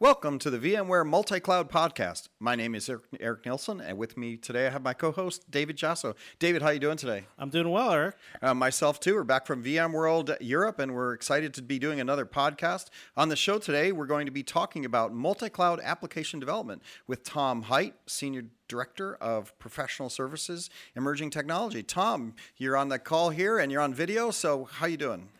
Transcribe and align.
Welcome 0.00 0.38
to 0.40 0.50
the 0.50 0.60
VMware 0.60 1.04
Multi 1.04 1.40
Cloud 1.40 1.68
Podcast. 1.72 2.28
My 2.38 2.54
name 2.54 2.76
is 2.76 2.88
Eric, 3.18 3.44
Nielsen, 3.44 3.80
and 3.80 3.98
with 3.98 4.16
me 4.16 4.36
today 4.36 4.68
I 4.68 4.70
have 4.70 4.84
my 4.84 4.92
co-host 4.92 5.50
David 5.50 5.76
Jasso. 5.76 6.14
David, 6.38 6.62
how 6.62 6.68
are 6.68 6.74
you 6.74 6.78
doing 6.78 6.96
today? 6.96 7.24
I'm 7.36 7.50
doing 7.50 7.68
well, 7.68 7.90
Eric. 7.90 8.14
Uh, 8.40 8.54
myself 8.54 9.00
too. 9.00 9.16
We're 9.16 9.24
back 9.24 9.44
from 9.44 9.64
VMworld 9.64 10.36
Europe, 10.40 10.78
and 10.78 10.94
we're 10.94 11.14
excited 11.14 11.52
to 11.54 11.62
be 11.62 11.80
doing 11.80 11.98
another 11.98 12.24
podcast. 12.24 12.90
On 13.16 13.28
the 13.28 13.34
show 13.34 13.58
today, 13.58 13.90
we're 13.90 14.06
going 14.06 14.26
to 14.26 14.30
be 14.30 14.44
talking 14.44 14.84
about 14.84 15.12
multi-cloud 15.12 15.80
application 15.82 16.38
development 16.38 16.80
with 17.08 17.24
Tom 17.24 17.62
Hite, 17.62 17.96
Senior 18.06 18.44
Director 18.68 19.16
of 19.16 19.58
Professional 19.58 20.10
Services, 20.10 20.70
Emerging 20.94 21.30
Technology. 21.30 21.82
Tom, 21.82 22.34
you're 22.56 22.76
on 22.76 22.88
the 22.88 23.00
call 23.00 23.30
here, 23.30 23.58
and 23.58 23.72
you're 23.72 23.82
on 23.82 23.92
video. 23.92 24.30
So, 24.30 24.66
how 24.66 24.86
you 24.86 24.96
doing? 24.96 25.30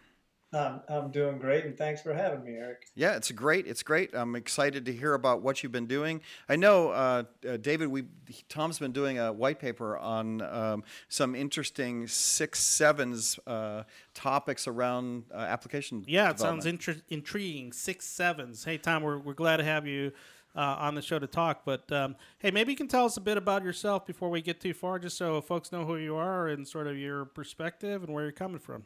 Um, 0.50 0.80
I'm 0.88 1.10
doing 1.10 1.36
great, 1.38 1.66
and 1.66 1.76
thanks 1.76 2.00
for 2.00 2.14
having 2.14 2.42
me, 2.42 2.52
Eric. 2.52 2.86
Yeah, 2.94 3.16
it's 3.16 3.30
great. 3.30 3.66
It's 3.66 3.82
great. 3.82 4.14
I'm 4.14 4.34
excited 4.34 4.86
to 4.86 4.92
hear 4.94 5.12
about 5.12 5.42
what 5.42 5.62
you've 5.62 5.72
been 5.72 5.86
doing. 5.86 6.22
I 6.48 6.56
know, 6.56 6.88
uh, 6.88 7.24
uh, 7.46 7.58
David. 7.58 7.88
We 7.88 8.04
Tom's 8.48 8.78
been 8.78 8.92
doing 8.92 9.18
a 9.18 9.30
white 9.30 9.58
paper 9.58 9.98
on 9.98 10.40
um, 10.40 10.84
some 11.10 11.34
interesting 11.34 12.06
six 12.06 12.60
sevens 12.60 13.38
uh, 13.46 13.82
topics 14.14 14.66
around 14.66 15.24
uh, 15.34 15.36
application. 15.36 16.02
Yeah, 16.08 16.30
it 16.30 16.38
sounds 16.38 16.64
intri- 16.64 17.02
intriguing. 17.10 17.72
Six 17.72 18.06
sevens. 18.06 18.64
Hey, 18.64 18.78
Tom, 18.78 19.02
we're 19.02 19.18
we're 19.18 19.34
glad 19.34 19.58
to 19.58 19.64
have 19.64 19.86
you. 19.86 20.12
Uh, 20.56 20.74
on 20.80 20.94
the 20.96 21.02
show 21.02 21.20
to 21.20 21.26
talk, 21.28 21.60
but 21.64 21.92
um, 21.92 22.16
hey, 22.40 22.50
maybe 22.50 22.72
you 22.72 22.76
can 22.76 22.88
tell 22.88 23.04
us 23.04 23.16
a 23.16 23.20
bit 23.20 23.36
about 23.36 23.62
yourself 23.62 24.04
before 24.04 24.28
we 24.28 24.42
get 24.42 24.60
too 24.60 24.74
far, 24.74 24.98
just 24.98 25.16
so 25.16 25.40
folks 25.40 25.70
know 25.70 25.84
who 25.84 25.96
you 25.96 26.16
are 26.16 26.48
and 26.48 26.66
sort 26.66 26.88
of 26.88 26.96
your 26.96 27.26
perspective 27.26 28.02
and 28.02 28.12
where 28.12 28.24
you're 28.24 28.32
coming 28.32 28.58
from. 28.58 28.82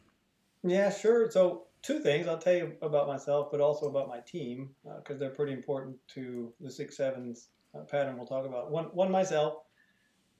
Yeah, 0.63 0.89
sure. 0.89 1.29
So 1.29 1.67
two 1.81 1.99
things 1.99 2.27
I'll 2.27 2.37
tell 2.37 2.55
you 2.55 2.73
about 2.81 3.07
myself, 3.07 3.49
but 3.51 3.59
also 3.59 3.87
about 3.87 4.07
my 4.07 4.19
team 4.21 4.69
because 4.97 5.17
uh, 5.17 5.19
they're 5.19 5.29
pretty 5.29 5.53
important 5.53 5.97
to 6.15 6.53
the 6.61 6.71
six 6.71 6.97
sevens 6.97 7.49
uh, 7.75 7.81
pattern 7.83 8.17
we'll 8.17 8.25
talk 8.25 8.45
about. 8.45 8.71
One, 8.71 8.85
one 8.85 9.11
myself. 9.11 9.55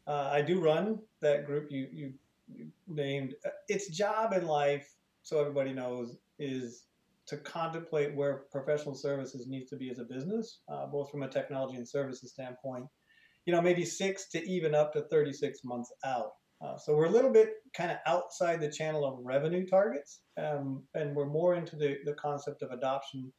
Uh, 0.08 0.30
I 0.32 0.42
do 0.42 0.60
run 0.60 1.00
that 1.22 1.46
group 1.46 1.72
you, 1.72 1.88
you, 1.92 2.14
you 2.54 2.68
named. 2.88 3.36
Uh, 3.46 3.50
its 3.68 3.90
job 3.90 4.34
in 4.34 4.46
life, 4.46 4.96
so 5.24 5.40
everybody 5.40 5.74
knows, 5.74 6.18
is 6.40 6.84
to 7.26 7.38
contemplate 7.38 8.14
where 8.14 8.44
professional 8.52 8.96
services 8.96 9.48
needs 9.48 9.70
to 9.70 9.78
be 9.78 9.90
as 9.90 10.00
a 10.00 10.04
business, 10.04 10.60
uh, 10.68 10.86
both 10.88 11.10
from 11.10 11.24
a 11.24 11.28
technology 11.28 11.78
and 11.78 11.88
services 11.88 12.32
standpoint. 12.32 12.86
You 13.46 13.54
know, 13.54 13.62
maybe 13.62 13.86
six 13.86 14.30
to 14.30 14.44
even 14.46 14.76
up 14.76 14.94
to 14.94 15.04
36 15.04 15.64
months 15.64 15.92
out. 16.06 16.34
Uh, 16.64 16.78
so 16.78 16.96
we're 16.96 17.06
a 17.06 17.12
little 17.12 17.32
bit 17.32 17.56
kind 17.76 17.92
of 17.92 17.98
outside 18.06 18.62
the 18.62 18.72
channel 18.72 19.06
of 19.06 19.20
revenue 19.22 19.66
targets, 19.66 20.22
um, 20.38 20.84
and 20.94 21.16
we're 21.16 21.26
more 21.26 21.56
into 21.56 21.76
the, 21.76 21.98
the 22.06 22.14
concept 22.14 22.62
of 22.62 22.72
adoption. 22.72 23.32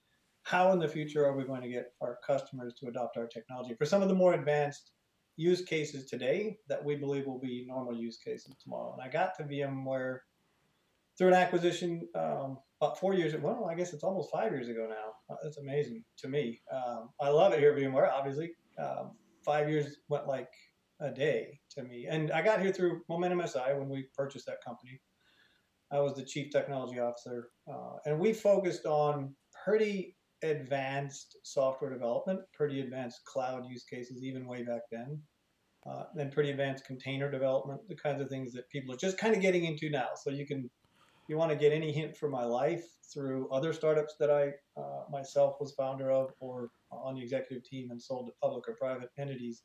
How 0.43 0.73
in 0.73 0.79
the 0.79 0.89
future 0.89 1.25
are 1.25 1.37
we 1.37 1.45
going 1.45 1.63
to 1.63 1.69
get 1.69 1.93
our 2.03 2.19
customers 2.27 2.75
to 2.81 2.89
adopt 2.89 3.17
our 3.17 3.27
technology 3.27 3.75
for 3.79 3.87
some 3.87 4.03
of 4.03 4.09
the 4.09 4.15
more 4.15 4.35
advanced 4.35 4.91
use 5.37 5.63
cases 5.63 6.05
today 6.05 6.59
that 6.69 6.85
we 6.85 6.97
believe 6.97 7.27
will 7.27 7.41
be 7.41 7.65
normal 7.67 7.97
use 7.97 8.19
cases 8.19 8.55
tomorrow? 8.63 8.93
And 8.93 9.03
I 9.03 9.11
got 9.11 9.35
to 9.39 9.45
VMware 9.45 10.19
through 11.17 11.29
an 11.29 11.35
acquisition 11.35 12.07
um, 12.15 12.59
about 12.79 13.01
four 13.01 13.15
years. 13.15 13.35
Well, 13.41 13.69
I 13.71 13.75
guess 13.75 13.95
it's 13.95 14.05
almost 14.05 14.31
five 14.31 14.53
years 14.53 14.69
ago 14.69 14.87
now. 14.87 15.35
Uh, 15.35 15.39
that's 15.43 15.57
amazing 15.57 16.05
to 16.19 16.29
me. 16.29 16.61
Um, 16.71 17.09
I 17.23 17.31
love 17.31 17.55
it 17.55 17.61
here 17.61 17.73
at 17.73 17.79
VMware. 17.79 18.13
Obviously, 18.13 18.51
um, 18.79 19.13
five 19.47 19.71
years 19.71 19.97
went 20.11 20.27
like 20.27 20.51
a 21.05 21.11
day 21.11 21.61
to 21.71 21.83
me. 21.83 22.07
And 22.09 22.33
I 22.33 22.43
got 22.43 22.61
here 22.61 22.73
through 22.73 23.03
Momentum 23.09 23.47
SI 23.47 23.75
when 23.77 23.89
we 23.89 24.09
purchased 24.17 24.47
that 24.47 24.65
company. 24.65 25.01
I 25.93 26.01
was 26.01 26.15
the 26.15 26.25
chief 26.25 26.51
technology 26.51 26.99
officer, 26.99 27.51
uh, 27.71 27.97
and 28.07 28.19
we 28.19 28.33
focused 28.33 28.87
on 28.87 29.35
pretty 29.65 30.17
advanced 30.43 31.37
software 31.45 31.91
development, 31.91 32.41
pretty 32.53 32.81
advanced 32.81 33.25
cloud 33.27 33.65
use 33.69 33.85
cases, 33.85 34.25
even 34.25 34.47
way 34.47 34.63
back 34.63 34.81
then, 34.91 35.21
uh, 35.87 36.05
and 36.17 36.33
pretty 36.33 36.51
advanced 36.51 36.87
container 36.87 37.31
development, 37.31 37.81
the 37.89 37.95
kinds 37.95 38.21
of 38.21 38.29
things 38.29 38.53
that 38.55 38.69
people 38.71 38.95
are 38.95 38.99
just 38.99 39.19
kind 39.19 39.35
of 39.35 39.43
getting 39.43 39.65
into 39.65 39.91
now. 39.91 40.09
So 40.17 40.31
you 40.31 40.47
can, 40.47 40.69
you 41.29 41.37
want 41.37 41.51
to 41.51 41.57
get 41.57 41.73
any 41.73 41.93
hint 41.93 42.17
from 42.17 42.31
my 42.31 42.45
life 42.45 42.85
through 43.13 43.49
other 43.51 43.73
startups 43.73 44.15
that 44.19 44.31
I 44.31 44.53
uh, 44.81 45.05
myself 45.11 45.57
was 45.61 45.75
founder 45.75 46.11
of, 46.11 46.33
or 46.41 46.71
on 46.91 47.15
the 47.15 47.23
executive 47.23 47.65
team 47.65 47.91
and 47.91 48.01
sold 48.01 48.27
to 48.27 48.33
public 48.43 48.69
or 48.69 48.75
private 48.75 49.11
entities 49.19 49.63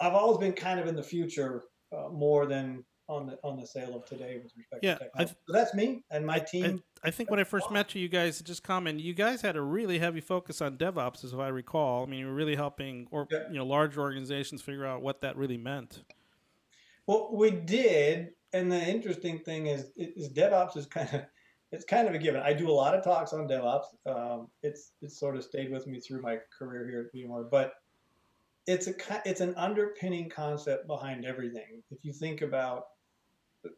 I've 0.00 0.14
always 0.14 0.38
been 0.38 0.52
kind 0.52 0.80
of 0.80 0.86
in 0.86 0.96
the 0.96 1.02
future 1.02 1.64
uh, 1.92 2.08
more 2.08 2.46
than 2.46 2.84
on 3.08 3.26
the 3.26 3.38
on 3.42 3.58
the 3.58 3.66
sale 3.66 3.94
of 3.94 4.04
today 4.06 4.40
with 4.42 4.52
respect 4.56 4.82
yeah, 4.82 4.94
to 4.94 5.04
technology. 5.04 5.34
so 5.46 5.52
that's 5.52 5.74
me 5.74 6.04
and 6.10 6.26
my 6.26 6.38
team. 6.38 6.82
I, 7.02 7.08
I 7.08 7.10
think 7.10 7.30
when 7.30 7.40
I 7.40 7.44
first 7.44 7.70
met 7.70 7.94
you, 7.94 8.00
you 8.00 8.08
guys 8.08 8.40
just 8.40 8.62
comment. 8.62 9.00
You 9.00 9.14
guys 9.14 9.42
had 9.42 9.56
a 9.56 9.60
really 9.60 9.98
heavy 9.98 10.20
focus 10.20 10.60
on 10.60 10.76
DevOps, 10.76 11.24
as 11.24 11.34
I 11.34 11.48
recall. 11.48 12.04
I 12.04 12.06
mean, 12.06 12.20
you 12.20 12.26
were 12.26 12.34
really 12.34 12.56
helping 12.56 13.08
or 13.10 13.26
yeah. 13.30 13.48
you 13.50 13.58
know 13.58 13.66
large 13.66 13.98
organizations 13.98 14.62
figure 14.62 14.86
out 14.86 15.02
what 15.02 15.20
that 15.22 15.36
really 15.36 15.58
meant. 15.58 16.02
Well, 17.06 17.30
we 17.32 17.50
did, 17.50 18.30
and 18.52 18.70
the 18.70 18.80
interesting 18.80 19.40
thing 19.40 19.66
is, 19.66 19.90
is 19.96 20.32
DevOps 20.32 20.76
is 20.76 20.86
kind 20.86 21.08
of 21.12 21.22
it's 21.72 21.84
kind 21.84 22.06
of 22.06 22.14
a 22.14 22.18
given. 22.18 22.40
I 22.42 22.52
do 22.52 22.70
a 22.70 22.72
lot 22.72 22.94
of 22.94 23.02
talks 23.02 23.32
on 23.32 23.48
DevOps. 23.48 23.86
Um, 24.06 24.48
it's 24.62 24.92
it's 25.00 25.18
sort 25.18 25.36
of 25.36 25.42
stayed 25.42 25.72
with 25.72 25.86
me 25.86 26.00
through 26.00 26.22
my 26.22 26.38
career 26.56 26.86
here 26.86 27.06
at 27.06 27.14
VMware, 27.14 27.50
but 27.50 27.72
it's 28.66 28.86
a 28.86 28.94
it's 29.24 29.40
an 29.40 29.54
underpinning 29.56 30.30
concept 30.30 30.86
behind 30.86 31.24
everything. 31.24 31.82
If 31.90 32.04
you 32.04 32.12
think 32.12 32.42
about 32.42 32.84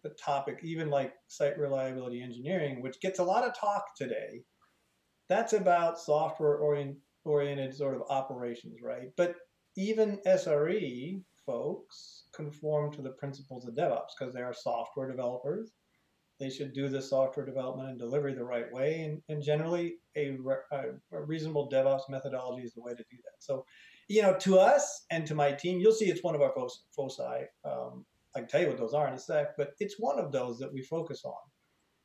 the 0.03 0.11
topic, 0.11 0.61
even 0.62 0.89
like 0.89 1.12
site 1.28 1.59
reliability 1.59 2.22
engineering, 2.22 2.81
which 2.81 3.00
gets 3.00 3.19
a 3.19 3.25
lot 3.25 3.44
of 3.44 3.59
talk 3.59 3.84
today, 3.97 4.43
that's 5.28 5.53
about 5.53 5.99
software 5.99 6.56
orient, 6.56 6.97
oriented 7.25 7.75
sort 7.75 7.94
of 7.94 8.03
operations, 8.09 8.78
right? 8.83 9.09
But 9.17 9.37
even 9.77 10.21
SRE 10.27 11.23
folks 11.44 12.25
conform 12.34 12.93
to 12.93 13.03
the 13.03 13.11
principles 13.11 13.67
of 13.67 13.75
DevOps 13.75 14.12
because 14.19 14.33
they 14.33 14.41
are 14.41 14.55
software 14.55 15.11
developers. 15.11 15.73
They 16.41 16.50
should 16.50 16.73
do 16.73 16.89
the 16.89 17.03
software 17.03 17.47
development 17.47 17.91
and 17.91 17.99
delivery 17.99 18.34
the 18.34 18.44
right 18.44 18.73
way, 18.73 19.03
and, 19.03 19.23
and 19.28 19.43
generally 19.43 19.97
a, 20.17 20.37
a, 20.73 20.83
a 21.12 21.23
reasonable 21.23 21.71
DevOps 21.71 22.09
methodology 22.09 22.65
is 22.65 22.75
the 22.75 22.83
way 22.83 22.93
to 22.93 23.05
do 23.11 23.17
that. 23.23 23.41
So 23.41 23.65
you 24.09 24.23
know, 24.23 24.37
to 24.41 24.59
us 24.59 25.05
and 25.11 25.27
to 25.27 25.35
my 25.35 25.53
team, 25.53 25.81
you'll 25.81 25.93
see 25.93 26.07
it's 26.07 26.23
one 26.23 26.35
of 26.35 26.43
our 26.43 26.55
foci. 26.95 27.47
Um, 27.65 28.05
I 28.37 28.41
can 28.41 28.49
tell 28.49 28.61
you 28.63 28.69
what 28.69 28.79
those 28.79 28.95
are 28.95 29.09
in 29.09 29.15
a 29.15 29.19
sec, 29.19 29.57
but 29.57 29.71
it's 29.79 29.97
one 29.99 30.19
of 30.19 30.33
those 30.33 30.59
that 30.59 30.73
we 30.73 30.83
focus 30.83 31.23
on. 31.25 31.35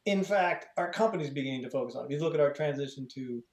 In 0.06 0.24
fact, 0.24 0.68
our 0.78 0.92
company 0.92 1.24
is 1.24 1.30
beginning 1.30 1.64
to 1.64 1.70
focus 1.70 1.96
on. 1.96 2.06
If 2.06 2.12
you 2.12 2.20
look 2.20 2.34
at 2.34 2.40
our 2.40 2.54
transition 2.54 3.08
to 3.16 3.44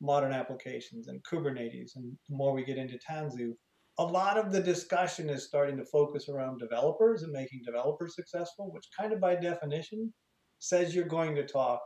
modern 0.00 0.32
applications 0.32 1.08
and 1.08 1.22
Kubernetes, 1.24 1.96
and 1.96 2.16
the 2.28 2.36
more 2.36 2.52
we 2.52 2.64
get 2.64 2.78
into 2.78 2.98
Tanzu, 2.98 3.52
a 3.98 4.04
lot 4.04 4.38
of 4.38 4.52
the 4.52 4.60
discussion 4.60 5.28
is 5.28 5.44
starting 5.44 5.76
to 5.76 5.84
focus 5.84 6.28
around 6.28 6.58
developers 6.58 7.22
and 7.22 7.32
making 7.32 7.62
developers 7.64 8.14
successful, 8.14 8.72
which 8.72 8.88
kind 8.98 9.12
of 9.12 9.20
by 9.20 9.34
definition 9.34 10.12
says 10.60 10.94
you're 10.94 11.04
going 11.04 11.34
to 11.34 11.46
talk 11.46 11.82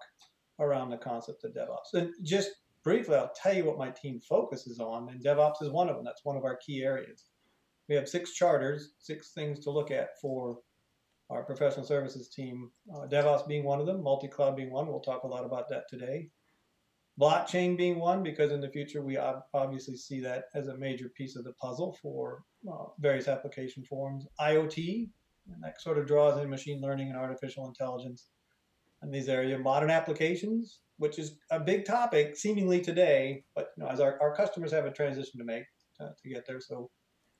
around 0.60 0.90
the 0.90 0.96
concept 0.96 1.44
of 1.44 1.52
DevOps. 1.52 1.94
And 1.94 2.12
just 2.22 2.50
briefly, 2.86 3.16
I'll 3.16 3.32
tell 3.34 3.52
you 3.52 3.64
what 3.64 3.78
my 3.78 3.90
team 3.90 4.20
focuses 4.20 4.78
on, 4.78 5.08
and 5.08 5.20
DevOps 5.22 5.60
is 5.60 5.70
one 5.70 5.88
of 5.88 5.96
them. 5.96 6.04
That's 6.04 6.24
one 6.24 6.36
of 6.36 6.44
our 6.44 6.54
key 6.54 6.84
areas. 6.84 7.24
We 7.88 7.96
have 7.96 8.08
six 8.08 8.32
charters, 8.32 8.92
six 9.00 9.32
things 9.32 9.58
to 9.64 9.72
look 9.72 9.90
at 9.90 10.10
for 10.22 10.58
our 11.28 11.42
professional 11.42 11.84
services 11.84 12.28
team. 12.28 12.70
Uh, 12.94 13.08
DevOps 13.08 13.48
being 13.48 13.64
one 13.64 13.80
of 13.80 13.86
them, 13.86 14.04
multi 14.04 14.28
cloud 14.28 14.54
being 14.54 14.70
one. 14.70 14.86
We'll 14.86 15.00
talk 15.00 15.24
a 15.24 15.26
lot 15.26 15.44
about 15.44 15.68
that 15.68 15.88
today. 15.90 16.30
Blockchain 17.20 17.76
being 17.76 17.98
one, 17.98 18.22
because 18.22 18.52
in 18.52 18.60
the 18.60 18.70
future 18.70 19.02
we 19.02 19.16
obviously 19.16 19.96
see 19.96 20.20
that 20.20 20.44
as 20.54 20.68
a 20.68 20.78
major 20.78 21.08
piece 21.08 21.34
of 21.34 21.42
the 21.42 21.54
puzzle 21.54 21.98
for 22.00 22.44
uh, 22.72 22.84
various 23.00 23.26
application 23.26 23.82
forms. 23.82 24.28
IoT, 24.40 25.08
and 25.52 25.64
that 25.64 25.80
sort 25.80 25.98
of 25.98 26.06
draws 26.06 26.40
in 26.40 26.48
machine 26.48 26.80
learning 26.80 27.08
and 27.08 27.18
artificial 27.18 27.66
intelligence 27.66 28.28
in 29.02 29.10
these 29.10 29.28
areas. 29.28 29.60
Modern 29.62 29.90
applications, 29.90 30.80
which 30.98 31.18
is 31.18 31.38
a 31.50 31.60
big 31.60 31.84
topic 31.84 32.36
seemingly 32.36 32.80
today, 32.80 33.44
but 33.54 33.70
you 33.76 33.84
know, 33.84 33.90
as 33.90 34.00
our, 34.00 34.18
our 34.20 34.34
customers 34.34 34.72
have 34.72 34.86
a 34.86 34.90
transition 34.90 35.38
to 35.38 35.44
make 35.44 35.64
uh, 36.00 36.08
to 36.22 36.28
get 36.28 36.46
there, 36.46 36.60
so 36.60 36.90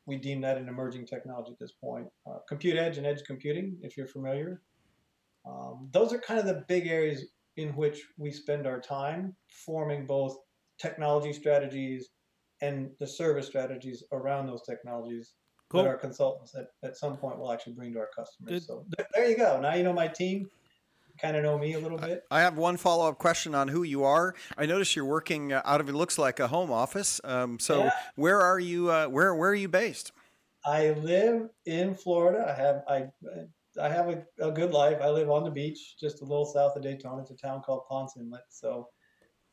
we 0.06 0.16
deem 0.16 0.40
that 0.40 0.56
an 0.56 0.68
emerging 0.68 1.06
technology 1.06 1.52
at 1.52 1.58
this 1.58 1.72
point. 1.72 2.06
Uh, 2.26 2.38
compute 2.48 2.76
edge 2.76 2.96
and 2.96 3.06
edge 3.06 3.22
computing, 3.26 3.76
if 3.82 3.96
you're 3.96 4.06
familiar. 4.06 4.62
Um, 5.46 5.88
those 5.92 6.12
are 6.12 6.18
kind 6.18 6.40
of 6.40 6.46
the 6.46 6.64
big 6.68 6.86
areas 6.86 7.26
in 7.56 7.70
which 7.70 8.02
we 8.16 8.30
spend 8.30 8.66
our 8.66 8.80
time 8.80 9.34
forming 9.64 10.06
both 10.06 10.36
technology 10.78 11.32
strategies 11.32 12.10
and 12.62 12.90
the 13.00 13.06
service 13.06 13.46
strategies 13.46 14.02
around 14.12 14.46
those 14.46 14.62
technologies 14.62 15.34
cool. 15.68 15.82
that 15.82 15.88
our 15.88 15.96
consultants 15.96 16.54
at, 16.54 16.68
at 16.84 16.96
some 16.96 17.16
point 17.16 17.38
will 17.38 17.52
actually 17.52 17.74
bring 17.74 17.92
to 17.92 17.98
our 17.98 18.10
customers. 18.16 18.52
Good. 18.52 18.62
So 18.62 18.86
there 19.14 19.28
you 19.28 19.36
go. 19.36 19.60
Now 19.60 19.74
you 19.74 19.82
know 19.82 19.92
my 19.92 20.08
team 20.08 20.48
kind 21.20 21.36
of 21.36 21.42
know 21.42 21.58
me 21.58 21.74
a 21.74 21.78
little 21.78 21.98
bit. 21.98 22.24
I 22.30 22.40
have 22.40 22.56
one 22.56 22.76
follow 22.76 23.08
up 23.08 23.18
question 23.18 23.54
on 23.54 23.68
who 23.68 23.82
you 23.82 24.04
are. 24.04 24.34
I 24.56 24.66
notice 24.66 24.94
you're 24.94 25.04
working 25.04 25.52
uh, 25.52 25.62
out 25.64 25.80
of 25.80 25.88
it 25.88 25.94
looks 25.94 26.18
like 26.18 26.40
a 26.40 26.48
home 26.48 26.70
office. 26.70 27.20
Um, 27.24 27.58
so 27.58 27.84
yeah. 27.84 27.90
where 28.16 28.40
are 28.40 28.58
you? 28.58 28.90
Uh, 28.90 29.06
where 29.06 29.34
where 29.34 29.50
are 29.50 29.54
you 29.54 29.68
based? 29.68 30.12
I 30.64 30.90
live 30.90 31.48
in 31.64 31.94
Florida. 31.94 32.54
I 32.56 32.60
have 32.60 32.82
I 32.88 33.08
I 33.80 33.88
have 33.88 34.08
a, 34.08 34.24
a, 34.40 34.50
good 34.50 34.72
life. 34.72 34.98
I 35.02 35.08
live 35.10 35.30
on 35.30 35.44
the 35.44 35.50
beach, 35.50 35.96
just 35.98 36.22
a 36.22 36.24
little 36.24 36.46
south 36.46 36.76
of 36.76 36.82
Daytona. 36.82 37.22
It's 37.22 37.30
a 37.30 37.36
town 37.36 37.62
called 37.62 37.86
Ponce 37.88 38.16
Inlet. 38.16 38.42
So 38.48 38.88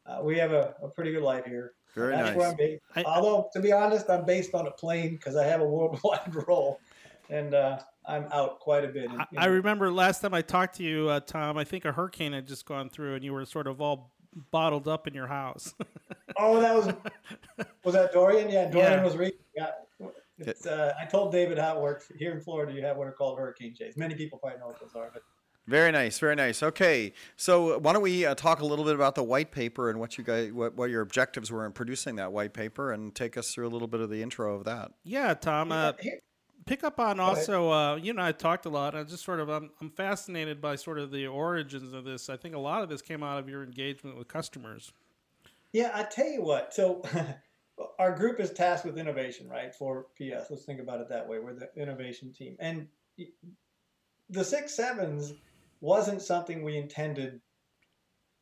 uh, 0.05 0.19
we 0.23 0.37
have 0.37 0.51
a, 0.51 0.73
a, 0.81 0.87
pretty 0.89 1.11
good 1.11 1.23
life 1.23 1.45
here. 1.45 1.73
Very 1.95 2.15
That's 2.15 2.29
nice. 2.29 2.37
where 2.37 2.49
I'm 2.49 2.55
based. 2.55 2.81
I- 2.95 3.03
Although, 3.03 3.49
to 3.53 3.59
be 3.59 3.71
honest, 3.71 4.09
I'm 4.09 4.25
based 4.25 4.53
on 4.53 4.67
a 4.67 4.71
plane 4.71 5.11
because 5.15 5.35
I 5.35 5.45
have 5.45 5.61
a 5.61 5.67
worldwide 5.67 6.35
role, 6.47 6.79
and 7.29 7.53
uh, 7.53 7.79
I'm 8.05 8.25
out 8.31 8.59
quite 8.59 8.83
a 8.83 8.87
bit. 8.87 9.05
in- 9.05 9.19
I, 9.19 9.25
in- 9.31 9.37
I 9.37 9.45
remember 9.45 9.91
last 9.91 10.21
time 10.21 10.33
I 10.33 10.41
talked 10.41 10.75
to 10.77 10.83
you, 10.83 11.09
uh, 11.09 11.19
Tom. 11.19 11.57
I 11.57 11.63
think 11.63 11.85
a 11.85 11.91
hurricane 11.91 12.33
had 12.33 12.47
just 12.47 12.65
gone 12.65 12.89
through, 12.89 13.15
and 13.15 13.23
you 13.23 13.33
were 13.33 13.45
sort 13.45 13.67
of 13.67 13.79
all 13.81 14.11
bottled 14.51 14.87
up 14.87 15.07
in 15.07 15.13
your 15.13 15.27
house. 15.27 15.73
Oh, 16.35 16.59
that 16.59 16.73
was 16.73 16.87
was 17.83 17.93
that 17.93 18.11
Dorian? 18.11 18.49
Yeah, 18.49 18.65
Dorian 18.67 18.93
Yeah. 18.93 19.03
was 19.03 19.15
reading. 19.15 19.37
Yeah. 19.55 19.69
It's, 20.39 20.65
uh, 20.65 20.91
I 20.99 21.05
told 21.05 21.31
David 21.31 21.59
how 21.59 21.77
it 21.77 21.81
works. 21.81 22.11
Here 22.17 22.31
in 22.31 22.41
Florida, 22.41 22.73
you 22.73 22.81
have 22.83 22.97
what 22.97 23.07
are 23.07 23.11
called 23.11 23.37
hurricane 23.37 23.75
shades. 23.75 23.95
Many 23.97 24.15
people 24.15 24.39
probably 24.39 24.57
know 24.59 24.65
what 24.67 24.79
those 24.79 24.95
are, 24.95 25.11
but 25.13 25.21
Very 25.67 25.91
nice, 25.91 26.17
very 26.17 26.33
nice. 26.35 26.63
Okay, 26.63 27.13
so 27.35 27.77
why 27.77 27.93
don't 27.93 28.01
we 28.01 28.25
uh, 28.25 28.33
talk 28.33 28.61
a 28.61 28.65
little 28.65 28.83
bit 28.83 28.95
about 28.95 29.13
the 29.13 29.21
white 29.23 29.51
paper 29.51 29.91
and 29.91 29.99
what 29.99 30.17
you 30.17 30.23
guys, 30.23 30.51
what, 30.51 30.75
what 30.75 30.89
your 30.89 31.01
objectives 31.01 31.51
were 31.51 31.67
in 31.67 31.71
producing 31.71 32.15
that 32.15 32.31
white 32.31 32.53
paper, 32.53 32.91
and 32.93 33.13
take 33.13 33.37
us 33.37 33.53
through 33.53 33.67
a 33.67 33.69
little 33.69 33.87
bit 33.87 33.99
of 34.01 34.09
the 34.09 34.23
intro 34.23 34.55
of 34.55 34.63
that. 34.63 34.91
yeah, 35.03 35.35
Tom. 35.35 35.71
Uh, 35.71 35.93
Here- 35.99 36.19
pick 36.65 36.83
up 36.83 36.99
on 36.99 37.19
also. 37.19 37.71
Uh, 37.71 37.95
you 37.95 38.13
know, 38.13 38.23
I 38.23 38.31
talked 38.31 38.65
a 38.65 38.69
lot. 38.69 38.95
I 38.95 39.03
just 39.03 39.23
sort 39.23 39.39
of 39.39 39.49
I'm, 39.49 39.71
I'm 39.81 39.89
fascinated 39.89 40.61
by 40.61 40.75
sort 40.75 40.99
of 40.99 41.11
the 41.11 41.27
origins 41.27 41.93
of 41.93 42.03
this. 42.03 42.29
I 42.29 42.37
think 42.37 42.55
a 42.55 42.59
lot 42.59 42.81
of 42.81 42.89
this 42.89 43.01
came 43.01 43.23
out 43.23 43.39
of 43.39 43.49
your 43.49 43.63
engagement 43.63 44.17
with 44.17 44.27
customers. 44.27 44.91
Yeah, 45.71 45.91
I 45.93 46.03
tell 46.03 46.27
you 46.27 46.43
what. 46.43 46.73
So 46.73 47.03
our 47.99 48.15
group 48.15 48.39
is 48.39 48.51
tasked 48.51 48.85
with 48.85 48.97
innovation, 48.97 49.49
right? 49.49 49.73
For 49.73 50.07
PS, 50.17 50.49
let's 50.49 50.65
think 50.65 50.79
about 50.79 51.01
it 51.01 51.09
that 51.09 51.27
way. 51.27 51.39
We're 51.39 51.53
the 51.53 51.69
innovation 51.75 52.31
team, 52.31 52.55
and 52.59 52.87
the 54.29 54.43
six 54.43 54.75
sevens 54.75 55.33
wasn't 55.81 56.21
something 56.21 56.63
we 56.63 56.77
intended 56.77 57.41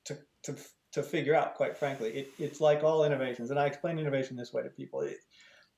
to 0.06 0.17
to 0.44 0.56
to 0.94 1.03
figure 1.03 1.35
out. 1.35 1.56
Quite 1.56 1.77
frankly, 1.77 2.09
it, 2.09 2.31
it's 2.38 2.62
like 2.62 2.83
all 2.83 3.06
innovations, 3.06 3.50
and 3.50 3.59
I 3.59 3.65
explain 3.65 4.00
innovation 4.00 4.35
this 4.35 4.53
way 4.53 4.63
to 4.63 4.69
people. 4.69 5.01
It, 5.01 5.17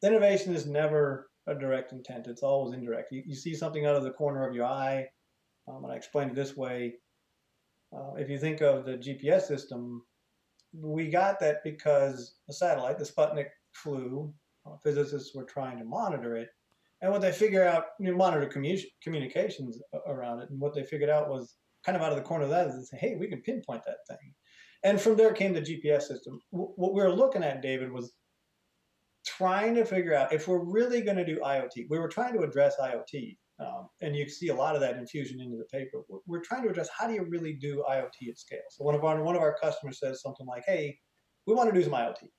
innovation 0.01 0.53
is 0.53 0.65
never 0.65 1.29
a 1.47 1.55
direct 1.55 1.91
intent; 1.91 2.27
it's 2.27 2.43
always 2.43 2.73
indirect. 2.73 3.11
You, 3.11 3.23
you 3.25 3.35
see 3.35 3.55
something 3.55 3.85
out 3.85 3.95
of 3.95 4.03
the 4.03 4.11
corner 4.11 4.47
of 4.47 4.55
your 4.55 4.65
eye, 4.65 5.07
um, 5.67 5.83
and 5.83 5.93
I 5.93 5.95
explain 5.95 6.29
it 6.29 6.35
this 6.35 6.55
way. 6.55 6.95
Uh, 7.95 8.15
if 8.15 8.29
you 8.29 8.39
think 8.39 8.61
of 8.61 8.85
the 8.85 8.97
GPS 8.97 9.43
system, 9.43 10.03
we 10.73 11.09
got 11.09 11.39
that 11.39 11.63
because 11.63 12.35
the 12.47 12.53
satellite, 12.53 12.97
the 12.97 13.05
Sputnik, 13.05 13.47
flew. 13.73 14.33
Uh, 14.65 14.77
physicists 14.81 15.35
were 15.35 15.43
trying 15.43 15.77
to 15.77 15.83
monitor 15.83 16.37
it, 16.37 16.47
and 17.01 17.11
what 17.11 17.21
they 17.21 17.33
figured 17.33 17.67
out, 17.67 17.83
you 17.99 18.09
know, 18.09 18.15
monitor 18.15 18.47
commu- 18.47 18.85
communications 19.03 19.77
around 20.07 20.39
it, 20.39 20.49
and 20.49 20.59
what 20.59 20.73
they 20.73 20.83
figured 20.83 21.09
out 21.09 21.29
was 21.29 21.57
kind 21.85 21.97
of 21.97 22.01
out 22.01 22.13
of 22.13 22.17
the 22.17 22.23
corner 22.23 22.45
of 22.45 22.49
that 22.49 22.67
is 22.67 22.89
hey, 22.93 23.15
we 23.19 23.27
can 23.27 23.41
pinpoint 23.41 23.83
that 23.85 23.97
thing, 24.07 24.33
and 24.83 25.01
from 25.01 25.17
there 25.17 25.33
came 25.33 25.53
the 25.53 25.61
GPS 25.61 26.03
system. 26.03 26.39
W- 26.53 26.71
what 26.77 26.93
we 26.93 27.01
were 27.01 27.11
looking 27.11 27.43
at, 27.43 27.61
David, 27.61 27.91
was 27.91 28.13
trying 29.25 29.75
to 29.75 29.85
figure 29.85 30.13
out 30.13 30.33
if 30.33 30.47
we're 30.47 30.63
really 30.63 31.01
going 31.01 31.17
to 31.17 31.25
do 31.25 31.39
IoT. 31.39 31.87
We 31.89 31.99
were 31.99 32.07
trying 32.07 32.33
to 32.33 32.43
address 32.43 32.75
IoT, 32.79 33.37
um, 33.59 33.87
and 34.01 34.15
you 34.15 34.27
see 34.29 34.49
a 34.49 34.55
lot 34.55 34.75
of 34.75 34.81
that 34.81 34.97
infusion 34.97 35.39
into 35.39 35.57
the 35.57 35.65
paper. 35.65 36.01
We're, 36.25 36.41
trying 36.41 36.63
to 36.63 36.69
address 36.69 36.89
how 36.97 37.07
do 37.07 37.13
you 37.13 37.25
really 37.29 37.53
do 37.53 37.83
IoT 37.89 38.29
at 38.29 38.37
scale. 38.37 38.59
So 38.69 38.83
one 38.83 38.95
of 38.95 39.03
our 39.03 39.21
one 39.23 39.35
of 39.35 39.41
our 39.41 39.55
customers 39.61 39.99
says 39.99 40.21
something 40.21 40.47
like, 40.47 40.63
"Hey, 40.65 40.97
we 41.45 41.53
want 41.53 41.73
to 41.73 41.77
do 41.77 41.83
some 41.83 41.93
IoT. 41.93 42.29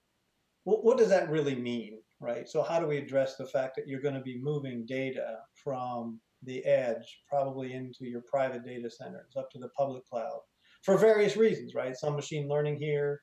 What, 0.64 0.84
what 0.84 0.98
does 0.98 1.08
that 1.10 1.30
really 1.30 1.54
mean, 1.54 2.00
right? 2.20 2.48
So 2.48 2.62
how 2.62 2.80
do 2.80 2.86
we 2.86 2.96
address 2.96 3.36
the 3.36 3.46
fact 3.46 3.76
that 3.76 3.86
you're 3.86 4.00
going 4.00 4.14
to 4.14 4.20
be 4.20 4.40
moving 4.40 4.86
data 4.86 5.38
from 5.62 6.20
the 6.42 6.64
edge, 6.64 7.20
probably 7.28 7.72
into 7.72 8.06
your 8.06 8.22
private 8.30 8.64
data 8.64 8.90
centers, 8.90 9.34
up 9.36 9.50
to 9.50 9.58
the 9.58 9.68
public 9.76 10.06
cloud, 10.06 10.40
for 10.82 10.98
various 10.98 11.36
reasons, 11.36 11.74
right? 11.74 11.96
Some 11.96 12.16
machine 12.16 12.48
learning 12.48 12.78
here, 12.78 13.22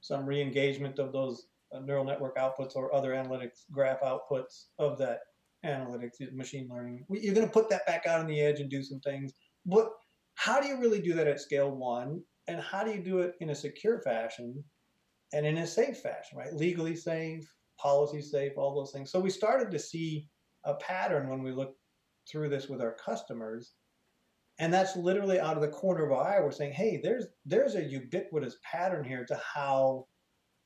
some 0.00 0.24
re-engagement 0.24 0.98
of 0.98 1.12
those 1.12 1.46
neural 1.84 2.04
network 2.04 2.36
outputs 2.36 2.76
or 2.76 2.94
other 2.94 3.10
analytics 3.10 3.64
graph 3.70 4.00
outputs 4.00 4.66
of 4.78 4.98
that 4.98 5.20
analytics, 5.64 6.32
machine 6.32 6.68
learning. 6.70 7.04
You're 7.10 7.34
going 7.34 7.46
to 7.46 7.52
put 7.52 7.68
that 7.70 7.86
back 7.86 8.06
out 8.06 8.20
on 8.20 8.26
the 8.26 8.40
edge 8.40 8.60
and 8.60 8.70
do 8.70 8.82
some 8.82 9.00
things. 9.00 9.32
But 9.66 9.90
how 10.34 10.60
do 10.60 10.68
you 10.68 10.80
really 10.80 11.00
do 11.00 11.12
that 11.14 11.26
at 11.26 11.40
scale 11.40 11.70
one? 11.70 12.22
And 12.48 12.60
how 12.60 12.82
do 12.82 12.90
you 12.90 13.02
do 13.02 13.18
it 13.20 13.34
in 13.40 13.50
a 13.50 13.54
secure 13.54 14.00
fashion 14.00 14.64
and 15.32 15.46
in 15.46 15.58
a 15.58 15.66
safe 15.66 15.98
fashion, 15.98 16.38
right? 16.38 16.52
Legally 16.52 16.96
safe, 16.96 17.44
policy 17.78 18.22
safe, 18.22 18.52
all 18.56 18.74
those 18.74 18.92
things. 18.92 19.10
So 19.10 19.20
we 19.20 19.30
started 19.30 19.70
to 19.70 19.78
see 19.78 20.28
a 20.64 20.74
pattern 20.74 21.28
when 21.28 21.42
we 21.42 21.52
looked 21.52 21.78
through 22.30 22.48
this 22.48 22.68
with 22.68 22.80
our 22.80 22.96
customers. 23.04 23.74
And 24.58 24.72
that's 24.72 24.96
literally 24.96 25.40
out 25.40 25.56
of 25.56 25.62
the 25.62 25.68
corner 25.68 26.04
of 26.04 26.12
our 26.12 26.26
eye. 26.26 26.40
We're 26.40 26.50
saying, 26.50 26.72
hey, 26.72 27.00
there's 27.02 27.26
there's 27.46 27.76
a 27.76 27.82
ubiquitous 27.82 28.56
pattern 28.70 29.04
here 29.04 29.24
to 29.26 29.40
how 29.54 30.06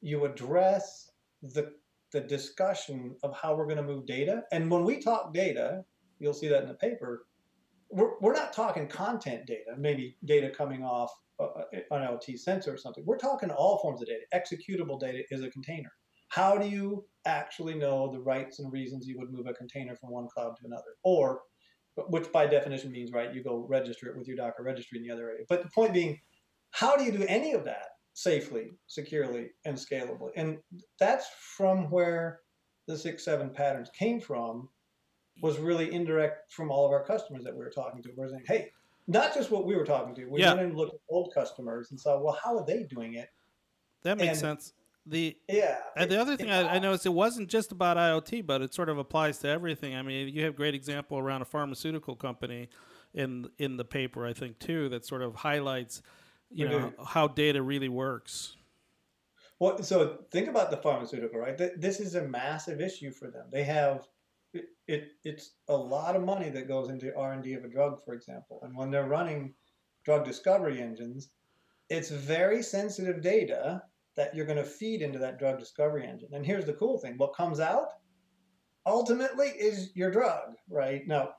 you 0.04 0.26
address 0.26 1.10
the 1.42 1.72
the 2.12 2.20
discussion 2.20 3.16
of 3.24 3.34
how 3.34 3.56
we're 3.56 3.64
going 3.64 3.78
to 3.78 3.82
move 3.82 4.06
data. 4.06 4.42
And 4.52 4.70
when 4.70 4.84
we 4.84 5.00
talk 5.00 5.34
data, 5.34 5.82
you'll 6.20 6.34
see 6.34 6.46
that 6.46 6.62
in 6.62 6.68
the 6.68 6.74
paper. 6.74 7.26
We're, 7.90 8.12
we're 8.20 8.34
not 8.34 8.52
talking 8.52 8.86
content 8.86 9.46
data, 9.46 9.74
maybe 9.76 10.16
data 10.24 10.48
coming 10.50 10.84
off 10.84 11.10
uh, 11.40 11.48
an 11.72 11.82
IoT 11.90 12.38
sensor 12.38 12.72
or 12.72 12.76
something. 12.76 13.02
We're 13.04 13.18
talking 13.18 13.50
all 13.50 13.78
forms 13.78 14.00
of 14.00 14.06
data. 14.06 14.20
Executable 14.32 15.00
data 15.00 15.24
is 15.30 15.42
a 15.42 15.50
container. 15.50 15.90
How 16.28 16.56
do 16.56 16.68
you 16.68 17.04
actually 17.26 17.74
know 17.74 18.12
the 18.12 18.20
rights 18.20 18.60
and 18.60 18.72
reasons 18.72 19.08
you 19.08 19.18
would 19.18 19.32
move 19.32 19.46
a 19.48 19.54
container 19.54 19.96
from 19.96 20.10
one 20.10 20.28
cloud 20.32 20.54
to 20.60 20.66
another? 20.66 20.94
Or, 21.02 21.40
which 21.96 22.30
by 22.30 22.46
definition 22.46 22.92
means, 22.92 23.10
right, 23.10 23.34
you 23.34 23.42
go 23.42 23.66
register 23.68 24.08
it 24.08 24.16
with 24.16 24.28
your 24.28 24.36
Docker 24.36 24.62
registry 24.62 24.98
in 24.98 25.04
the 25.04 25.12
other 25.12 25.30
area. 25.30 25.44
But 25.48 25.64
the 25.64 25.70
point 25.70 25.94
being, 25.94 26.20
how 26.70 26.96
do 26.96 27.02
you 27.02 27.10
do 27.10 27.24
any 27.26 27.54
of 27.54 27.64
that 27.64 27.88
safely, 28.14 28.72
securely, 28.86 29.50
and 29.66 29.76
scalably? 29.76 30.30
And 30.36 30.58
that's 30.98 31.26
from 31.56 31.90
where 31.90 32.40
the 32.86 32.96
six, 32.96 33.24
seven 33.24 33.50
patterns 33.50 33.90
came 33.96 34.20
from, 34.20 34.68
was 35.42 35.58
really 35.58 35.92
indirect 35.92 36.52
from 36.52 36.70
all 36.70 36.86
of 36.86 36.92
our 36.92 37.04
customers 37.04 37.44
that 37.44 37.52
we 37.52 37.58
were 37.64 37.70
talking 37.70 38.02
to. 38.02 38.10
We're 38.16 38.28
saying, 38.28 38.44
hey, 38.46 38.70
not 39.08 39.34
just 39.34 39.50
what 39.50 39.66
we 39.66 39.74
were 39.76 39.84
talking 39.84 40.14
to. 40.14 40.26
We 40.26 40.40
Yeah. 40.40 40.54
went 40.54 40.66
and 40.68 40.76
looked 40.76 40.94
at 40.94 41.00
old 41.10 41.34
customers 41.34 41.90
and 41.90 42.00
saw, 42.00 42.18
well, 42.20 42.38
how 42.42 42.56
are 42.56 42.64
they 42.64 42.84
doing 42.84 43.14
it? 43.14 43.28
That 44.02 44.16
makes 44.16 44.30
And- 44.30 44.38
sense. 44.38 44.72
The 45.06 45.36
Yeah. 45.48 45.80
And 45.96 46.10
the 46.10 46.18
other 46.18 46.34
thing 46.34 46.50
I, 46.50 46.76
I 46.76 46.78
noticed, 46.78 47.04
it 47.04 47.10
wasn't 47.10 47.50
just 47.50 47.72
about 47.72 47.98
IoT, 47.98 48.46
but 48.46 48.62
it 48.62 48.72
sort 48.72 48.88
of 48.88 48.96
applies 48.96 49.38
to 49.40 49.48
everything. 49.48 49.94
I 49.94 50.00
mean, 50.00 50.28
you 50.28 50.44
have 50.44 50.56
great 50.56 50.74
example 50.74 51.18
around 51.18 51.42
a 51.42 51.44
pharmaceutical 51.44 52.16
company 52.16 52.70
in 53.12 53.46
in 53.58 53.76
the 53.76 53.84
paper, 53.84 54.24
I 54.24 54.32
think, 54.32 54.58
too, 54.58 54.88
that 54.88 55.04
sort 55.04 55.20
of 55.20 55.34
highlights, 55.34 56.00
you 56.50 56.68
know, 56.68 56.92
how 57.06 57.28
data 57.28 57.62
really 57.62 57.88
works. 57.88 58.56
Well, 59.60 59.82
so 59.82 60.18
think 60.30 60.48
about 60.48 60.70
the 60.70 60.76
pharmaceutical, 60.76 61.38
right? 61.38 61.56
This 61.56 62.00
is 62.00 62.16
a 62.16 62.22
massive 62.22 62.80
issue 62.80 63.12
for 63.12 63.30
them. 63.30 63.46
They 63.52 63.64
have 63.64 64.02
it, 64.52 64.66
it. 64.86 65.12
It's 65.24 65.52
a 65.68 65.76
lot 65.76 66.16
of 66.16 66.24
money 66.24 66.50
that 66.50 66.68
goes 66.68 66.90
into 66.90 67.16
R 67.16 67.32
and 67.32 67.42
D 67.42 67.54
of 67.54 67.64
a 67.64 67.68
drug, 67.68 68.04
for 68.04 68.14
example. 68.14 68.60
And 68.62 68.76
when 68.76 68.90
they're 68.90 69.08
running 69.08 69.54
drug 70.04 70.24
discovery 70.24 70.82
engines, 70.82 71.30
it's 71.88 72.10
very 72.10 72.62
sensitive 72.62 73.22
data 73.22 73.82
that 74.16 74.34
you're 74.34 74.46
going 74.46 74.58
to 74.58 74.64
feed 74.64 75.02
into 75.02 75.18
that 75.18 75.38
drug 75.38 75.58
discovery 75.58 76.06
engine. 76.06 76.28
And 76.32 76.44
here's 76.44 76.66
the 76.66 76.74
cool 76.74 76.98
thing: 76.98 77.14
what 77.16 77.34
comes 77.34 77.60
out 77.60 77.88
ultimately 78.86 79.48
is 79.48 79.90
your 79.94 80.10
drug, 80.10 80.56
right? 80.68 81.06
Now, 81.06 81.30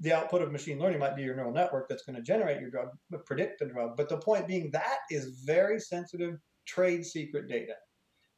the 0.00 0.12
output 0.12 0.42
of 0.42 0.52
machine 0.52 0.78
learning 0.78 1.00
might 1.00 1.16
be 1.16 1.22
your 1.22 1.34
neural 1.34 1.52
network 1.52 1.88
that's 1.88 2.04
going 2.04 2.16
to 2.16 2.22
generate 2.22 2.60
your 2.60 2.70
drug, 2.70 2.88
predict 3.26 3.58
the 3.58 3.66
drug. 3.66 3.96
But 3.96 4.08
the 4.08 4.18
point 4.18 4.46
being, 4.46 4.70
that 4.72 4.98
is 5.10 5.42
very 5.44 5.80
sensitive 5.80 6.38
trade 6.66 7.04
secret 7.04 7.48
data. 7.48 7.74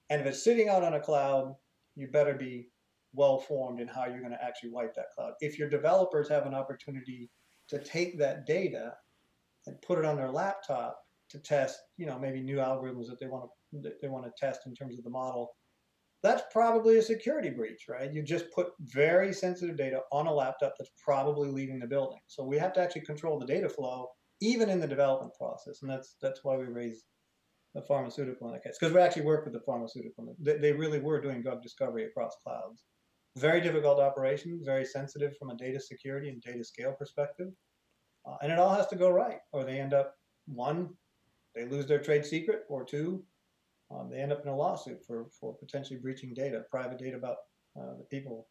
And 0.09 0.21
if 0.21 0.27
it's 0.27 0.43
sitting 0.43 0.69
out 0.69 0.85
on 0.85 0.95
a 0.95 1.01
cloud, 1.01 1.55
you 1.95 2.09
better 2.09 2.35
be 2.35 2.69
well 3.13 3.39
formed 3.39 3.81
in 3.81 3.89
how 3.89 4.07
you're 4.07 4.21
going 4.21 4.33
to 4.33 4.45
actually 4.45 4.71
wipe 4.71 4.95
that 4.95 5.13
cloud. 5.15 5.33
If 5.41 5.59
your 5.59 5.69
developers 5.69 6.29
have 6.29 6.47
an 6.47 6.55
opportunity 6.55 7.31
to 7.69 7.79
take 7.83 8.19
that 8.19 8.47
data 8.47 8.95
and 9.67 9.81
put 9.83 9.99
it 9.99 10.05
on 10.05 10.17
their 10.17 10.31
laptop 10.31 10.99
to 11.31 11.39
test, 11.39 11.79
you 11.97 12.07
know, 12.07 12.19
maybe 12.19 12.41
new 12.41 12.57
algorithms 12.57 13.09
that 13.09 13.19
they 13.19 13.27
want 13.27 13.45
to 13.45 13.81
that 13.83 14.01
they 14.01 14.09
want 14.09 14.25
to 14.25 14.33
test 14.39 14.61
in 14.67 14.75
terms 14.75 14.97
of 14.97 15.05
the 15.05 15.11
model, 15.11 15.51
that's 16.27 16.43
probably 16.53 16.99
a 16.99 17.03
security 17.03 17.51
breach, 17.51 17.87
right? 17.89 18.13
You 18.13 18.23
just 18.23 18.51
put 18.53 18.69
very 18.81 19.33
sensitive 19.33 19.77
data 19.77 20.01
on 20.11 20.27
a 20.27 20.33
laptop 20.33 20.75
that's 20.77 20.91
probably 21.03 21.49
leaving 21.49 21.79
the 21.79 21.87
building. 21.87 22.19
So 22.27 22.45
we 22.45 22.59
have 22.59 22.73
to 22.75 22.81
actually 22.81 23.03
control 23.03 23.39
the 23.39 23.47
data 23.47 23.69
flow 23.69 24.09
even 24.41 24.69
in 24.69 24.81
the 24.81 24.87
development 24.87 25.33
process, 25.39 25.83
and 25.83 25.91
that's 25.91 26.17
that's 26.21 26.41
why 26.43 26.57
we 26.57 26.65
raise 26.65 27.05
the 27.75 27.83
pharmaceutical 27.83 28.49
in 28.49 28.55
that 28.55 28.65
case 28.65 28.77
because 28.79 28.95
we 28.95 29.01
actually 29.01 29.23
work 29.23 29.45
with 29.45 29.55
the 29.55 29.61
pharmaceutical. 29.61 30.35
They, 30.41 30.59
they 30.59 30.73
really 30.73 30.99
were 30.99 31.21
doing 31.21 31.43
drug 31.43 31.63
discovery 31.63 32.07
across 32.07 32.35
clouds. 32.45 32.85
Very 33.37 33.61
difficult 33.61 34.01
operation, 34.01 34.61
very 34.65 34.85
sensitive 34.85 35.37
from 35.39 35.51
a 35.51 35.57
data 35.57 35.79
security 35.79 36.31
and 36.31 36.41
data 36.41 36.65
scale 36.65 36.95
perspective, 36.99 37.49
uh, 38.27 38.37
and 38.43 38.51
it 38.51 38.59
all 38.59 38.75
has 38.75 38.87
to 38.89 38.97
go 38.97 39.11
right, 39.11 39.39
or 39.53 39.65
they 39.65 39.79
end 39.79 39.95
up 39.95 40.15
one, 40.47 40.89
they 41.55 41.67
lose 41.67 41.87
their 41.87 42.01
trade 42.01 42.25
secret, 42.25 42.63
or 42.69 42.85
two, 42.85 43.23
um, 43.91 44.09
they 44.11 44.19
end 44.19 44.33
up 44.33 44.43
in 44.43 44.49
a 44.49 44.57
lawsuit 44.57 45.05
for, 45.07 45.27
for 45.41 45.55
potentially 45.55 45.99
breaching 45.99 46.35
data, 46.35 46.65
private 46.71 46.99
data 46.99 47.17
about 47.17 47.37
uh, 47.79 47.95
the 47.99 48.05
people 48.05 48.47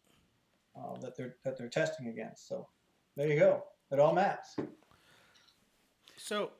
uh, 0.77 0.97
that 0.99 1.15
they're 1.15 1.35
that 1.43 1.57
they're 1.57 1.69
testing 1.69 2.07
against. 2.07 2.47
So 2.47 2.67
there 3.15 3.27
you 3.27 3.39
go. 3.39 3.63
It 3.91 3.99
all 3.99 4.13
maps. 4.13 4.55
So 6.17 6.51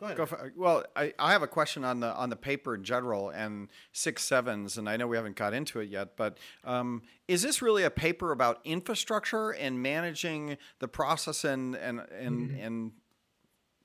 Go 0.00 0.06
ahead. 0.06 0.16
Go 0.16 0.26
for, 0.26 0.52
well, 0.56 0.84
I, 0.96 1.14
I 1.20 1.30
have 1.32 1.42
a 1.42 1.46
question 1.46 1.84
on 1.84 2.00
the 2.00 2.12
on 2.14 2.28
the 2.28 2.36
paper 2.36 2.74
in 2.74 2.82
general 2.82 3.30
and 3.30 3.68
six 3.92 4.24
sevens, 4.24 4.76
and 4.76 4.88
I 4.88 4.96
know 4.96 5.06
we 5.06 5.16
haven't 5.16 5.36
got 5.36 5.54
into 5.54 5.78
it 5.78 5.88
yet, 5.88 6.16
but 6.16 6.38
um, 6.64 7.02
is 7.28 7.42
this 7.42 7.62
really 7.62 7.84
a 7.84 7.90
paper 7.90 8.32
about 8.32 8.60
infrastructure 8.64 9.50
and 9.50 9.80
managing 9.80 10.56
the 10.80 10.88
process 10.88 11.44
and 11.44 11.76
and 11.76 12.00
and, 12.10 12.50
and 12.58 12.92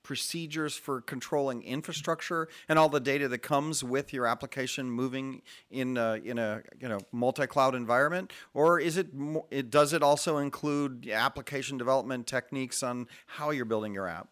procedures 0.03 0.75
for 0.75 1.01
controlling 1.01 1.61
infrastructure 1.63 2.47
and 2.67 2.79
all 2.79 2.89
the 2.89 2.99
data 2.99 3.27
that 3.27 3.39
comes 3.39 3.83
with 3.83 4.13
your 4.13 4.25
application 4.25 4.89
moving 4.89 5.41
in 5.69 5.97
a, 5.97 6.15
in 6.23 6.37
a 6.37 6.61
you 6.79 6.87
know 6.87 6.99
multi-cloud 7.11 7.75
environment, 7.75 8.31
or 8.53 8.79
is 8.79 8.97
it, 8.97 9.07
it 9.51 9.69
does 9.69 9.93
it 9.93 10.01
also 10.01 10.37
include 10.37 11.09
application 11.09 11.77
development 11.77 12.27
techniques 12.27 12.81
on 12.83 13.07
how 13.25 13.51
you're 13.51 13.65
building 13.65 13.93
your 13.93 14.07
app? 14.07 14.27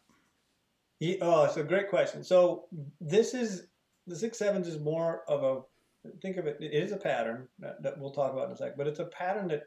Oh, 1.22 1.44
it's 1.44 1.58
a 1.58 1.64
great 1.64 1.90
question. 1.90 2.24
So 2.24 2.66
this 3.00 3.34
is 3.34 3.68
the 4.08 4.16
six 4.16 4.38
sevens 4.38 4.68
is 4.68 4.80
more 4.80 5.22
of 5.28 5.44
a 5.44 5.62
think 6.22 6.38
of 6.38 6.48
it. 6.48 6.58
It 6.60 6.74
is 6.74 6.92
a 6.92 6.98
pattern 6.98 7.48
that, 7.60 7.84
that 7.84 8.00
we'll 8.00 8.12
talk 8.12 8.34
about 8.34 8.48
in 8.48 8.54
a 8.54 8.58
sec, 8.58 8.78
but 8.78 8.88
it's 8.88 9.00
a 9.00 9.06
pattern 9.06 9.48
that 9.50 9.64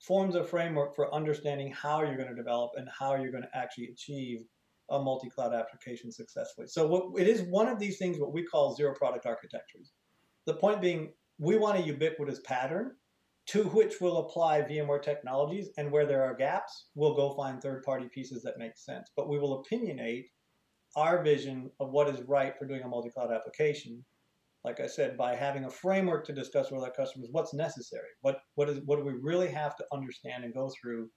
forms 0.00 0.34
a 0.34 0.44
framework 0.44 0.94
for 0.94 1.12
understanding 1.14 1.72
how 1.72 2.02
you're 2.02 2.16
going 2.16 2.28
to 2.28 2.34
develop 2.34 2.72
and 2.76 2.88
how 2.88 3.16
you're 3.16 3.30
going 3.30 3.42
to 3.42 3.56
actually 3.56 3.86
achieve 3.86 4.44
a 4.90 4.98
multi-cloud 4.98 5.52
application 5.52 6.12
successfully. 6.12 6.66
So 6.68 6.86
what, 6.86 7.20
it 7.20 7.28
is 7.28 7.42
one 7.42 7.68
of 7.68 7.78
these 7.78 7.98
things 7.98 8.18
what 8.18 8.32
we 8.32 8.44
call 8.44 8.74
zero 8.74 8.94
product 8.94 9.26
architectures. 9.26 9.92
The 10.46 10.54
point 10.54 10.80
being, 10.80 11.12
we 11.38 11.56
want 11.56 11.78
a 11.78 11.82
ubiquitous 11.82 12.40
pattern 12.44 12.92
to 13.46 13.64
which 13.64 14.00
we'll 14.00 14.18
apply 14.18 14.62
VMware 14.62 15.02
technologies, 15.02 15.68
and 15.78 15.90
where 15.90 16.04
there 16.04 16.24
are 16.24 16.34
gaps, 16.34 16.86
we'll 16.94 17.14
go 17.14 17.34
find 17.34 17.62
third-party 17.62 18.08
pieces 18.12 18.42
that 18.42 18.58
make 18.58 18.76
sense. 18.76 19.10
But 19.16 19.28
we 19.28 19.38
will 19.38 19.62
opinionate 19.62 20.24
our 20.96 21.22
vision 21.22 21.70
of 21.78 21.90
what 21.90 22.08
is 22.08 22.22
right 22.22 22.58
for 22.58 22.66
doing 22.66 22.82
a 22.82 22.88
multi-cloud 22.88 23.32
application. 23.32 24.04
Like 24.64 24.80
I 24.80 24.88
said, 24.88 25.16
by 25.16 25.36
having 25.36 25.64
a 25.64 25.70
framework 25.70 26.26
to 26.26 26.32
discuss 26.32 26.72
with 26.72 26.82
our 26.82 26.90
customers 26.90 27.28
what's 27.30 27.54
necessary, 27.54 28.08
what 28.22 28.40
what 28.56 28.68
is 28.68 28.80
what 28.84 28.96
do 28.96 29.04
we 29.04 29.12
really 29.12 29.48
have 29.48 29.76
to 29.76 29.84
understand 29.92 30.42
and 30.42 30.52
go 30.52 30.68
through 30.70 31.08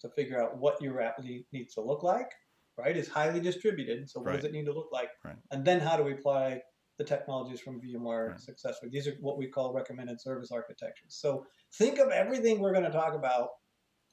to 0.00 0.10
figure 0.10 0.42
out 0.42 0.58
what 0.58 0.80
your 0.82 1.00
app 1.00 1.18
ne- 1.22 1.46
needs 1.52 1.74
to 1.74 1.80
look 1.80 2.02
like. 2.02 2.30
Right, 2.78 2.96
Is 2.96 3.08
highly 3.08 3.40
distributed, 3.40 4.08
so 4.08 4.20
what 4.20 4.28
Right. 4.28 4.36
does 4.36 4.44
it 4.44 4.52
need 4.52 4.66
to 4.66 4.72
look 4.72 4.92
like? 4.92 5.10
Right. 5.24 5.36
And 5.50 5.64
then 5.64 5.80
how 5.80 5.96
do 5.96 6.04
we 6.04 6.12
apply 6.12 6.62
the 6.96 7.04
technologies 7.04 7.60
from 7.60 7.80
VMware 7.80 8.28
Right. 8.30 8.40
successfully? 8.40 8.90
These 8.90 9.08
are 9.08 9.14
what 9.20 9.36
we 9.36 9.48
call 9.48 9.72
recommended 9.72 10.20
service 10.20 10.52
architectures. 10.52 11.16
So 11.16 11.44
think 11.74 11.98
of 11.98 12.10
everything 12.10 12.60
we're 12.60 12.72
going 12.72 12.84
to 12.84 12.90
talk 12.90 13.14
about 13.14 13.50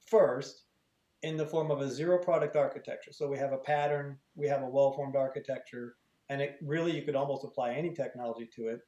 first 0.08 0.66
in 1.22 1.38
the 1.38 1.46
form 1.46 1.70
of 1.70 1.82
a 1.82 1.90
zero 1.90 2.18
product 2.18 2.56
architecture. 2.56 3.12
So 3.12 3.28
we 3.28 3.38
have 3.38 3.54
a 3.54 3.58
pattern, 3.58 4.20
we 4.36 4.48
have 4.48 4.64
a 4.64 4.70
well 4.70 4.94
formed 4.94 5.16
architecture, 5.16 5.98
and 6.30 6.42
it 6.42 6.58
really 6.62 6.96
you 6.96 7.04
could 7.04 7.16
almost 7.16 7.46
apply 7.46 7.74
any 7.74 7.94
technology 7.94 8.50
to 8.56 8.68
it. 8.70 8.82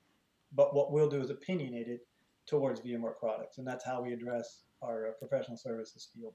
But 0.54 0.74
what 0.74 0.92
we'll 0.92 1.10
do 1.10 1.22
is 1.22 1.30
opinionate 1.30 1.88
it 1.88 2.08
towards 2.48 2.82
VMware 2.82 3.18
products, 3.20 3.60
and 3.60 3.68
that's 3.68 3.86
how 3.86 4.02
we 4.02 4.14
address 4.14 4.64
our 4.82 5.10
uh, 5.10 5.12
professional 5.20 5.58
services 5.58 6.10
field. 6.14 6.34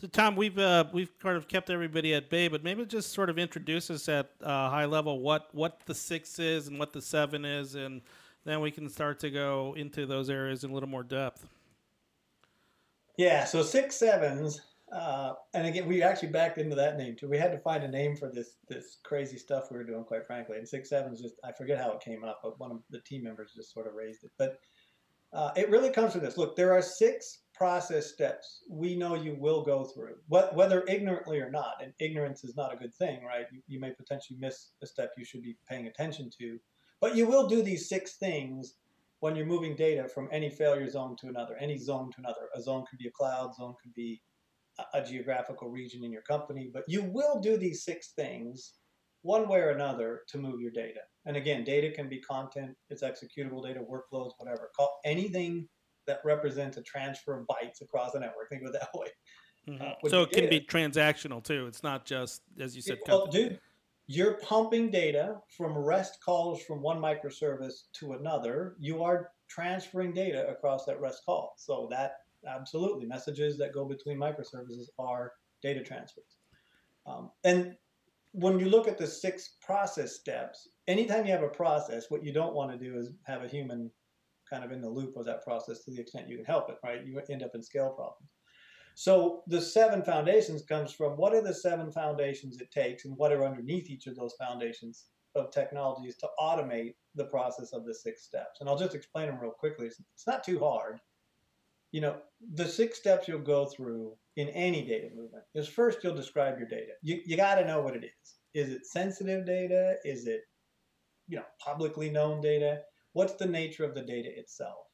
So 0.00 0.08
Tom, 0.08 0.34
we've 0.34 0.58
uh, 0.58 0.84
we've 0.92 1.16
kind 1.20 1.36
of 1.36 1.46
kept 1.46 1.70
everybody 1.70 2.12
at 2.14 2.28
bay, 2.28 2.48
but 2.48 2.64
maybe 2.64 2.84
just 2.84 3.12
sort 3.12 3.30
of 3.30 3.38
introduce 3.38 3.88
us 3.90 4.08
at 4.08 4.30
uh, 4.42 4.68
high 4.68 4.84
level 4.84 5.20
what 5.20 5.48
what 5.52 5.80
the 5.86 5.94
six 5.94 6.38
is 6.38 6.66
and 6.66 6.78
what 6.78 6.92
the 6.92 7.00
seven 7.00 7.44
is, 7.44 7.76
and 7.76 8.02
then 8.44 8.60
we 8.60 8.70
can 8.70 8.88
start 8.88 9.20
to 9.20 9.30
go 9.30 9.74
into 9.76 10.04
those 10.06 10.28
areas 10.28 10.64
in 10.64 10.70
a 10.70 10.74
little 10.74 10.88
more 10.88 11.04
depth. 11.04 11.46
Yeah, 13.16 13.44
so 13.44 13.62
six 13.62 13.94
sevens, 13.94 14.60
uh, 14.92 15.34
and 15.54 15.66
again, 15.66 15.86
we 15.86 16.02
actually 16.02 16.28
backed 16.28 16.58
into 16.58 16.74
that 16.74 16.96
name 16.96 17.14
too. 17.14 17.28
We 17.28 17.38
had 17.38 17.52
to 17.52 17.58
find 17.58 17.84
a 17.84 17.88
name 17.88 18.16
for 18.16 18.28
this 18.28 18.56
this 18.68 18.98
crazy 19.04 19.38
stuff 19.38 19.70
we 19.70 19.76
were 19.76 19.84
doing, 19.84 20.04
quite 20.04 20.26
frankly. 20.26 20.58
And 20.58 20.68
six 20.68 20.90
sevens, 20.90 21.20
just 21.20 21.36
I 21.44 21.52
forget 21.52 21.78
how 21.78 21.92
it 21.92 22.00
came 22.00 22.24
up, 22.24 22.40
but 22.42 22.58
one 22.58 22.72
of 22.72 22.82
the 22.90 23.00
team 23.00 23.22
members 23.24 23.52
just 23.54 23.72
sort 23.72 23.86
of 23.86 23.94
raised 23.94 24.24
it. 24.24 24.32
But 24.36 24.58
uh, 25.32 25.50
it 25.56 25.70
really 25.70 25.90
comes 25.90 26.12
from 26.12 26.22
this. 26.22 26.36
Look, 26.36 26.56
there 26.56 26.72
are 26.72 26.82
six 26.82 27.40
process 27.54 28.12
steps 28.12 28.64
we 28.68 28.96
know 28.96 29.14
you 29.14 29.36
will 29.38 29.62
go 29.62 29.84
through, 29.84 30.16
wh- 30.28 30.54
whether 30.54 30.84
ignorantly 30.88 31.40
or 31.40 31.50
not. 31.50 31.74
And 31.82 31.92
ignorance 32.00 32.44
is 32.44 32.56
not 32.56 32.72
a 32.72 32.76
good 32.76 32.94
thing, 32.94 33.24
right? 33.24 33.46
You, 33.52 33.62
you 33.68 33.80
may 33.80 33.92
potentially 33.92 34.38
miss 34.40 34.72
a 34.82 34.86
step 34.86 35.12
you 35.16 35.24
should 35.24 35.42
be 35.42 35.56
paying 35.68 35.86
attention 35.86 36.30
to, 36.38 36.58
but 37.00 37.16
you 37.16 37.26
will 37.26 37.46
do 37.46 37.62
these 37.62 37.88
six 37.88 38.16
things 38.16 38.74
when 39.20 39.36
you're 39.36 39.46
moving 39.46 39.76
data 39.76 40.08
from 40.08 40.28
any 40.32 40.50
failure 40.50 40.88
zone 40.88 41.16
to 41.16 41.28
another, 41.28 41.56
any 41.60 41.78
zone 41.78 42.10
to 42.10 42.18
another. 42.18 42.48
A 42.56 42.60
zone 42.60 42.84
could 42.90 42.98
be 42.98 43.08
a 43.08 43.12
cloud, 43.12 43.54
zone 43.54 43.74
could 43.80 43.94
be 43.94 44.20
a, 44.78 44.98
a 44.98 45.04
geographical 45.04 45.70
region 45.70 46.04
in 46.04 46.10
your 46.10 46.22
company, 46.22 46.70
but 46.72 46.84
you 46.88 47.02
will 47.02 47.40
do 47.40 47.56
these 47.56 47.84
six 47.84 48.12
things 48.16 48.74
one 49.22 49.48
way 49.48 49.60
or 49.60 49.70
another 49.70 50.22
to 50.28 50.38
move 50.38 50.60
your 50.60 50.72
data. 50.72 51.00
And 51.26 51.36
again, 51.36 51.64
data 51.64 51.90
can 51.90 52.08
be 52.08 52.18
content, 52.18 52.76
it's 52.90 53.02
executable 53.02 53.62
data, 53.64 53.80
workloads, 53.80 54.32
whatever. 54.38 54.70
Call 54.76 54.98
anything 55.04 55.68
that 56.06 56.20
represents 56.24 56.76
a 56.76 56.82
transfer 56.82 57.38
of 57.38 57.46
bytes 57.46 57.80
across 57.80 58.12
the 58.12 58.20
network. 58.20 58.48
Think 58.50 58.62
of 58.62 58.74
it 58.74 58.80
that 58.80 58.88
way. 58.94 59.08
Uh, 59.80 59.92
so 60.08 60.22
it 60.22 60.32
can 60.32 60.48
be 60.48 60.60
transactional 60.60 61.42
too. 61.42 61.66
It's 61.66 61.84
not 61.84 62.04
just 62.04 62.42
as 62.58 62.74
you 62.74 62.82
said. 62.82 62.98
well, 63.06 63.26
dude, 63.26 63.60
you're 64.08 64.34
pumping 64.38 64.90
data 64.90 65.36
from 65.56 65.78
REST 65.78 66.18
calls 66.24 66.62
from 66.62 66.82
one 66.82 66.98
microservice 66.98 67.84
to 68.00 68.14
another. 68.14 68.74
You 68.80 69.04
are 69.04 69.30
transferring 69.48 70.12
data 70.12 70.48
across 70.48 70.84
that 70.86 71.00
REST 71.00 71.24
call. 71.24 71.54
So 71.56 71.86
that 71.90 72.14
absolutely 72.46 73.06
messages 73.06 73.56
that 73.58 73.72
go 73.72 73.84
between 73.84 74.18
microservices 74.18 74.86
are 74.98 75.32
data 75.62 75.82
transfers. 75.82 76.36
Um, 77.06 77.30
and 77.44 77.76
when 78.32 78.58
you 78.58 78.68
look 78.68 78.88
at 78.88 78.98
the 78.98 79.06
six 79.06 79.56
process 79.60 80.14
steps, 80.16 80.68
anytime 80.88 81.26
you 81.26 81.32
have 81.32 81.42
a 81.42 81.48
process, 81.48 82.10
what 82.10 82.24
you 82.24 82.32
don't 82.32 82.54
want 82.54 82.72
to 82.72 82.78
do 82.78 82.98
is 82.98 83.10
have 83.24 83.44
a 83.44 83.48
human 83.48 83.90
kind 84.48 84.64
of 84.64 84.72
in 84.72 84.80
the 84.80 84.88
loop 84.88 85.16
of 85.16 85.24
that 85.24 85.44
process 85.44 85.84
to 85.84 85.90
the 85.90 86.00
extent 86.00 86.28
you 86.28 86.36
can 86.36 86.44
help 86.44 86.68
it, 86.68 86.76
right? 86.84 87.06
You 87.06 87.20
end 87.30 87.42
up 87.42 87.54
in 87.54 87.62
scale 87.62 87.90
problems. 87.90 88.30
So 88.94 89.42
the 89.46 89.60
seven 89.60 90.02
foundations 90.02 90.62
comes 90.62 90.92
from 90.92 91.12
what 91.12 91.34
are 91.34 91.40
the 91.40 91.54
seven 91.54 91.90
foundations 91.90 92.60
it 92.60 92.70
takes 92.70 93.04
and 93.04 93.16
what 93.16 93.32
are 93.32 93.44
underneath 93.44 93.88
each 93.88 94.06
of 94.06 94.16
those 94.16 94.34
foundations 94.34 95.06
of 95.34 95.50
technologies 95.50 96.16
to 96.18 96.28
automate 96.38 96.94
the 97.14 97.24
process 97.24 97.72
of 97.72 97.86
the 97.86 97.94
six 97.94 98.22
steps. 98.22 98.60
And 98.60 98.68
I'll 98.68 98.78
just 98.78 98.94
explain 98.94 99.28
them 99.28 99.40
real 99.40 99.50
quickly. 99.50 99.86
It's, 99.86 100.26
not 100.26 100.44
too 100.44 100.58
hard. 100.58 101.00
You 101.92 102.00
know, 102.00 102.16
the 102.54 102.66
six 102.66 102.98
steps 102.98 103.28
you'll 103.28 103.40
go 103.40 103.66
through 103.66 104.14
in 104.36 104.48
any 104.48 104.84
data 104.84 105.08
movement 105.14 105.44
is 105.54 105.68
first 105.68 106.02
you'll 106.02 106.14
describe 106.14 106.58
your 106.58 106.68
data. 106.68 106.92
You, 107.02 107.20
you 107.24 107.36
got 107.36 107.56
to 107.56 107.66
know 107.66 107.80
what 107.82 107.96
it 107.96 108.04
is. 108.04 108.34
Is 108.54 108.70
it 108.70 108.86
sensitive 108.86 109.46
data? 109.46 109.96
Is 110.04 110.26
it, 110.26 110.40
you 111.28 111.36
know, 111.36 111.44
publicly 111.64 112.10
known 112.10 112.40
data? 112.40 112.80
What's 113.12 113.34
the 113.34 113.46
nature 113.46 113.84
of 113.84 113.94
the 113.94 114.02
data 114.02 114.28
itself? 114.36 114.86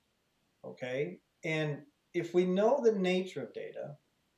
Okay. 0.65 1.19
And 1.45 1.79
if 2.15 2.35
we 2.35 2.45
know 2.45 2.81
the 2.83 2.93
nature 2.93 3.43
of 3.43 3.55
data, 3.55 3.95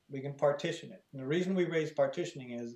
we 0.09 0.21
can 0.21 0.33
partition 0.33 0.91
it. 0.91 1.03
And 1.13 1.21
the 1.21 1.27
reason 1.27 1.55
we 1.55 1.65
raise 1.65 1.91
partitioning 1.91 2.51
is 2.51 2.75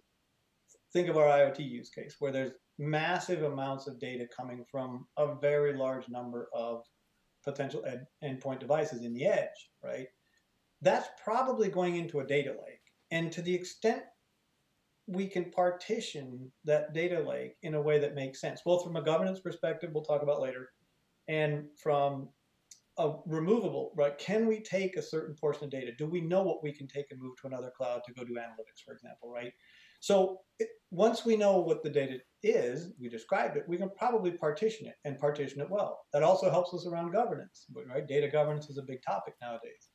think 0.93 1.09
of 1.09 1.17
our 1.17 1.27
IoT 1.27 1.59
use 1.59 1.89
case 1.89 2.15
where 2.19 2.31
there's 2.31 2.53
massive 2.79 3.43
amounts 3.43 3.87
of 3.87 3.99
data 3.99 4.25
coming 4.35 4.63
from 4.71 5.05
a 5.17 5.35
very 5.35 5.77
large 5.77 6.09
number 6.09 6.49
of 6.53 6.81
potential 7.45 7.83
ed- 7.85 8.07
endpoint 8.23 8.59
devices 8.59 9.03
in 9.03 9.13
the 9.13 9.25
edge, 9.25 9.69
right? 9.83 10.07
That's 10.81 11.07
probably 11.23 11.69
going 11.69 11.95
into 11.95 12.19
a 12.19 12.27
data 12.27 12.51
lake. 12.51 12.81
And 13.11 13.31
to 13.31 13.41
the 13.41 13.53
extent 13.53 14.03
we 15.07 15.27
can 15.27 15.51
partition 15.51 16.51
that 16.63 16.93
data 16.93 17.19
lake 17.19 17.57
in 17.61 17.75
a 17.75 17.81
way 17.81 17.99
that 17.99 18.15
makes 18.15 18.41
sense, 18.41 18.61
both 18.65 18.83
from 18.83 18.95
a 18.95 19.03
governance 19.03 19.39
perspective, 19.39 19.91
we'll 19.93 20.03
talk 20.03 20.23
about 20.23 20.41
later, 20.41 20.69
and 21.27 21.65
from 21.77 22.29
a 22.97 23.13
removable, 23.25 23.91
right? 23.95 24.17
Can 24.17 24.47
we 24.47 24.61
take 24.61 24.95
a 24.95 25.01
certain 25.01 25.35
portion 25.35 25.65
of 25.65 25.69
data? 25.69 25.91
Do 25.97 26.07
we 26.07 26.21
know 26.21 26.43
what 26.43 26.63
we 26.63 26.71
can 26.71 26.87
take 26.87 27.07
and 27.11 27.21
move 27.21 27.35
to 27.41 27.47
another 27.47 27.71
cloud 27.75 28.01
to 28.05 28.13
go 28.13 28.23
do 28.23 28.33
analytics, 28.33 28.83
for 28.85 28.93
example, 28.93 29.29
right? 29.29 29.51
So 30.05 30.41
it, 30.59 30.67
once 30.91 31.25
we 31.25 31.35
know 31.35 31.57
what 31.57 31.81
the 31.81 31.89
data 31.89 32.19
is, 32.43 32.93
we 33.01 33.09
described 33.09 33.57
it, 33.57 33.63
we 33.67 33.75
can 33.75 33.89
probably 33.97 34.29
partition 34.29 34.85
it 34.85 34.93
and 35.03 35.17
partition 35.17 35.61
it 35.61 35.67
well. 35.67 36.01
That 36.13 36.21
also 36.21 36.51
helps 36.51 36.75
us 36.75 36.85
around 36.85 37.11
governance, 37.11 37.65
right? 37.89 38.07
Data 38.07 38.27
governance 38.27 38.69
is 38.69 38.77
a 38.77 38.83
big 38.83 38.99
topic 39.03 39.33
nowadays. 39.41 39.89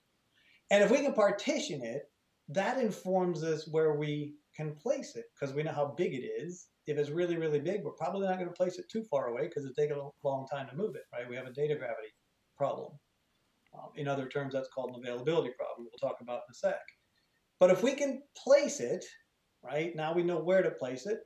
And 0.73 0.83
if 0.83 0.90
we 0.90 0.97
can 0.97 1.12
partition 1.12 1.81
it, 1.85 2.11
that 2.49 2.81
informs 2.81 3.45
us 3.45 3.69
where 3.71 3.95
we 3.95 4.35
can 4.57 4.75
place 4.75 5.14
it 5.14 5.26
because 5.38 5.55
we 5.55 5.62
know 5.62 5.71
how 5.71 5.95
big 5.97 6.12
it 6.12 6.26
is. 6.26 6.67
If 6.88 6.99
it's 6.99 7.11
really, 7.11 7.37
really 7.37 7.61
big, 7.61 7.85
we're 7.85 7.93
probably 7.93 8.26
not 8.26 8.38
going 8.38 8.49
to 8.49 8.52
place 8.52 8.81
it 8.81 8.90
too 8.90 9.05
far 9.09 9.29
away 9.29 9.43
because 9.43 9.64
it's 9.64 9.76
taking 9.76 9.97
a 9.97 10.26
long 10.26 10.45
time 10.50 10.67
to 10.71 10.76
move 10.76 10.97
it, 10.97 11.05
right? 11.12 11.31
We 11.31 11.37
have 11.37 11.47
a 11.47 11.52
data 11.52 11.76
gravity 11.76 12.09
problem. 12.57 12.90
Um, 13.79 13.90
in 13.95 14.09
other 14.09 14.26
terms, 14.26 14.55
that's 14.55 14.71
called 14.75 14.90
an 14.90 15.05
availability 15.05 15.50
problem. 15.57 15.87
We'll 15.87 16.11
talk 16.11 16.21
about 16.21 16.40
in 16.49 16.50
a 16.50 16.55
sec. 16.55 16.81
But 17.61 17.71
if 17.71 17.85
we 17.85 17.93
can 17.93 18.23
place 18.37 18.81
it, 18.81 19.05
right, 19.62 19.95
now 19.95 20.12
we 20.12 20.23
know 20.23 20.38
where 20.38 20.62
to 20.62 20.71
place 20.71 21.07
it 21.07 21.21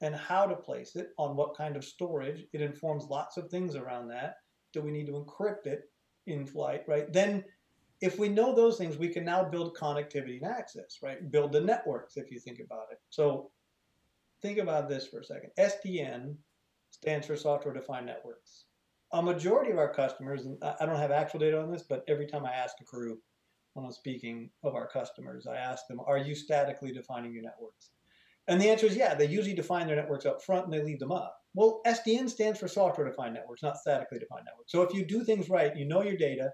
and 0.00 0.14
how 0.14 0.46
to 0.46 0.56
place 0.56 0.96
it 0.96 1.10
on 1.18 1.36
what 1.36 1.56
kind 1.56 1.76
of 1.76 1.84
storage. 1.84 2.44
It 2.52 2.60
informs 2.60 3.04
lots 3.04 3.36
of 3.36 3.48
things 3.48 3.74
around 3.76 4.08
that. 4.08 4.36
Do 4.72 4.82
we 4.82 4.90
need 4.90 5.06
to 5.06 5.12
encrypt 5.12 5.66
it 5.66 5.90
in 6.26 6.46
flight, 6.46 6.82
right? 6.86 7.12
Then 7.12 7.44
if 8.02 8.18
we 8.18 8.28
know 8.28 8.54
those 8.54 8.76
things, 8.76 8.98
we 8.98 9.08
can 9.08 9.24
now 9.24 9.44
build 9.44 9.76
connectivity 9.76 10.42
and 10.42 10.50
access, 10.50 10.98
right? 11.02 11.30
Build 11.30 11.52
the 11.52 11.60
networks 11.60 12.16
if 12.16 12.30
you 12.30 12.38
think 12.38 12.60
about 12.60 12.88
it. 12.92 12.98
So 13.10 13.50
think 14.42 14.58
about 14.58 14.88
this 14.88 15.06
for 15.06 15.20
a 15.20 15.24
second. 15.24 15.50
SDN 15.58 16.34
stands 16.90 17.26
for 17.26 17.36
software 17.36 17.72
defined 17.72 18.06
networks. 18.06 18.64
A 19.12 19.22
majority 19.22 19.70
of 19.70 19.78
our 19.78 19.92
customers, 19.92 20.44
and 20.44 20.62
I 20.62 20.84
don't 20.84 20.98
have 20.98 21.10
actual 21.10 21.40
data 21.40 21.60
on 21.60 21.70
this, 21.70 21.84
but 21.88 22.04
every 22.08 22.26
time 22.26 22.44
I 22.44 22.52
ask 22.52 22.76
a 22.80 22.84
crew 22.84 23.18
when 23.76 23.84
I'm 23.84 23.92
speaking 23.92 24.48
of 24.64 24.74
our 24.74 24.88
customers, 24.88 25.46
I 25.46 25.56
ask 25.56 25.86
them, 25.86 26.00
are 26.06 26.16
you 26.16 26.34
statically 26.34 26.92
defining 26.92 27.34
your 27.34 27.42
networks? 27.42 27.90
And 28.48 28.58
the 28.58 28.70
answer 28.70 28.86
is 28.86 28.96
yeah, 28.96 29.14
they 29.14 29.26
usually 29.26 29.54
define 29.54 29.86
their 29.86 29.96
networks 29.96 30.24
up 30.24 30.42
front 30.42 30.64
and 30.64 30.72
they 30.72 30.82
leave 30.82 30.98
them 30.98 31.12
up. 31.12 31.36
Well, 31.54 31.82
SDN 31.86 32.30
stands 32.30 32.58
for 32.58 32.68
software 32.68 33.06
defined 33.06 33.34
networks, 33.34 33.62
not 33.62 33.76
statically 33.76 34.18
defined 34.18 34.44
networks. 34.46 34.72
So 34.72 34.82
if 34.82 34.94
you 34.94 35.04
do 35.04 35.24
things 35.24 35.50
right, 35.50 35.76
you 35.76 35.84
know 35.84 36.02
your 36.02 36.16
data, 36.16 36.52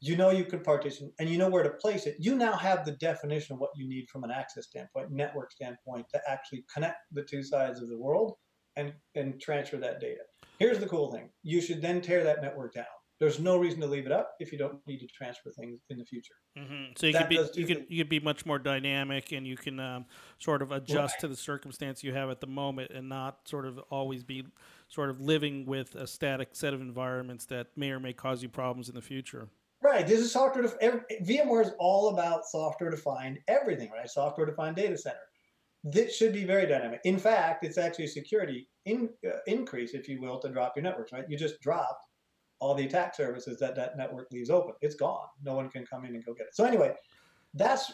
you 0.00 0.16
know 0.16 0.30
you 0.30 0.44
can 0.44 0.60
partition, 0.60 1.12
and 1.18 1.28
you 1.28 1.36
know 1.36 1.48
where 1.48 1.64
to 1.64 1.70
place 1.70 2.06
it, 2.06 2.16
you 2.20 2.36
now 2.36 2.52
have 2.52 2.84
the 2.84 2.92
definition 2.92 3.54
of 3.54 3.60
what 3.60 3.70
you 3.74 3.88
need 3.88 4.08
from 4.08 4.22
an 4.22 4.30
access 4.30 4.66
standpoint, 4.66 5.10
network 5.10 5.50
standpoint, 5.50 6.06
to 6.12 6.20
actually 6.28 6.64
connect 6.72 6.98
the 7.12 7.22
two 7.22 7.42
sides 7.42 7.82
of 7.82 7.88
the 7.88 7.98
world 7.98 8.36
and, 8.76 8.92
and 9.16 9.40
transfer 9.40 9.78
that 9.78 10.00
data. 10.00 10.22
Here's 10.58 10.78
the 10.78 10.88
cool 10.88 11.10
thing 11.10 11.30
you 11.42 11.60
should 11.60 11.82
then 11.82 12.00
tear 12.00 12.22
that 12.24 12.40
network 12.40 12.74
down. 12.74 12.86
There's 13.20 13.38
no 13.38 13.58
reason 13.58 13.80
to 13.82 13.86
leave 13.86 14.06
it 14.06 14.12
up 14.12 14.32
if 14.40 14.50
you 14.50 14.56
don't 14.56 14.78
need 14.86 14.98
to 15.00 15.06
transfer 15.06 15.50
things 15.50 15.80
in 15.90 15.98
the 15.98 16.06
future. 16.06 16.34
Mm-hmm. 16.58 16.92
So 16.96 17.06
you 17.06 17.12
could 17.12 17.28
be 17.28 17.38
you 17.54 17.66
can 17.66 17.86
you 17.88 18.04
can 18.04 18.08
be 18.08 18.18
much 18.18 18.46
more 18.46 18.58
dynamic 18.58 19.32
and 19.32 19.46
you 19.46 19.58
can 19.58 19.78
um, 19.78 20.06
sort 20.38 20.62
of 20.62 20.72
adjust 20.72 21.16
right. 21.16 21.20
to 21.20 21.28
the 21.28 21.36
circumstance 21.36 22.02
you 22.02 22.14
have 22.14 22.30
at 22.30 22.40
the 22.40 22.46
moment 22.46 22.92
and 22.92 23.10
not 23.10 23.46
sort 23.46 23.66
of 23.66 23.78
always 23.90 24.24
be 24.24 24.46
sort 24.88 25.10
of 25.10 25.20
living 25.20 25.66
with 25.66 25.94
a 25.96 26.06
static 26.06 26.48
set 26.52 26.72
of 26.72 26.80
environments 26.80 27.44
that 27.46 27.66
may 27.76 27.90
or 27.90 28.00
may 28.00 28.14
cause 28.14 28.42
you 28.42 28.48
problems 28.48 28.88
in 28.88 28.94
the 28.94 29.02
future. 29.02 29.48
Right. 29.82 30.06
This 30.06 30.20
is 30.20 30.32
software. 30.32 30.62
Def- 30.62 30.76
every, 30.80 31.00
VMware 31.22 31.66
is 31.66 31.72
all 31.78 32.08
about 32.08 32.46
software 32.46 32.90
defined 32.90 33.38
everything, 33.48 33.90
right? 33.90 34.08
Software 34.08 34.46
defined 34.46 34.76
data 34.76 34.96
center. 34.96 35.16
This 35.84 36.14
should 36.14 36.32
be 36.32 36.44
very 36.44 36.66
dynamic. 36.66 37.00
In 37.04 37.18
fact, 37.18 37.64
it's 37.64 37.78
actually 37.78 38.04
a 38.04 38.08
security 38.08 38.68
in, 38.84 39.08
uh, 39.26 39.38
increase, 39.46 39.94
if 39.94 40.08
you 40.08 40.20
will, 40.20 40.38
to 40.40 40.50
drop 40.50 40.74
your 40.76 40.82
networks, 40.82 41.12
right? 41.12 41.24
You 41.28 41.38
just 41.38 41.60
dropped 41.60 42.04
all 42.60 42.74
the 42.74 42.84
attack 42.84 43.14
services 43.14 43.58
that 43.58 43.74
that 43.74 43.96
network 43.96 44.30
leaves 44.30 44.50
open. 44.50 44.74
It's 44.80 44.94
gone. 44.94 45.26
No 45.42 45.54
one 45.54 45.68
can 45.68 45.84
come 45.84 46.04
in 46.04 46.14
and 46.14 46.24
go 46.24 46.34
get 46.34 46.46
it. 46.46 46.54
So 46.54 46.64
anyway, 46.64 46.94
that's 47.54 47.92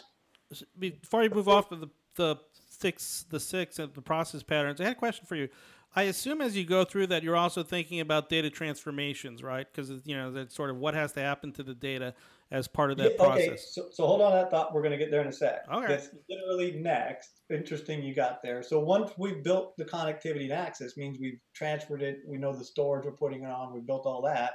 before 0.77 1.23
you 1.23 1.29
move 1.29 1.49
off 1.49 1.71
of 1.71 1.81
the 1.81 1.87
the 2.15 2.35
six 2.69 3.25
the 3.29 3.39
six 3.39 3.79
and 3.79 3.93
the 3.93 4.01
process 4.01 4.43
patterns. 4.43 4.79
I 4.81 4.85
had 4.85 4.93
a 4.93 4.95
question 4.95 5.25
for 5.25 5.35
you. 5.35 5.49
I 5.95 6.03
assume 6.03 6.41
as 6.41 6.55
you 6.55 6.65
go 6.65 6.83
through 6.83 7.07
that, 7.07 7.23
you're 7.23 7.35
also 7.35 7.63
thinking 7.63 8.01
about 8.01 8.29
data 8.29 8.49
transformations, 8.49 9.41
right? 9.41 9.65
Because 9.71 9.89
you 10.05 10.15
know 10.15 10.31
that's 10.31 10.55
sort 10.55 10.69
of 10.69 10.77
what 10.77 10.93
has 10.93 11.13
to 11.13 11.21
happen 11.21 11.51
to 11.53 11.63
the 11.63 11.73
data 11.73 12.13
as 12.51 12.67
part 12.67 12.91
of 12.91 12.97
that 12.97 13.15
yeah, 13.17 13.25
okay. 13.25 13.47
process. 13.47 13.73
So, 13.73 13.87
so 13.91 14.05
hold 14.05 14.21
on 14.21 14.31
that 14.33 14.49
thought. 14.49 14.73
We're 14.73 14.81
going 14.81 14.91
to 14.91 14.97
get 14.97 15.11
there 15.11 15.21
in 15.21 15.27
a 15.27 15.33
sec. 15.33 15.65
Okay. 15.71 15.87
That's 15.87 16.09
literally 16.29 16.79
next. 16.79 17.41
Interesting, 17.49 18.03
you 18.03 18.15
got 18.15 18.41
there. 18.41 18.63
So 18.63 18.79
once 18.79 19.11
we've 19.17 19.43
built 19.43 19.75
the 19.77 19.85
connectivity 19.85 20.43
and 20.43 20.53
access, 20.53 20.95
means 20.97 21.17
we've 21.19 21.39
transferred 21.53 22.01
it. 22.01 22.19
We 22.27 22.37
know 22.37 22.53
the 22.53 22.63
storage 22.63 23.05
we're 23.05 23.11
putting 23.11 23.43
it 23.43 23.49
on. 23.49 23.73
We've 23.73 23.85
built 23.85 24.05
all 24.05 24.21
that. 24.23 24.53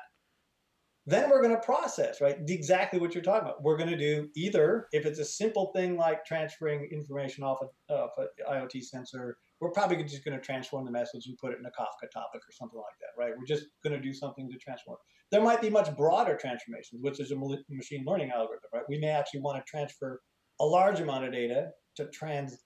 Then 1.04 1.30
we're 1.30 1.42
going 1.42 1.54
to 1.54 1.60
process, 1.60 2.20
right? 2.20 2.36
Exactly 2.46 3.00
what 3.00 3.12
you're 3.12 3.24
talking 3.24 3.48
about. 3.48 3.62
We're 3.62 3.76
going 3.76 3.90
to 3.90 3.96
do 3.96 4.28
either 4.36 4.86
if 4.92 5.04
it's 5.04 5.18
a 5.18 5.24
simple 5.24 5.72
thing 5.74 5.96
like 5.96 6.24
transferring 6.24 6.88
information 6.92 7.42
off, 7.42 7.58
a, 7.90 7.94
an 7.94 8.28
IoT 8.48 8.84
sensor 8.84 9.36
we're 9.62 9.70
probably 9.70 10.02
just 10.02 10.24
going 10.24 10.36
to 10.36 10.44
transform 10.44 10.84
the 10.84 10.90
message 10.90 11.28
and 11.28 11.38
put 11.38 11.52
it 11.52 11.58
in 11.60 11.64
a 11.64 11.68
Kafka 11.68 12.10
topic 12.12 12.40
or 12.40 12.50
something 12.50 12.80
like 12.80 12.98
that, 13.00 13.16
right? 13.16 13.32
We're 13.38 13.46
just 13.46 13.66
going 13.84 13.96
to 13.96 14.02
do 14.02 14.12
something 14.12 14.50
to 14.50 14.58
transform. 14.58 14.98
There 15.30 15.40
might 15.40 15.62
be 15.62 15.70
much 15.70 15.96
broader 15.96 16.36
transformations, 16.36 17.00
which 17.00 17.20
is 17.20 17.30
a 17.30 17.36
machine 17.70 18.02
learning 18.04 18.32
algorithm, 18.32 18.68
right? 18.74 18.82
We 18.88 18.98
may 18.98 19.10
actually 19.10 19.40
want 19.40 19.64
to 19.64 19.70
transfer 19.70 20.20
a 20.58 20.64
large 20.64 20.98
amount 20.98 21.26
of 21.26 21.32
data 21.32 21.68
to 21.94 22.08
trans, 22.08 22.58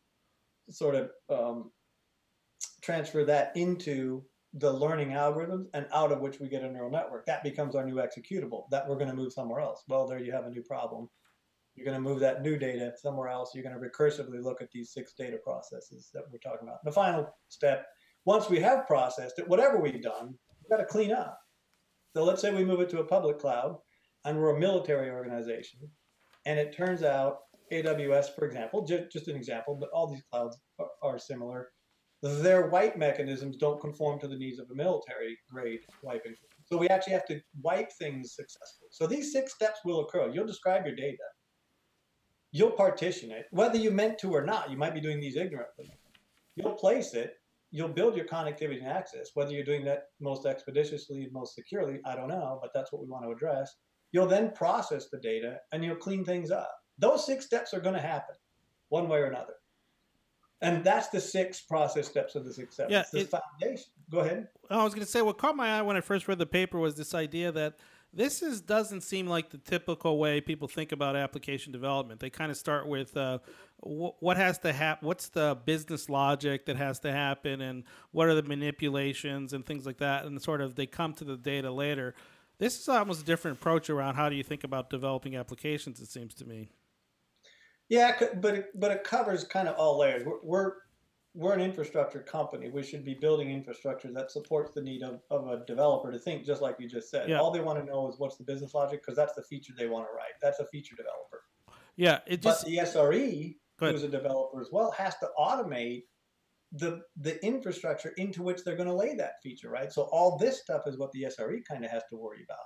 sort 0.70 0.94
of 0.94 1.10
um, 1.28 1.70
transfer 2.80 3.26
that 3.26 3.54
into 3.56 4.24
the 4.54 4.72
learning 4.72 5.10
algorithms 5.10 5.66
and 5.74 5.86
out 5.92 6.12
of 6.12 6.20
which 6.20 6.40
we 6.40 6.48
get 6.48 6.62
a 6.62 6.72
neural 6.72 6.90
network. 6.90 7.26
That 7.26 7.44
becomes 7.44 7.74
our 7.74 7.84
new 7.84 7.96
executable 7.96 8.70
that 8.70 8.88
we're 8.88 8.96
going 8.96 9.10
to 9.10 9.14
move 9.14 9.34
somewhere 9.34 9.60
else. 9.60 9.82
Well, 9.86 10.06
there 10.06 10.18
you 10.18 10.32
have 10.32 10.46
a 10.46 10.50
new 10.50 10.62
problem. 10.62 11.10
You're 11.76 11.84
going 11.84 12.02
to 12.02 12.08
move 12.08 12.20
that 12.20 12.42
new 12.42 12.58
data 12.58 12.92
somewhere 12.96 13.28
else. 13.28 13.52
You're 13.54 13.64
going 13.64 13.78
to 13.78 13.88
recursively 13.88 14.42
look 14.42 14.62
at 14.62 14.70
these 14.70 14.92
six 14.92 15.12
data 15.12 15.36
processes 15.36 16.10
that 16.14 16.22
we're 16.32 16.38
talking 16.38 16.66
about. 16.66 16.82
The 16.84 16.92
final 16.92 17.28
step, 17.48 17.86
once 18.24 18.48
we 18.48 18.58
have 18.60 18.86
processed 18.86 19.38
it, 19.38 19.48
whatever 19.48 19.78
we've 19.78 20.02
done, 20.02 20.34
we've 20.62 20.70
got 20.70 20.78
to 20.78 20.86
clean 20.86 21.12
up. 21.12 21.38
So 22.16 22.24
let's 22.24 22.40
say 22.40 22.52
we 22.52 22.64
move 22.64 22.80
it 22.80 22.88
to 22.90 23.00
a 23.00 23.04
public 23.04 23.38
cloud 23.38 23.76
and 24.24 24.38
we're 24.38 24.56
a 24.56 24.58
military 24.58 25.10
organization, 25.10 25.80
and 26.46 26.58
it 26.58 26.74
turns 26.74 27.02
out 27.02 27.38
AWS, 27.72 28.34
for 28.34 28.44
example, 28.46 28.84
just, 28.84 29.12
just 29.12 29.28
an 29.28 29.36
example, 29.36 29.76
but 29.78 29.90
all 29.92 30.08
these 30.08 30.22
clouds 30.32 30.58
are, 30.78 30.88
are 31.02 31.18
similar. 31.18 31.68
Their 32.22 32.68
wipe 32.68 32.96
mechanisms 32.96 33.56
don't 33.56 33.80
conform 33.80 34.18
to 34.20 34.28
the 34.28 34.36
needs 34.36 34.58
of 34.58 34.70
a 34.70 34.74
military 34.74 35.38
grade 35.52 35.80
wiping. 36.02 36.34
So 36.64 36.76
we 36.76 36.88
actually 36.88 37.12
have 37.12 37.26
to 37.26 37.40
wipe 37.62 37.92
things 37.92 38.34
successfully. 38.34 38.88
So 38.90 39.06
these 39.06 39.32
six 39.32 39.54
steps 39.54 39.80
will 39.84 40.00
occur. 40.00 40.30
You'll 40.32 40.46
describe 40.46 40.86
your 40.86 40.96
data 40.96 41.22
you'll 42.52 42.70
partition 42.70 43.30
it, 43.30 43.46
whether 43.50 43.76
you 43.76 43.90
meant 43.90 44.18
to 44.18 44.34
or 44.34 44.44
not. 44.44 44.70
You 44.70 44.76
might 44.76 44.94
be 44.94 45.00
doing 45.00 45.20
these 45.20 45.36
ignorantly. 45.36 45.92
You'll 46.54 46.74
place 46.74 47.14
it, 47.14 47.34
you'll 47.70 47.88
build 47.88 48.16
your 48.16 48.26
connectivity 48.26 48.78
and 48.78 48.88
access, 48.88 49.30
whether 49.34 49.50
you're 49.50 49.64
doing 49.64 49.84
that 49.84 50.04
most 50.20 50.46
expeditiously 50.46 51.24
and 51.24 51.32
most 51.32 51.54
securely, 51.54 52.00
I 52.06 52.16
don't 52.16 52.28
know, 52.28 52.58
but 52.62 52.70
that's 52.74 52.92
what 52.92 53.02
we 53.02 53.08
want 53.08 53.24
to 53.24 53.30
address. 53.30 53.76
You'll 54.12 54.26
then 54.26 54.52
process 54.52 55.08
the 55.10 55.18
data 55.18 55.58
and 55.72 55.84
you'll 55.84 55.96
clean 55.96 56.24
things 56.24 56.50
up. 56.50 56.70
Those 56.98 57.26
six 57.26 57.44
steps 57.44 57.74
are 57.74 57.80
going 57.80 57.94
to 57.94 58.00
happen 58.00 58.34
one 58.88 59.08
way 59.08 59.18
or 59.18 59.26
another. 59.26 59.54
And 60.62 60.82
that's 60.82 61.08
the 61.08 61.20
six 61.20 61.60
process 61.60 62.08
steps 62.08 62.34
of 62.34 62.46
the 62.46 62.52
success. 62.52 62.86
Yeah, 62.88 63.00
it's 63.00 63.10
the 63.10 63.20
it, 63.20 63.30
foundation. 63.30 63.90
Go 64.10 64.20
ahead. 64.20 64.48
I 64.70 64.82
was 64.82 64.94
going 64.94 65.04
to 65.04 65.10
say 65.10 65.20
what 65.20 65.36
caught 65.36 65.54
my 65.54 65.78
eye 65.78 65.82
when 65.82 65.96
I 65.96 66.00
first 66.00 66.28
read 66.28 66.38
the 66.38 66.46
paper 66.46 66.78
was 66.78 66.94
this 66.94 67.14
idea 67.14 67.52
that 67.52 67.74
this 68.12 68.42
is 68.42 68.60
doesn't 68.60 69.02
seem 69.02 69.26
like 69.26 69.50
the 69.50 69.58
typical 69.58 70.18
way 70.18 70.40
people 70.40 70.68
think 70.68 70.92
about 70.92 71.16
application 71.16 71.72
development. 71.72 72.20
They 72.20 72.30
kind 72.30 72.50
of 72.50 72.56
start 72.56 72.86
with 72.88 73.16
uh, 73.16 73.38
wh- 73.80 74.20
what 74.22 74.36
has 74.36 74.58
to 74.60 74.72
happen, 74.72 75.06
what's 75.06 75.28
the 75.28 75.58
business 75.64 76.08
logic 76.08 76.66
that 76.66 76.76
has 76.76 76.98
to 77.00 77.12
happen, 77.12 77.60
and 77.60 77.84
what 78.12 78.28
are 78.28 78.34
the 78.34 78.42
manipulations 78.42 79.52
and 79.52 79.64
things 79.66 79.86
like 79.86 79.98
that, 79.98 80.24
and 80.24 80.40
sort 80.40 80.60
of 80.60 80.74
they 80.74 80.86
come 80.86 81.12
to 81.14 81.24
the 81.24 81.36
data 81.36 81.70
later. 81.70 82.14
This 82.58 82.80
is 82.80 82.88
almost 82.88 83.22
a 83.22 83.24
different 83.24 83.58
approach 83.58 83.90
around 83.90 84.14
how 84.14 84.30
do 84.30 84.36
you 84.36 84.42
think 84.42 84.64
about 84.64 84.88
developing 84.88 85.36
applications. 85.36 86.00
It 86.00 86.08
seems 86.08 86.32
to 86.34 86.46
me. 86.46 86.70
Yeah, 87.88 88.18
but 88.40 88.54
it, 88.54 88.66
but 88.74 88.90
it 88.90 89.04
covers 89.04 89.44
kind 89.44 89.68
of 89.68 89.76
all 89.76 89.98
layers. 89.98 90.24
We're, 90.24 90.40
we're 90.42 90.72
we're 91.36 91.52
an 91.52 91.60
infrastructure 91.60 92.20
company. 92.20 92.70
We 92.70 92.82
should 92.82 93.04
be 93.04 93.12
building 93.14 93.50
infrastructure 93.50 94.10
that 94.10 94.30
supports 94.30 94.72
the 94.74 94.80
need 94.80 95.02
of, 95.02 95.20
of 95.30 95.48
a 95.48 95.64
developer 95.66 96.10
to 96.10 96.18
think 96.18 96.46
just 96.46 96.62
like 96.62 96.76
you 96.78 96.88
just 96.88 97.10
said. 97.10 97.28
Yeah. 97.28 97.40
All 97.40 97.50
they 97.50 97.60
want 97.60 97.78
to 97.78 97.84
know 97.84 98.08
is 98.08 98.18
what's 98.18 98.38
the 98.38 98.44
business 98.44 98.72
logic 98.72 99.02
because 99.02 99.16
that's 99.16 99.34
the 99.34 99.42
feature 99.42 99.74
they 99.76 99.86
want 99.86 100.06
to 100.06 100.14
write. 100.16 100.32
That's 100.40 100.60
a 100.60 100.66
feature 100.66 100.96
developer. 100.96 101.42
Yeah, 101.96 102.20
it 102.26 102.40
just. 102.40 102.64
But 102.64 102.70
the 102.70 102.78
SRE, 102.78 103.54
who's 103.78 104.02
a 104.02 104.08
developer 104.08 104.62
as 104.62 104.68
well, 104.72 104.90
has 104.92 105.14
to 105.18 105.28
automate 105.38 106.04
the 106.72 107.02
the 107.20 107.44
infrastructure 107.44 108.14
into 108.16 108.42
which 108.42 108.64
they're 108.64 108.76
going 108.76 108.88
to 108.88 108.94
lay 108.94 109.14
that 109.14 109.42
feature, 109.42 109.68
right? 109.68 109.92
So 109.92 110.02
all 110.12 110.38
this 110.38 110.60
stuff 110.60 110.82
is 110.86 110.98
what 110.98 111.12
the 111.12 111.24
SRE 111.24 111.60
kind 111.68 111.84
of 111.84 111.90
has 111.90 112.02
to 112.10 112.16
worry 112.16 112.44
about. 112.44 112.58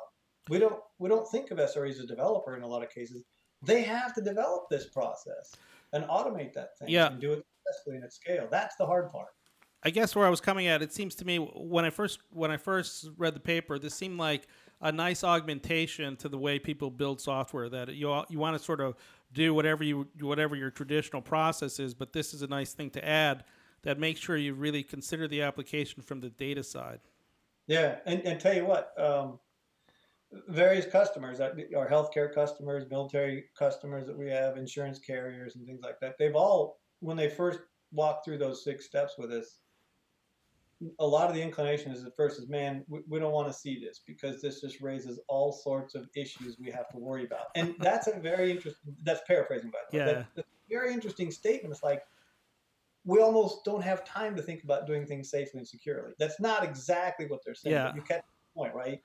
We 0.48 0.61
don't 0.61 0.80
we 1.00 1.09
don't 1.09 1.28
think 1.28 1.50
of 1.50 1.59
SRE 1.59 1.90
as 1.90 1.98
a 1.98 2.06
developer 2.06 2.56
in 2.56 2.62
a 2.62 2.68
lot 2.68 2.85
of 2.85 2.90
cases. 2.90 3.24
They 3.62 3.83
have 3.83 4.14
to 4.14 4.22
develop 4.22 4.68
this 4.70 4.87
process 4.87 5.54
and 5.92 6.04
automate 6.04 6.52
that 6.54 6.78
thing 6.78 6.88
yeah. 6.88 7.09
and 7.09 7.20
do 7.20 7.33
it 7.33 7.44
successfully 7.66 7.96
and 7.96 8.05
at 8.05 8.12
scale. 8.12 8.49
That's 8.51 8.77
the 8.77 8.87
hard 8.87 9.11
part. 9.11 9.29
I 9.83 9.90
guess 9.90 10.14
where 10.14 10.27
I 10.27 10.31
was 10.31 10.40
coming 10.40 10.66
at, 10.66 10.83
it 10.83 10.92
seems 10.92 11.14
to 11.16 11.25
me 11.25 11.38
when 11.38 11.85
I 11.85 11.90
first 11.90 12.20
when 12.31 12.51
I 12.51 12.59
first 12.59 13.09
read 13.16 13.35
the 13.35 13.40
paper, 13.40 13.79
this 13.79 13.94
seemed 13.94 14.18
like 14.18 14.46
a 14.83 14.92
nice 14.92 15.25
augmentation 15.25 16.16
to 16.16 16.29
the 16.29 16.38
way 16.38 16.59
people 16.59 16.90
build 16.90 17.20
software. 17.20 17.68
That 17.70 17.94
you 17.94 18.23
you 18.29 18.38
want 18.38 18.59
to 18.59 18.62
sort 18.62 18.81
of 18.81 18.96
do 19.33 19.55
whatever 19.55 19.83
you 19.83 20.07
whatever 20.20 20.55
your 20.55 20.70
traditional 20.70 21.23
process 21.23 21.81
is, 21.81 21.94
but 21.94 22.12
this 22.12 22.35
is 22.35 22.42
a 22.42 22.46
nice 22.46 22.75
thing 22.75 22.90
to 22.90 23.07
add 23.07 23.44
that 23.83 23.99
makes 23.99 24.20
sure 24.20 24.37
you 24.37 24.55
really 24.55 24.83
consider 24.83 25.27
the 25.27 25.42
application 25.42 26.03
from 26.03 26.20
the 26.20 26.31
data 26.31 26.62
side. 26.62 27.01
Yeah, 27.66 27.96
and, 28.05 28.20
and 28.27 28.40
tell 28.40 28.55
you 28.55 28.66
what, 28.66 28.92
um, 29.01 29.38
various 30.49 30.87
customers, 30.87 31.40
our 31.40 31.88
healthcare 31.88 32.35
customers, 32.35 32.85
military 32.90 33.44
customers 33.59 34.07
that 34.07 34.18
we 34.18 34.29
have, 34.29 34.57
insurance 34.57 34.99
carriers, 34.99 35.57
and 35.57 35.66
things 35.66 35.81
like 35.83 35.99
that, 36.01 36.16
they've 36.18 36.35
all 36.35 36.81
when 37.00 37.16
they 37.16 37.28
first 37.28 37.60
walk 37.92 38.24
through 38.24 38.38
those 38.38 38.62
six 38.62 38.86
steps 38.86 39.14
with 39.18 39.32
us, 39.32 39.58
a 40.98 41.06
lot 41.06 41.28
of 41.28 41.34
the 41.34 41.42
inclination 41.42 41.92
is 41.92 42.04
at 42.04 42.16
first 42.16 42.38
is, 42.38 42.48
man, 42.48 42.84
we, 42.88 43.00
we 43.08 43.18
don't 43.18 43.32
want 43.32 43.48
to 43.48 43.52
see 43.52 43.78
this 43.78 44.00
because 44.06 44.40
this 44.40 44.60
just 44.60 44.80
raises 44.80 45.20
all 45.28 45.52
sorts 45.52 45.94
of 45.94 46.08
issues 46.16 46.56
we 46.58 46.70
have 46.70 46.88
to 46.88 46.98
worry 46.98 47.24
about. 47.24 47.46
And 47.54 47.74
that's 47.80 48.06
a 48.06 48.18
very 48.18 48.50
interesting, 48.50 48.94
that's 49.02 49.20
paraphrasing 49.26 49.70
by 49.70 49.78
the 49.90 49.98
way. 49.98 50.06
Yeah. 50.06 50.24
that's 50.34 50.48
a 50.48 50.68
very 50.70 50.94
interesting 50.94 51.30
statement. 51.30 51.74
It's 51.74 51.82
like, 51.82 52.02
we 53.04 53.20
almost 53.20 53.64
don't 53.64 53.82
have 53.82 54.04
time 54.04 54.36
to 54.36 54.42
think 54.42 54.62
about 54.62 54.86
doing 54.86 55.06
things 55.06 55.30
safely 55.30 55.58
and 55.58 55.68
securely. 55.68 56.12
That's 56.18 56.40
not 56.40 56.64
exactly 56.64 57.26
what 57.26 57.40
they're 57.44 57.54
saying. 57.54 57.74
Yeah. 57.74 57.94
you 57.94 58.02
catch 58.02 58.22
the 58.22 58.60
point, 58.60 58.74
right? 58.74 59.02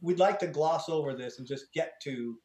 We'd 0.00 0.18
like 0.18 0.38
to 0.40 0.46
gloss 0.46 0.88
over 0.88 1.14
this 1.14 1.38
and 1.38 1.46
just 1.46 1.72
get 1.72 2.00
to 2.02 2.38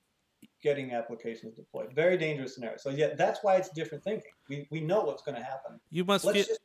getting 0.62 0.92
applications 0.92 1.56
deployed. 1.56 1.94
Very 1.94 2.18
dangerous 2.18 2.56
scenario. 2.56 2.78
So 2.78 2.90
yeah, 2.90 3.16
that's 3.16 3.40
why 3.42 3.56
it's 3.56 3.70
different 3.70 4.04
thinking. 4.04 4.32
We, 4.50 4.68
we 4.72 4.82
know 4.82 5.02
what's 5.02 5.24
going 5.24 5.36
to 5.36 5.44
happen. 5.44 5.80
You 5.90 6.04
must 6.06 6.26
feel, 6.26 6.34
just, 6.34 6.60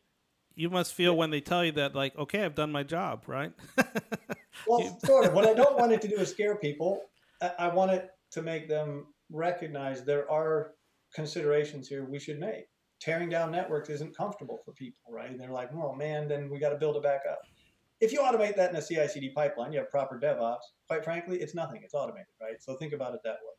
you 0.55 0.71
must 0.71 0.95
feel 0.95 1.17
when 1.17 1.31
they 1.31 1.41
tell 1.41 1.65
you 1.65 1.73
that, 1.73 1.95
like, 1.95 2.17
okay, 2.17 2.45
I've 2.45 2.55
done 2.55 2.73
my 2.73 2.83
job, 2.83 3.25
right? 3.27 3.53
well, 4.67 4.99
sort 5.05 5.27
of. 5.27 5.35
What 5.35 5.47
I 5.47 5.55
don't 5.55 5.79
want 5.79 5.93
it 5.93 6.01
to 6.03 6.09
do 6.09 6.17
is 6.17 6.31
scare 6.31 6.57
people. 6.57 7.03
I, 7.41 7.53
I 7.59 7.69
want 7.69 7.93
it 7.93 8.11
to 8.33 8.43
make 8.43 8.69
them 8.69 9.07
recognize 9.31 10.05
there 10.05 10.31
are 10.31 10.73
considerations 11.15 11.89
here 11.89 12.05
we 12.05 12.19
should 12.19 12.39
make. 12.39 12.65
Tearing 13.01 13.29
down 13.29 13.51
networks 13.51 13.91
isn't 13.91 14.17
comfortable 14.17 14.61
for 14.65 14.73
people, 14.73 15.13
right? 15.13 15.31
And 15.31 15.39
they're 15.39 15.51
like, 15.51 15.71
oh 15.75 15.95
man, 15.95 16.29
then 16.29 16.49
we 16.51 16.59
got 16.59 16.71
to 16.71 16.77
build 16.77 16.97
it 16.97 17.03
back 17.03 17.21
up. 17.31 17.39
If 18.01 18.13
you 18.13 18.21
automate 18.21 18.57
that 18.57 18.71
in 18.71 18.77
a 18.77 18.83
CI 18.83 19.09
CD 19.09 19.31
pipeline, 19.31 19.73
you 19.73 19.79
have 19.79 19.91
proper 19.91 20.19
DevOps, 20.19 20.59
quite 20.89 21.05
frankly, 21.05 21.39
it's 21.39 21.55
nothing. 21.55 21.81
It's 21.85 21.95
automated, 21.95 22.27
right? 22.41 22.61
So 22.61 22.77
think 22.77 22.93
about 22.93 23.15
it 23.15 23.21
that 23.25 23.37
way. 23.43 23.54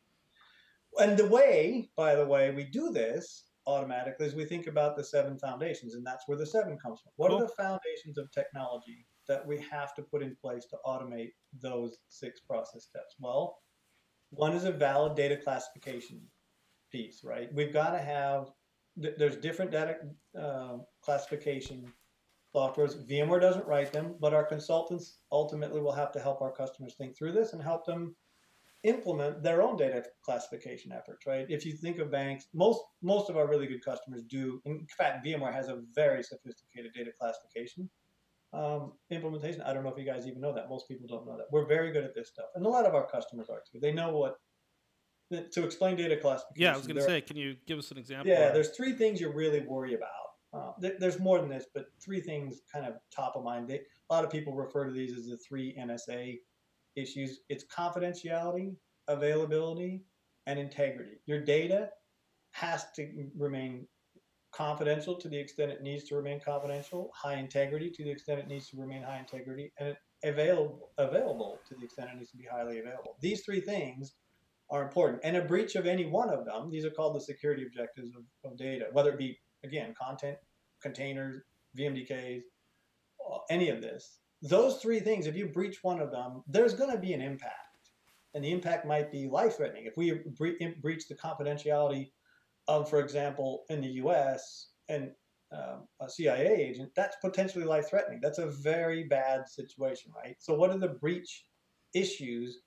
And 0.98 1.16
the 1.16 1.26
way, 1.26 1.90
by 1.96 2.14
the 2.14 2.26
way, 2.26 2.50
we 2.50 2.64
do 2.64 2.90
this 2.90 3.44
automatically 3.66 4.26
is 4.26 4.34
we 4.34 4.44
think 4.44 4.66
about 4.66 4.96
the 4.96 5.04
seven 5.04 5.38
foundations, 5.38 5.94
and 5.94 6.06
that's 6.06 6.26
where 6.26 6.38
the 6.38 6.46
seven 6.46 6.78
comes 6.78 7.00
from. 7.00 7.12
What 7.16 7.30
cool. 7.30 7.38
are 7.38 7.42
the 7.42 7.52
foundations 7.56 8.18
of 8.18 8.30
technology 8.30 9.06
that 9.28 9.46
we 9.46 9.58
have 9.70 9.94
to 9.96 10.02
put 10.02 10.22
in 10.22 10.36
place 10.36 10.66
to 10.66 10.76
automate 10.86 11.32
those 11.60 11.98
six 12.08 12.40
process 12.40 12.84
steps? 12.84 13.16
Well, 13.18 13.58
one 14.30 14.54
is 14.54 14.64
a 14.64 14.72
valid 14.72 15.16
data 15.16 15.36
classification 15.36 16.20
piece, 16.90 17.22
right? 17.24 17.52
We've 17.52 17.72
got 17.72 17.90
to 17.90 17.98
have, 17.98 18.50
there's 18.96 19.36
different 19.36 19.70
data 19.70 19.96
uh, 20.40 20.78
classification 21.02 21.92
softwares. 22.54 23.06
VMware 23.06 23.40
doesn't 23.40 23.66
write 23.66 23.92
them, 23.92 24.16
but 24.20 24.32
our 24.32 24.44
consultants 24.44 25.18
ultimately 25.30 25.80
will 25.80 25.92
have 25.92 26.12
to 26.12 26.20
help 26.20 26.40
our 26.40 26.52
customers 26.52 26.94
think 26.96 27.16
through 27.16 27.32
this 27.32 27.52
and 27.52 27.62
help 27.62 27.84
them 27.84 28.14
implement 28.84 29.42
their 29.42 29.62
own 29.62 29.76
data 29.76 30.04
classification 30.24 30.92
efforts, 30.92 31.26
right? 31.26 31.46
If 31.48 31.64
you 31.64 31.72
think 31.72 31.98
of 31.98 32.10
banks, 32.10 32.46
most 32.54 32.80
most 33.02 33.30
of 33.30 33.36
our 33.36 33.48
really 33.48 33.66
good 33.66 33.84
customers 33.84 34.22
do. 34.22 34.60
In 34.64 34.86
fact, 34.96 35.26
VMware 35.26 35.52
has 35.52 35.68
a 35.68 35.82
very 35.94 36.22
sophisticated 36.22 36.92
data 36.94 37.10
classification 37.18 37.88
um, 38.52 38.92
implementation. 39.10 39.60
I 39.62 39.72
don't 39.72 39.84
know 39.84 39.90
if 39.90 39.98
you 39.98 40.04
guys 40.04 40.26
even 40.26 40.40
know 40.40 40.54
that. 40.54 40.68
Most 40.68 40.88
people 40.88 41.06
don't 41.06 41.26
know 41.26 41.36
that. 41.36 41.46
We're 41.50 41.66
very 41.66 41.92
good 41.92 42.04
at 42.04 42.14
this 42.14 42.28
stuff, 42.28 42.46
and 42.54 42.64
a 42.64 42.68
lot 42.68 42.86
of 42.86 42.94
our 42.94 43.06
customers 43.06 43.48
are 43.50 43.62
too. 43.70 43.78
They 43.80 43.92
know 43.92 44.16
what 44.16 44.36
to 45.30 45.64
explain 45.64 45.96
data 45.96 46.16
classification. 46.16 46.62
Yeah, 46.62 46.74
I 46.74 46.76
was 46.76 46.86
going 46.86 46.96
to 46.96 47.02
say, 47.02 47.20
can 47.20 47.36
you 47.36 47.56
give 47.66 47.78
us 47.78 47.90
an 47.90 47.98
example? 47.98 48.28
Yeah, 48.28 48.52
there's 48.52 48.70
three 48.70 48.92
things 48.92 49.20
you 49.20 49.30
really 49.32 49.60
worry 49.60 49.94
about. 49.94 50.10
Uh, 50.52 50.88
there's 50.98 51.18
more 51.18 51.40
than 51.40 51.50
this, 51.50 51.66
but 51.74 51.86
three 52.00 52.20
things 52.20 52.60
kind 52.72 52.86
of 52.86 52.94
top 53.14 53.34
of 53.36 53.44
mind. 53.44 53.68
They, 53.68 53.80
a 54.08 54.14
lot 54.14 54.24
of 54.24 54.30
people 54.30 54.54
refer 54.54 54.86
to 54.86 54.92
these 54.92 55.16
as 55.16 55.26
the 55.26 55.36
three 55.36 55.76
NSA 55.78 56.38
issues. 56.96 57.40
It's 57.48 57.64
confidentiality, 57.64 58.74
availability, 59.08 60.04
and 60.46 60.58
integrity. 60.58 61.18
Your 61.26 61.40
data 61.40 61.90
has 62.52 62.86
to 62.96 63.28
remain 63.36 63.86
confidential 64.52 65.14
to 65.16 65.28
the 65.28 65.38
extent 65.38 65.70
it 65.70 65.82
needs 65.82 66.04
to 66.04 66.16
remain 66.16 66.40
confidential, 66.40 67.10
high 67.14 67.36
integrity 67.36 67.90
to 67.90 68.04
the 68.04 68.10
extent 68.10 68.40
it 68.40 68.48
needs 68.48 68.68
to 68.68 68.80
remain 68.80 69.02
high 69.02 69.18
integrity, 69.18 69.72
and 69.78 69.96
available 70.24 70.90
available 70.98 71.58
to 71.68 71.74
the 71.74 71.84
extent 71.84 72.08
it 72.12 72.16
needs 72.16 72.30
to 72.30 72.38
be 72.38 72.46
highly 72.50 72.78
available. 72.78 73.16
These 73.20 73.44
three 73.44 73.60
things 73.60 74.14
are 74.70 74.82
important. 74.82 75.20
And 75.22 75.36
a 75.36 75.42
breach 75.42 75.76
of 75.76 75.86
any 75.86 76.06
one 76.06 76.30
of 76.30 76.44
them, 76.44 76.70
these 76.70 76.84
are 76.84 76.90
called 76.90 77.14
the 77.14 77.20
security 77.20 77.64
objectives 77.64 78.10
of, 78.16 78.50
of 78.50 78.56
data, 78.56 78.86
whether 78.92 79.10
it 79.10 79.18
be, 79.18 79.38
again, 79.64 79.94
content, 80.00 80.38
containers, 80.82 81.42
VMDKs, 81.78 82.42
any 83.50 83.68
of 83.68 83.80
this. 83.80 84.18
Those 84.42 84.76
three 84.76 85.00
things, 85.00 85.26
if 85.26 85.36
you 85.36 85.46
breach 85.46 85.82
one 85.82 86.00
of 86.00 86.10
them, 86.10 86.42
there's 86.46 86.74
going 86.74 86.90
to 86.90 86.98
be 86.98 87.12
an 87.12 87.22
impact. 87.22 87.54
And 88.34 88.44
the 88.44 88.52
impact 88.52 88.86
might 88.86 89.10
be 89.10 89.28
life 89.28 89.56
threatening. 89.56 89.86
If 89.86 89.96
we 89.96 90.20
bre- 90.36 90.80
breach 90.80 91.08
the 91.08 91.14
confidentiality 91.14 92.10
of, 92.68 92.90
for 92.90 93.00
example, 93.00 93.64
in 93.70 93.80
the 93.80 93.88
US 94.02 94.70
and 94.88 95.10
um, 95.52 95.86
a 96.00 96.10
CIA 96.10 96.54
agent, 96.54 96.90
that's 96.94 97.16
potentially 97.22 97.64
life 97.64 97.88
threatening. 97.88 98.20
That's 98.22 98.38
a 98.38 98.50
very 98.50 99.04
bad 99.04 99.48
situation, 99.48 100.12
right? 100.14 100.36
So, 100.38 100.54
what 100.54 100.70
are 100.70 100.78
the 100.78 100.88
breach 100.88 101.46
issues 101.94 102.58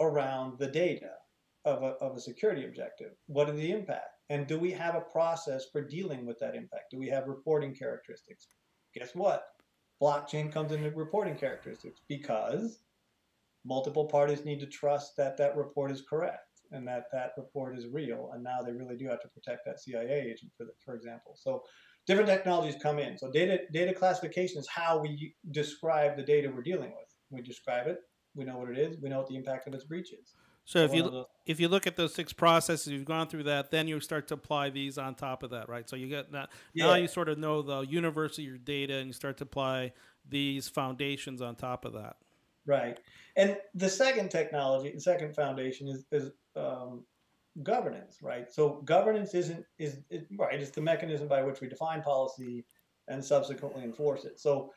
around 0.00 0.58
the 0.58 0.66
data 0.66 1.12
of 1.64 1.82
a, 1.82 1.94
of 2.04 2.16
a 2.16 2.20
security 2.20 2.64
objective? 2.66 3.12
What 3.26 3.48
are 3.48 3.54
the 3.54 3.72
impact? 3.72 4.20
And 4.28 4.46
do 4.46 4.58
we 4.58 4.70
have 4.72 4.94
a 4.94 5.00
process 5.00 5.66
for 5.72 5.80
dealing 5.80 6.26
with 6.26 6.38
that 6.40 6.54
impact? 6.54 6.90
Do 6.90 6.98
we 6.98 7.08
have 7.08 7.26
reporting 7.26 7.74
characteristics? 7.74 8.48
Guess 8.94 9.14
what? 9.14 9.44
Blockchain 10.02 10.52
comes 10.52 10.72
into 10.72 10.90
reporting 10.90 11.36
characteristics 11.36 12.00
because 12.08 12.80
multiple 13.64 14.04
parties 14.04 14.44
need 14.44 14.60
to 14.60 14.66
trust 14.66 15.16
that 15.16 15.36
that 15.38 15.56
report 15.56 15.90
is 15.90 16.02
correct 16.08 16.62
and 16.72 16.86
that 16.86 17.04
that 17.12 17.32
report 17.36 17.76
is 17.76 17.86
real. 17.86 18.30
And 18.34 18.42
now 18.42 18.60
they 18.62 18.72
really 18.72 18.96
do 18.96 19.08
have 19.08 19.20
to 19.22 19.28
protect 19.28 19.64
that 19.66 19.80
CIA 19.80 20.30
agent, 20.30 20.52
for, 20.56 20.64
the, 20.64 20.72
for 20.84 20.94
example. 20.94 21.36
So 21.36 21.62
different 22.06 22.28
technologies 22.28 22.80
come 22.80 22.98
in. 22.98 23.16
So 23.18 23.30
data 23.30 23.60
data 23.72 23.92
classification 23.92 24.58
is 24.58 24.68
how 24.68 24.98
we 24.98 25.34
describe 25.50 26.16
the 26.16 26.22
data 26.22 26.50
we're 26.54 26.62
dealing 26.62 26.90
with. 26.90 27.14
We 27.30 27.42
describe 27.42 27.86
it. 27.86 27.98
We 28.34 28.44
know 28.44 28.58
what 28.58 28.70
it 28.70 28.78
is. 28.78 28.98
We 29.00 29.08
know 29.08 29.18
what 29.18 29.28
the 29.28 29.36
impact 29.36 29.66
of 29.66 29.74
its 29.74 29.84
breach 29.84 30.12
is. 30.12 30.34
So, 30.66 30.80
if 30.80 30.92
you 30.92 31.24
if 31.46 31.60
you 31.60 31.68
look 31.68 31.86
at 31.86 31.94
those 31.94 32.12
six 32.12 32.32
processes, 32.32 32.92
you've 32.92 33.04
gone 33.04 33.28
through 33.28 33.44
that, 33.44 33.70
then 33.70 33.86
you 33.86 34.00
start 34.00 34.26
to 34.28 34.34
apply 34.34 34.70
these 34.70 34.98
on 34.98 35.14
top 35.14 35.44
of 35.44 35.50
that, 35.50 35.68
right? 35.68 35.88
So 35.88 35.94
you 35.94 36.08
get 36.08 36.32
that 36.32 36.50
yeah. 36.74 36.86
now 36.86 36.94
you 36.94 37.06
sort 37.06 37.28
of 37.28 37.38
know 37.38 37.62
the 37.62 37.82
universe 37.82 38.36
of 38.36 38.44
your 38.44 38.58
data, 38.58 38.96
and 38.96 39.06
you 39.06 39.12
start 39.12 39.36
to 39.38 39.44
apply 39.44 39.92
these 40.28 40.68
foundations 40.68 41.40
on 41.40 41.54
top 41.54 41.84
of 41.84 41.92
that. 41.92 42.16
Right, 42.66 42.98
and 43.36 43.56
the 43.74 43.88
second 43.88 44.32
technology, 44.32 44.90
the 44.90 45.00
second 45.00 45.36
foundation 45.36 45.86
is, 45.86 46.04
is 46.10 46.32
um, 46.56 47.04
governance, 47.62 48.18
right? 48.20 48.52
So 48.52 48.82
governance 48.84 49.34
isn't 49.34 49.64
is 49.78 49.98
it, 50.10 50.26
right. 50.36 50.60
It's 50.60 50.72
the 50.72 50.80
mechanism 50.80 51.28
by 51.28 51.44
which 51.44 51.60
we 51.60 51.68
define 51.68 52.02
policy 52.02 52.64
and 53.06 53.24
subsequently 53.24 53.84
enforce 53.84 54.24
it. 54.24 54.40
So 54.40 54.72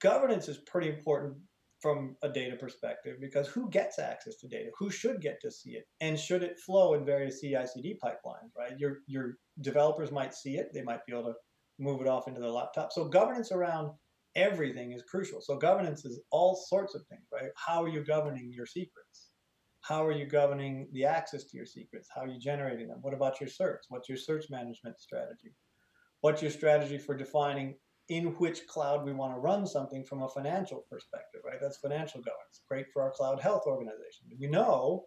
governance 0.00 0.48
is 0.48 0.56
pretty 0.56 0.88
important 0.88 1.36
from 1.84 2.16
a 2.22 2.28
data 2.30 2.56
perspective 2.56 3.18
because 3.20 3.46
who 3.46 3.68
gets 3.68 3.98
access 3.98 4.36
to 4.36 4.48
data? 4.48 4.70
Who 4.78 4.90
should 4.90 5.20
get 5.20 5.38
to 5.42 5.50
see 5.50 5.72
it? 5.72 5.84
And 6.00 6.18
should 6.18 6.42
it 6.42 6.58
flow 6.58 6.94
in 6.94 7.04
various 7.04 7.40
CI/CD 7.40 7.98
pipelines? 8.02 8.52
Right, 8.58 8.78
your 8.78 9.00
your 9.06 9.34
developers 9.60 10.10
might 10.10 10.34
see 10.34 10.56
it. 10.56 10.70
They 10.72 10.82
might 10.82 11.04
be 11.06 11.12
able 11.12 11.32
to 11.32 11.34
move 11.78 12.00
it 12.00 12.08
off 12.08 12.28
into 12.28 12.40
their 12.40 12.56
laptop. 12.60 12.92
So 12.92 13.04
governance 13.04 13.52
around 13.52 13.92
everything 14.34 14.92
is 14.92 15.02
crucial. 15.02 15.40
So 15.42 15.56
governance 15.56 16.04
is 16.04 16.20
all 16.30 16.56
sorts 16.56 16.94
of 16.94 17.02
things, 17.08 17.26
right? 17.32 17.50
How 17.56 17.84
are 17.84 17.88
you 17.88 18.02
governing 18.02 18.50
your 18.52 18.66
secrets? 18.66 19.34
how 19.84 20.04
are 20.06 20.12
you 20.12 20.24
governing 20.24 20.88
the 20.92 21.04
access 21.04 21.44
to 21.44 21.58
your 21.58 21.66
secrets? 21.66 22.08
How 22.14 22.22
are 22.22 22.28
you 22.28 22.40
generating 22.40 22.88
them? 22.88 23.00
What 23.02 23.12
about 23.12 23.38
your 23.38 23.50
cert? 23.50 23.80
What's 23.90 24.08
your 24.08 24.16
cert 24.16 24.50
management 24.50 24.98
strategy? 24.98 25.54
What's 26.22 26.40
your 26.40 26.50
strategy 26.50 26.96
for 26.96 27.14
defining 27.14 27.74
in 28.08 28.26
which 28.38 28.66
cloud 28.66 29.04
we 29.04 29.12
want 29.12 29.34
to 29.34 29.40
run 29.40 29.66
something 29.66 30.04
from 30.04 30.22
a 30.22 30.28
financial 30.28 30.84
perspective, 30.90 31.40
right? 31.44 31.58
That's 31.60 31.78
financial 31.78 32.20
governance. 32.20 32.60
Great 32.68 32.86
for 32.92 33.02
our 33.02 33.12
CloudHealth 33.12 33.66
organization. 33.66 34.26
We 34.38 34.46
know 34.46 35.06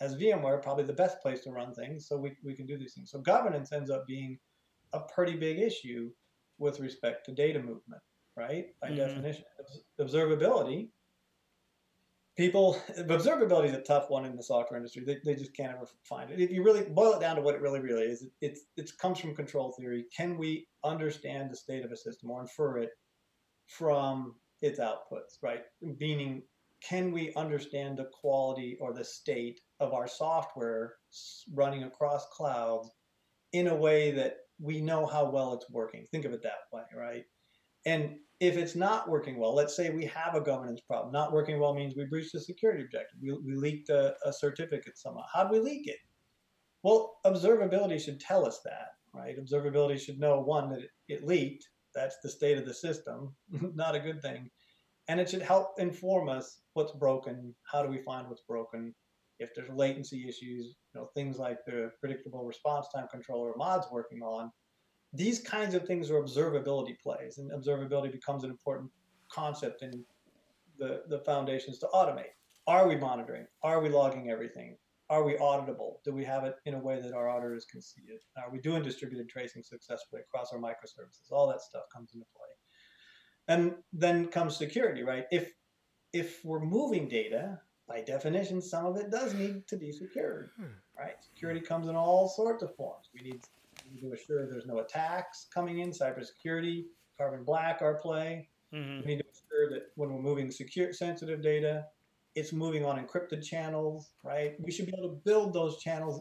as 0.00 0.14
VMware 0.14 0.62
probably 0.62 0.84
the 0.84 0.92
best 0.92 1.20
place 1.20 1.42
to 1.42 1.50
run 1.50 1.74
things, 1.74 2.06
so 2.06 2.16
we, 2.16 2.36
we 2.44 2.54
can 2.54 2.66
do 2.66 2.78
these 2.78 2.94
things. 2.94 3.10
So 3.10 3.18
governance 3.20 3.72
ends 3.72 3.90
up 3.90 4.06
being 4.06 4.38
a 4.92 5.00
pretty 5.00 5.36
big 5.36 5.58
issue 5.58 6.10
with 6.58 6.80
respect 6.80 7.26
to 7.26 7.32
data 7.32 7.58
movement, 7.58 8.02
right? 8.36 8.66
By 8.80 8.88
mm-hmm. 8.88 8.96
definition. 8.96 9.44
Observability 10.00 10.88
people 12.36 12.80
observability 12.98 13.66
is 13.66 13.74
a 13.74 13.80
tough 13.80 14.10
one 14.10 14.24
in 14.24 14.36
the 14.36 14.42
software 14.42 14.76
industry. 14.76 15.04
They, 15.04 15.18
they 15.24 15.34
just 15.34 15.56
can't 15.56 15.72
ever 15.72 15.86
find 16.04 16.30
it. 16.30 16.40
If 16.40 16.50
you 16.50 16.62
really 16.62 16.82
boil 16.82 17.14
it 17.14 17.20
down 17.20 17.36
to 17.36 17.42
what 17.42 17.54
it 17.54 17.60
really 17.60 17.80
really 17.80 18.04
is 18.04 18.22
it, 18.22 18.30
it's 18.40 18.60
it 18.76 18.90
comes 18.98 19.18
from 19.18 19.34
control 19.34 19.74
theory. 19.78 20.06
Can 20.16 20.36
we 20.36 20.68
understand 20.84 21.50
the 21.50 21.56
state 21.56 21.84
of 21.84 21.92
a 21.92 21.96
system 21.96 22.30
or 22.30 22.42
infer 22.42 22.78
it 22.78 22.90
from 23.66 24.34
its 24.62 24.78
outputs 24.78 25.42
right? 25.42 25.62
Meaning 25.80 26.42
can 26.86 27.10
we 27.10 27.32
understand 27.34 27.98
the 27.98 28.10
quality 28.20 28.76
or 28.80 28.92
the 28.92 29.04
state 29.04 29.60
of 29.80 29.94
our 29.94 30.06
software 30.06 30.94
running 31.54 31.84
across 31.84 32.26
clouds 32.32 32.90
in 33.52 33.68
a 33.68 33.74
way 33.74 34.10
that 34.10 34.36
we 34.60 34.80
know 34.80 35.06
how 35.06 35.28
well 35.30 35.54
it's 35.54 35.70
working? 35.70 36.06
Think 36.10 36.26
of 36.26 36.32
it 36.32 36.42
that 36.42 36.64
way 36.72 36.82
right 36.96 37.24
and 37.86 38.16
if 38.40 38.56
it's 38.58 38.74
not 38.74 39.08
working 39.08 39.38
well, 39.38 39.54
let's 39.54 39.74
say 39.74 39.88
we 39.88 40.04
have 40.06 40.34
a 40.34 40.40
governance 40.40 40.80
problem. 40.80 41.12
Not 41.12 41.32
working 41.32 41.58
well 41.58 41.72
means 41.72 41.94
we 41.96 42.04
breached 42.04 42.34
a 42.34 42.40
security 42.40 42.82
objective. 42.82 43.18
We, 43.22 43.32
we 43.32 43.54
leaked 43.54 43.88
a, 43.88 44.14
a 44.26 44.32
certificate 44.32 44.98
somehow. 44.98 45.22
How 45.32 45.44
do 45.44 45.52
we 45.52 45.60
leak 45.60 45.86
it? 45.86 45.96
Well, 46.82 47.16
observability 47.24 47.98
should 47.98 48.20
tell 48.20 48.44
us 48.44 48.60
that, 48.64 48.88
right? 49.14 49.36
Observability 49.38 49.98
should 49.98 50.20
know 50.20 50.40
one 50.40 50.68
that 50.70 50.80
it, 50.80 50.90
it 51.08 51.24
leaked. 51.24 51.66
That's 51.94 52.16
the 52.22 52.28
state 52.28 52.58
of 52.58 52.66
the 52.66 52.74
system. 52.74 53.34
not 53.74 53.94
a 53.94 54.00
good 54.00 54.20
thing. 54.20 54.50
And 55.08 55.18
it 55.18 55.30
should 55.30 55.42
help 55.42 55.70
inform 55.78 56.28
us 56.28 56.60
what's 56.74 56.92
broken. 56.92 57.54
How 57.70 57.82
do 57.82 57.88
we 57.88 58.02
find 58.02 58.28
what's 58.28 58.42
broken? 58.42 58.94
If 59.38 59.54
there's 59.54 59.70
latency 59.70 60.28
issues, 60.28 60.76
you 60.92 61.00
know, 61.00 61.08
things 61.14 61.38
like 61.38 61.58
the 61.66 61.90
predictable 62.00 62.44
response 62.44 62.88
time 62.94 63.06
controller 63.10 63.52
mod's 63.56 63.86
working 63.90 64.22
on, 64.22 64.50
these 65.16 65.40
kinds 65.40 65.74
of 65.74 65.86
things 65.86 66.10
are 66.10 66.22
observability 66.22 66.98
plays, 67.00 67.38
and 67.38 67.50
observability 67.50 68.12
becomes 68.12 68.44
an 68.44 68.50
important 68.50 68.90
concept 69.30 69.82
in 69.82 70.04
the, 70.78 71.02
the 71.08 71.20
foundations 71.20 71.78
to 71.78 71.86
automate. 71.94 72.34
Are 72.66 72.88
we 72.88 72.96
monitoring? 72.96 73.46
Are 73.62 73.80
we 73.80 73.88
logging 73.88 74.30
everything? 74.30 74.76
Are 75.08 75.22
we 75.22 75.34
auditable? 75.34 76.02
Do 76.04 76.12
we 76.12 76.24
have 76.24 76.44
it 76.44 76.56
in 76.64 76.74
a 76.74 76.78
way 76.78 77.00
that 77.00 77.14
our 77.14 77.28
auditors 77.28 77.64
can 77.64 77.80
see 77.80 78.02
it? 78.08 78.22
Are 78.36 78.50
we 78.50 78.58
doing 78.58 78.82
distributed 78.82 79.28
tracing 79.28 79.62
successfully 79.62 80.22
across 80.22 80.52
our 80.52 80.58
microservices? 80.58 81.30
All 81.30 81.46
that 81.48 81.62
stuff 81.62 81.84
comes 81.94 82.12
into 82.14 82.26
play. 82.36 82.48
And 83.48 83.74
then 83.92 84.26
comes 84.26 84.56
security, 84.56 85.04
right? 85.04 85.26
If 85.30 85.52
if 86.12 86.44
we're 86.44 86.64
moving 86.64 87.08
data, 87.08 87.60
by 87.88 88.00
definition, 88.00 88.60
some 88.60 88.86
of 88.86 88.96
it 88.96 89.10
does 89.10 89.34
need 89.34 89.66
to 89.68 89.76
be 89.76 89.92
secured, 89.92 90.50
hmm. 90.56 90.64
right? 90.98 91.14
Security 91.22 91.60
comes 91.60 91.88
in 91.88 91.94
all 91.94 92.28
sorts 92.28 92.62
of 92.62 92.74
forms. 92.74 93.08
We 93.14 93.20
need, 93.20 93.32
we 93.32 93.38
need 93.40 93.44
to 94.00 94.12
assure 94.12 94.46
there's 94.46 94.66
no 94.66 94.78
attacks 94.78 95.46
coming 95.52 95.80
in, 95.80 95.90
cybersecurity, 95.90 96.84
Carbon 97.16 97.44
Black, 97.44 97.82
our 97.82 97.94
play. 97.94 98.48
Mhm. 98.72 99.00
We 99.00 99.06
need 99.06 99.18
to 99.18 99.28
ensure 99.28 99.70
that 99.70 99.92
when 99.94 100.12
we're 100.12 100.22
moving 100.22 100.50
secure, 100.50 100.92
sensitive 100.92 101.42
data, 101.42 101.86
it's 102.34 102.52
moving 102.52 102.84
on 102.84 103.04
encrypted 103.04 103.42
channels, 103.42 104.12
right? 104.22 104.58
We 104.60 104.70
should 104.70 104.86
be 104.86 104.94
able 104.96 105.08
to 105.10 105.20
build 105.24 105.52
those 105.52 105.78
channels 105.78 106.20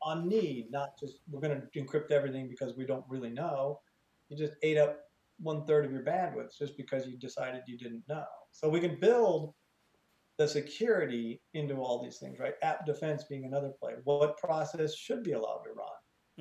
on 0.00 0.28
need, 0.28 0.70
not 0.70 0.98
just 0.98 1.20
we're 1.30 1.40
going 1.40 1.60
to 1.60 1.80
encrypt 1.80 2.10
everything 2.10 2.48
because 2.48 2.76
we 2.76 2.84
don't 2.84 3.04
really 3.08 3.30
know. 3.30 3.80
You 4.28 4.36
just 4.36 4.54
ate 4.62 4.78
up 4.78 5.08
one 5.38 5.64
third 5.64 5.84
of 5.84 5.92
your 5.92 6.02
bandwidth 6.02 6.56
just 6.56 6.76
because 6.76 7.06
you 7.06 7.16
decided 7.16 7.62
you 7.66 7.78
didn't 7.78 8.06
know. 8.08 8.26
So 8.50 8.68
we 8.68 8.80
can 8.80 8.98
build 8.98 9.54
the 10.38 10.48
security 10.48 11.40
into 11.54 11.76
all 11.76 12.02
these 12.02 12.18
things, 12.18 12.38
right? 12.40 12.54
App 12.62 12.84
defense 12.84 13.24
being 13.24 13.44
another 13.44 13.70
play. 13.70 13.94
What 14.04 14.38
process 14.38 14.94
should 14.94 15.22
be 15.22 15.32
allowed 15.32 15.62
to 15.64 15.70
run? 15.70 15.88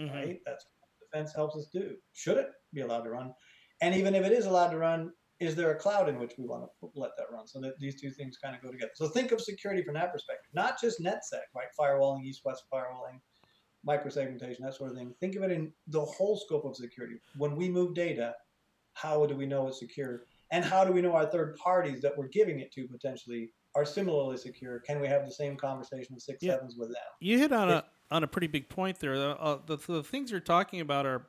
Mhm. 0.09 0.13
right? 0.13 0.39
That's 0.45 0.65
what 0.79 0.89
defense 1.11 1.33
helps 1.35 1.55
us 1.55 1.67
do. 1.73 1.95
Should 2.13 2.37
it 2.37 2.49
be 2.73 2.81
allowed 2.81 3.03
to 3.03 3.09
run? 3.11 3.33
And 3.81 3.95
even 3.95 4.15
if 4.15 4.25
it 4.25 4.31
is 4.31 4.45
allowed 4.45 4.69
to 4.71 4.77
run, 4.77 5.11
is 5.39 5.55
there 5.55 5.71
a 5.71 5.75
cloud 5.75 6.07
in 6.07 6.19
which 6.19 6.33
we 6.37 6.45
want 6.45 6.69
to 6.81 6.91
let 6.95 7.11
that 7.17 7.31
run? 7.31 7.47
So 7.47 7.59
that 7.61 7.79
these 7.79 7.99
two 7.99 8.11
things 8.11 8.37
kind 8.37 8.55
of 8.55 8.61
go 8.61 8.71
together. 8.71 8.91
So 8.95 9.07
think 9.07 9.31
of 9.31 9.41
security 9.41 9.81
from 9.83 9.95
that 9.95 10.13
perspective, 10.13 10.49
not 10.53 10.79
just 10.79 10.99
NetSec, 11.01 11.41
right? 11.55 11.67
Firewalling, 11.79 12.23
east-west 12.23 12.63
firewalling, 12.71 13.19
microsegmentation, 13.87 14.59
that 14.59 14.75
sort 14.75 14.91
of 14.91 14.97
thing. 14.97 15.13
Think 15.19 15.35
of 15.35 15.43
it 15.43 15.51
in 15.51 15.73
the 15.87 16.01
whole 16.05 16.37
scope 16.37 16.65
of 16.65 16.75
security. 16.75 17.15
When 17.37 17.55
we 17.55 17.69
move 17.69 17.95
data, 17.95 18.35
how 18.93 19.25
do 19.25 19.35
we 19.35 19.47
know 19.47 19.67
it's 19.67 19.79
secure? 19.79 20.25
And 20.51 20.63
how 20.63 20.83
do 20.85 20.91
we 20.91 21.01
know 21.01 21.15
our 21.15 21.25
third 21.25 21.55
parties 21.55 22.01
that 22.01 22.15
we're 22.15 22.27
giving 22.27 22.59
it 22.59 22.71
to 22.73 22.87
potentially 22.87 23.51
are 23.73 23.85
similarly 23.85 24.37
secure? 24.37 24.79
Can 24.81 24.99
we 24.99 25.07
have 25.07 25.25
the 25.25 25.31
same 25.31 25.55
conversation 25.57 26.13
with 26.13 26.21
six 26.23 26.43
Yeah. 26.43 26.53
sevens 26.55 26.75
with 26.77 26.89
them? 26.89 26.97
You 27.19 27.39
hit 27.39 27.51
on 27.51 27.71
a 27.71 27.85
on 28.11 28.23
a 28.23 28.27
pretty 28.27 28.47
big 28.47 28.69
point 28.69 28.99
there. 28.99 29.17
The, 29.17 29.29
uh, 29.39 29.59
the 29.65 29.77
the 29.77 30.03
things 30.03 30.29
you're 30.31 30.39
talking 30.39 30.81
about 30.81 31.05
are 31.05 31.25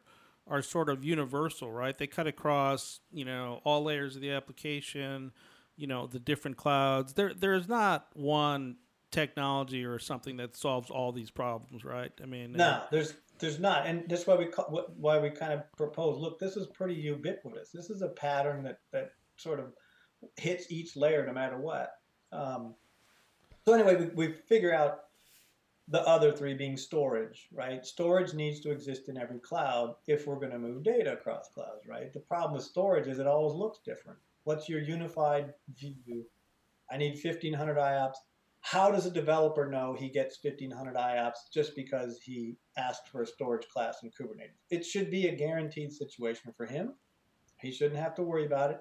are 0.49 0.61
sort 0.61 0.89
of 0.91 1.05
universal, 1.05 1.71
right? 1.71 1.97
They 1.97 2.07
cut 2.07 2.27
across 2.27 3.01
you 3.13 3.25
know 3.25 3.61
all 3.65 3.85
layers 3.85 4.17
of 4.17 4.23
the 4.23 4.33
application, 4.33 5.33
you 5.77 5.87
know 5.87 6.07
the 6.07 6.19
different 6.19 6.57
clouds. 6.57 7.15
There 7.15 7.33
there's 7.33 7.69
not 7.69 8.09
one 8.15 8.77
technology 9.11 9.85
or 9.85 9.99
something 9.99 10.39
that 10.39 10.57
solves 10.57 10.91
all 10.91 11.13
these 11.13 11.31
problems, 11.31 11.85
right? 11.85 12.13
I 12.23 12.27
mean, 12.27 12.53
No, 12.53 12.83
there's 12.91 13.15
there's 13.39 13.59
not, 13.61 13.87
and 13.87 14.09
that's 14.09 14.27
why 14.27 14.35
we 14.37 14.47
ca- 14.47 14.65
wh- 14.65 14.99
why 14.99 15.19
we 15.19 15.31
kind 15.31 15.53
of 15.53 15.71
propose. 15.77 16.19
Look, 16.19 16.39
this 16.39 16.57
is 16.57 16.67
pretty 16.69 16.95
ubiquitous. 16.95 17.71
This 17.71 17.91
is 17.91 18.03
a 18.03 18.09
pattern 18.09 18.63
that 18.65 18.81
that 18.93 19.13
sort 19.37 19.61
of 19.61 19.73
hits 20.37 20.71
each 20.71 20.97
layer 20.97 21.27
no 21.27 21.33
matter 21.33 21.59
what. 21.59 21.93
Um, 22.33 22.75
so 23.65 23.75
anyway, 23.75 23.97
we, 23.97 24.27
we 24.29 24.33
figure 24.33 24.75
out 24.75 25.01
the 25.89 26.07
other 26.07 26.33
three 26.33 26.55
being 26.55 26.77
storage, 26.77 27.49
right? 27.53 27.85
Storage 27.85 28.35
needs 28.35 28.61
to 28.61 28.71
exist 28.71 29.09
in 29.09 29.19
every 29.19 29.41
cloud 29.41 29.95
if 30.07 30.27
we're 30.27 30.37
going 30.37 30.53
to 30.53 30.59
move 30.59 30.83
data 30.83 31.13
across 31.13 31.49
clouds, 31.53 31.87
right? 31.89 32.13
The 32.13 32.21
problem 32.21 32.55
with 32.55 32.65
storage 32.65 33.09
is 33.09 33.19
it 33.19 33.27
always 33.27 33.55
looks 33.55 33.81
different. 33.85 34.19
What's 34.45 34.69
your 34.69 34.81
unified 34.81 35.55
view? 35.79 36.25
I 36.91 36.97
need 36.97 37.19
1500 37.23 37.77
IOPS. 37.77 38.17
How 38.61 38.93
does 38.93 39.07
a 39.07 39.11
developer 39.11 39.69
know 39.69 39.95
he 39.99 40.09
gets 40.09 40.39
1500 40.43 40.95
IOPS 40.95 41.51
just 41.53 41.75
because 41.75 42.21
he 42.23 42.57
asked 42.77 43.09
for 43.09 43.23
a 43.23 43.27
storage 43.27 43.69
class 43.69 43.99
in 44.05 44.11
Kubernetes? 44.11 44.61
It 44.71 44.85
should 44.87 45.11
be 45.11 45.27
a 45.27 45.35
guaranteed 45.35 45.93
situation 45.93 46.53
for 46.57 46.67
him. 46.67 46.95
He 47.61 47.73
shouldn't 47.73 48.01
have 48.01 48.15
to 48.17 48.23
worry 48.23 48.47
about 48.47 48.71
it. 48.71 48.81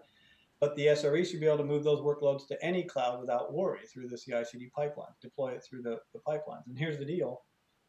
But 0.62 0.76
the 0.76 0.86
SRE 0.88 1.26
should 1.26 1.40
be 1.40 1.48
able 1.48 1.58
to 1.58 1.64
move 1.64 1.84
those 1.84 2.02
workloads 2.02 2.48
to 2.48 2.64
any 2.64 2.84
cloud 2.84 3.20
without 3.20 3.52
worry 3.52 3.80
through 3.92 4.08
the 4.08 4.18
CI 4.18 4.46
CD 4.46 4.70
pipeline, 4.74 5.12
deploy 5.20 5.54
it 5.54 5.64
through 5.68 5.82
the, 5.82 6.00
the 6.14 6.20
pipelines. 6.20 6.68
And 6.68 6.78
here's 6.78 7.00
the 7.00 7.06
deal 7.06 7.42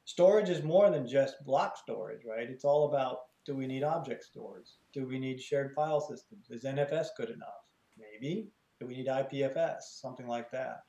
storage 0.04 0.48
is 0.48 0.62
more 0.62 0.90
than 0.90 1.06
just 1.06 1.44
block 1.44 1.76
storage, 1.76 2.24
right? 2.24 2.50
It's 2.50 2.64
all 2.64 2.88
about 2.88 3.18
do 3.44 3.54
we 3.54 3.66
need 3.66 3.82
object 3.82 4.24
stores? 4.24 4.78
Do 4.92 5.06
we 5.06 5.18
need 5.18 5.40
shared 5.40 5.74
file 5.74 6.00
systems? 6.00 6.48
Is 6.50 6.64
NFS 6.64 7.08
good 7.16 7.30
enough? 7.30 7.66
Maybe. 7.98 8.48
Do 8.80 8.86
we 8.86 8.96
need 8.96 9.06
IPFS? 9.06 9.82
Something 10.00 10.26
like 10.26 10.50
that. 10.52 10.82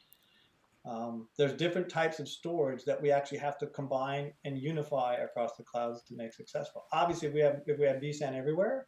Um, 0.85 1.27
there's 1.37 1.53
different 1.53 1.89
types 1.89 2.19
of 2.19 2.27
storage 2.27 2.83
that 2.85 3.01
we 3.01 3.11
actually 3.11 3.37
have 3.39 3.57
to 3.59 3.67
combine 3.67 4.33
and 4.43 4.57
unify 4.57 5.15
across 5.15 5.55
the 5.55 5.63
clouds 5.63 6.03
to 6.03 6.15
make 6.15 6.33
successful. 6.33 6.85
Obviously, 6.91 7.27
if 7.27 7.33
we 7.33 7.39
have 7.39 7.61
if 7.65 7.79
we 7.79 7.85
have 7.85 8.01
vSAN 8.01 8.33
everywhere, 8.33 8.87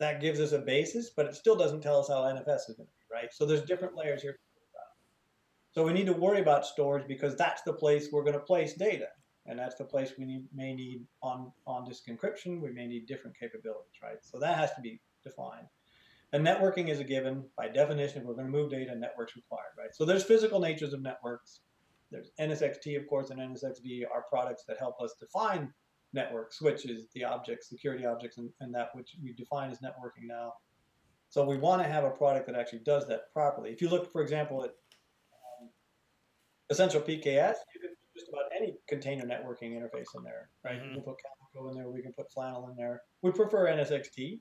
that 0.00 0.20
gives 0.20 0.40
us 0.40 0.52
a 0.52 0.58
basis, 0.58 1.10
but 1.10 1.26
it 1.26 1.34
still 1.34 1.56
doesn't 1.56 1.82
tell 1.82 2.00
us 2.00 2.08
how 2.08 2.22
NFS 2.22 2.68
is 2.68 2.74
going 2.76 2.88
to 2.88 2.92
be, 2.92 3.06
right? 3.12 3.32
So 3.32 3.46
there's 3.46 3.62
different 3.62 3.96
layers 3.96 4.22
here. 4.22 4.38
So 5.72 5.84
we 5.84 5.92
need 5.92 6.06
to 6.06 6.12
worry 6.12 6.40
about 6.40 6.66
storage 6.66 7.06
because 7.06 7.36
that's 7.36 7.62
the 7.62 7.72
place 7.72 8.08
we're 8.10 8.24
going 8.24 8.34
to 8.34 8.40
place 8.40 8.74
data, 8.74 9.06
and 9.46 9.56
that's 9.56 9.76
the 9.76 9.84
place 9.84 10.12
we 10.18 10.24
need, 10.24 10.44
may 10.52 10.74
need 10.74 11.06
on 11.22 11.52
on 11.64 11.84
disk 11.84 12.06
encryption. 12.08 12.60
We 12.60 12.72
may 12.72 12.88
need 12.88 13.06
different 13.06 13.38
capabilities, 13.38 13.94
right? 14.02 14.16
So 14.22 14.40
that 14.40 14.58
has 14.58 14.72
to 14.74 14.80
be 14.80 15.00
defined. 15.22 15.66
And 16.32 16.44
networking 16.44 16.88
is 16.88 16.98
a 16.98 17.04
given 17.04 17.44
by 17.56 17.68
definition. 17.68 18.24
We're 18.24 18.34
going 18.34 18.46
to 18.46 18.52
move 18.52 18.70
data, 18.70 18.94
networks 18.96 19.36
required, 19.36 19.74
right? 19.78 19.94
So 19.94 20.04
there's 20.04 20.24
physical 20.24 20.60
natures 20.60 20.92
of 20.92 21.02
networks. 21.02 21.60
There's 22.10 22.30
NSXT, 22.40 23.00
of 23.00 23.06
course, 23.08 23.30
and 23.30 23.40
NSXV 23.40 24.02
are 24.12 24.24
products 24.28 24.64
that 24.66 24.78
help 24.78 25.00
us 25.00 25.14
define 25.20 25.72
network 26.12 26.52
switches, 26.52 27.08
the 27.14 27.24
objects, 27.24 27.68
security 27.68 28.04
objects, 28.04 28.38
and, 28.38 28.50
and 28.60 28.74
that 28.74 28.94
which 28.94 29.16
we 29.22 29.32
define 29.32 29.70
as 29.70 29.78
networking 29.78 30.26
now. 30.26 30.54
So 31.28 31.44
we 31.44 31.56
want 31.56 31.82
to 31.82 31.88
have 31.88 32.04
a 32.04 32.10
product 32.10 32.46
that 32.46 32.56
actually 32.56 32.80
does 32.80 33.06
that 33.08 33.32
properly. 33.32 33.70
If 33.70 33.80
you 33.80 33.88
look, 33.88 34.12
for 34.12 34.20
example, 34.20 34.64
at 34.64 34.70
um, 34.70 35.68
Essential 36.70 37.00
PKS, 37.00 37.54
you 37.74 37.80
can 37.80 37.90
put 37.90 38.14
just 38.16 38.28
about 38.28 38.44
any 38.56 38.74
container 38.88 39.24
networking 39.24 39.72
interface 39.72 40.16
in 40.16 40.24
there, 40.24 40.50
right? 40.64 40.80
Mhm. 40.80 40.88
You 40.88 40.94
can 40.94 41.02
put 41.02 41.16
Calico 41.22 41.70
in 41.70 41.76
there, 41.76 41.88
we 41.88 42.02
can 42.02 42.12
put 42.12 42.30
Flannel 42.32 42.68
in 42.68 42.76
there. 42.76 43.02
We 43.22 43.30
prefer 43.30 43.68
NSXT, 43.68 44.40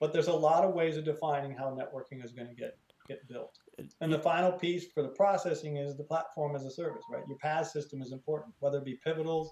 but 0.00 0.12
there's 0.12 0.26
a 0.26 0.34
lot 0.34 0.64
of 0.64 0.74
ways 0.74 0.96
of 0.96 1.04
defining 1.04 1.52
how 1.52 1.70
networking 1.70 2.24
is 2.24 2.32
going 2.32 2.48
to 2.48 2.54
get 2.54 2.76
get 3.06 3.26
built. 3.28 3.56
And 4.00 4.12
the 4.12 4.18
final 4.18 4.50
piece 4.50 4.90
for 4.90 5.02
the 5.02 5.10
processing 5.10 5.76
is 5.76 5.96
the 5.96 6.02
platform 6.02 6.56
as 6.56 6.64
a 6.64 6.70
service, 6.70 7.04
right? 7.08 7.22
Your 7.28 7.38
PaaS 7.38 7.66
system 7.66 8.02
is 8.02 8.10
important, 8.10 8.52
whether 8.58 8.78
it 8.78 8.84
be 8.84 8.98
Pivotals, 9.06 9.50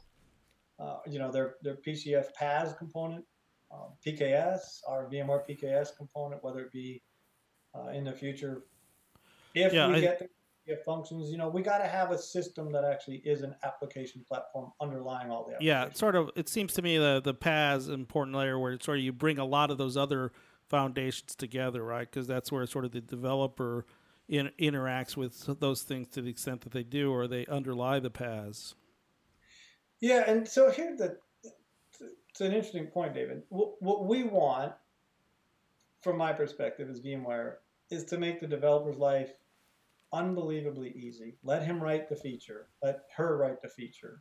uh, 0.79 0.99
you 1.07 1.19
know, 1.19 1.31
their 1.31 1.55
their 1.63 1.77
PCF 1.77 2.27
PaaS 2.41 2.77
component, 2.77 3.25
um, 3.73 3.93
PKS, 4.05 4.81
our 4.89 5.07
VMware 5.07 5.49
PKS 5.49 5.97
component, 5.97 6.43
whether 6.43 6.61
it 6.61 6.73
be 6.73 7.03
uh, 7.75 7.89
in 7.89 8.05
the 8.05 8.13
future. 8.13 8.65
If 9.55 9.73
Yeah, 9.73 9.89
we 9.89 9.95
I- 9.95 10.01
get 10.01 10.19
the 10.19 10.29
PCF 10.73 10.85
functions, 10.85 11.31
you 11.31 11.39
know, 11.39 11.49
we 11.49 11.63
got 11.63 11.79
to 11.79 11.87
have 11.87 12.11
a 12.11 12.19
system 12.19 12.73
that 12.73 12.85
actually 12.85 13.19
is 13.19 13.43
an 13.43 13.55
application 13.63 14.25
platform 14.27 14.73
underlying 14.81 15.31
all 15.31 15.45
the 15.45 15.57
yeah, 15.65 15.93
sort 15.93 16.17
of. 16.17 16.31
It 16.37 16.49
seems 16.49 16.73
to 16.75 16.83
me 16.83 16.99
the 16.99 17.21
the 17.23 17.35
PaaS 17.35 17.89
important 17.93 18.37
layer 18.37 18.59
where 18.59 18.73
it's 18.73 18.85
sort 18.85 18.99
of 18.99 19.05
you 19.05 19.13
bring 19.13 19.39
a 19.39 19.45
lot 19.45 19.71
of 19.71 19.79
those 19.79 19.97
other 19.97 20.33
foundations 20.69 21.35
together, 21.37 21.85
right? 21.85 22.11
Because 22.11 22.27
that's 22.27 22.51
where 22.51 22.67
sort 22.67 22.85
of 22.85 22.93
the 22.93 23.01
developer 23.01 23.85
in, 24.29 24.51
interacts 24.59 25.17
with 25.17 25.61
those 25.61 25.83
things 25.83 26.09
to 26.09 26.23
the 26.23 26.31
extent 26.31 26.63
that 26.63 26.73
they 26.73 26.83
do, 26.83 27.13
or 27.13 27.29
they 27.29 27.45
underlie 27.47 28.01
the 28.01 28.11
PaaS. 28.11 28.75
Yeah, 30.01 30.25
and 30.27 30.47
so 30.47 30.71
here 30.71 30.97
the 30.97 31.19
it's 32.31 32.41
an 32.41 32.53
interesting 32.53 32.87
point, 32.87 33.15
David. 33.15 33.43
What, 33.49 34.07
we 34.07 34.25
want, 34.25 34.73
from 36.03 36.19
my 36.19 36.33
perspective 36.33 36.91
as 36.91 37.01
VMware, 37.01 37.55
is 37.91 38.05
to 38.07 38.19
make 38.19 38.41
the 38.41 38.49
developer's 38.49 38.97
life 38.97 39.31
unbelievably 40.13 40.91
easy. 40.97 41.37
Let 41.45 41.65
him 41.65 41.81
write 41.81 42.09
the 42.09 42.17
feature. 42.17 42.67
Let 42.83 43.03
her 43.17 43.37
write 43.37 43.63
the 43.63 43.69
feature. 43.69 44.21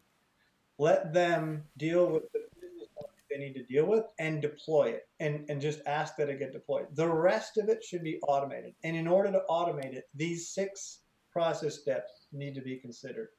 Let 0.78 1.12
them 1.12 1.64
deal 1.78 2.12
with 2.12 2.32
the 2.34 2.42
business 2.62 2.88
they 3.34 3.40
need 3.40 3.54
to 3.56 3.64
deal 3.64 3.86
with 3.86 4.06
and 4.20 4.42
deploy 4.42 4.90
it, 4.90 5.08
and 5.20 5.50
and 5.50 5.60
just 5.60 5.80
ask 5.88 6.16
that 6.18 6.30
it 6.30 6.40
get 6.40 6.54
deployed. 6.54 6.88
The 6.94 7.08
rest 7.08 7.58
of 7.58 7.68
it 7.70 7.84
should 7.84 8.04
be 8.04 8.20
automated. 8.28 8.76
And 8.84 8.96
in 8.96 9.08
order 9.08 9.32
to 9.32 9.42
automate 9.50 9.94
it, 9.94 10.08
these 10.14 10.50
six 10.50 11.00
process 11.32 11.80
steps 11.80 12.28
need 12.32 12.54
to 12.56 12.62
be 12.62 12.78
considered. 12.78 13.30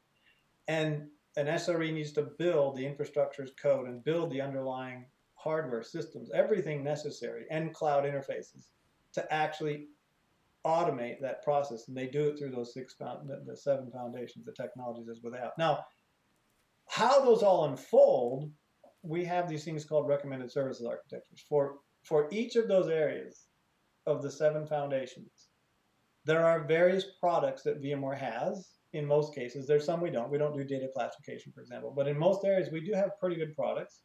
And 0.67 1.09
an 1.37 1.47
SRE 1.47 1.93
needs 1.93 2.13
to 2.13 2.31
build 2.39 2.77
the 2.77 2.87
infrastructure 2.87 3.43
as 3.43 3.51
code 3.61 3.89
and 3.89 4.05
build 4.05 4.31
the 4.31 4.41
underlying 4.41 5.07
hardware 5.35 5.83
systems, 5.83 6.31
everything 6.33 6.83
necessary, 6.83 7.45
and 7.51 7.75
cloud 7.75 8.05
interfaces 8.05 8.69
to 9.13 9.33
actually 9.33 9.89
automate 10.65 11.21
that 11.21 11.43
process. 11.43 11.89
And 11.89 11.97
they 11.97 12.07
do 12.07 12.29
it 12.29 12.39
through 12.39 12.51
those 12.51 12.73
six, 12.73 12.95
the, 12.97 13.57
seven 13.57 13.91
foundations, 13.91 14.45
the 14.45 14.53
technologies 14.53 15.09
as 15.09 15.21
without. 15.23 15.53
Now, 15.59 15.85
how 16.89 17.25
those 17.25 17.43
all 17.43 17.67
unfold, 17.67 18.51
we 19.03 19.25
have 19.25 19.49
these 19.49 19.65
things 19.65 19.85
called 19.85 20.09
recommended 20.09 20.51
services 20.51 20.87
architectures. 20.87 21.45
For, 21.49 21.77
for 22.05 22.29
each 22.31 22.57
of 22.57 22.69
those 22.69 22.89
areas 22.89 23.45
of 24.07 24.23
the 24.23 24.31
seven 24.31 24.67
foundations, 24.67 25.49
there 26.25 26.45
are 26.45 26.65
various 26.65 27.05
products 27.21 27.63
that 27.65 27.83
VMware 27.83 28.19
has 28.19 28.71
in 28.95 29.05
most 29.07 29.35
cases. 29.35 29.67
There's 29.67 29.85
some 29.85 30.01
we 30.01 30.11
don't. 30.11 30.31
We 30.31 30.39
don't 30.39 30.57
do 30.57 30.65
data 30.65 30.89
classification, 30.95 31.53
for 31.53 31.61
example. 31.61 31.93
But 31.95 32.09
in 32.09 32.19
most 32.19 32.45
areas, 32.45 32.71
we 32.71 32.81
do 32.81 32.93
have 32.93 33.19
pretty 33.19 33.37
good 33.37 33.55
products. 33.55 34.01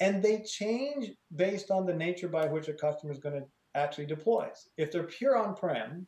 And 0.00 0.22
they 0.22 0.40
change 0.40 1.12
based 1.36 1.70
on 1.70 1.86
the 1.86 1.94
nature 1.94 2.28
by 2.28 2.46
which 2.46 2.68
a 2.68 2.72
customer 2.72 3.12
is 3.12 3.18
going 3.18 3.40
to 3.40 3.46
actually 3.74 4.06
deploy. 4.06 4.48
If 4.76 4.90
they're 4.90 5.04
pure 5.04 5.36
on-prem, 5.36 6.06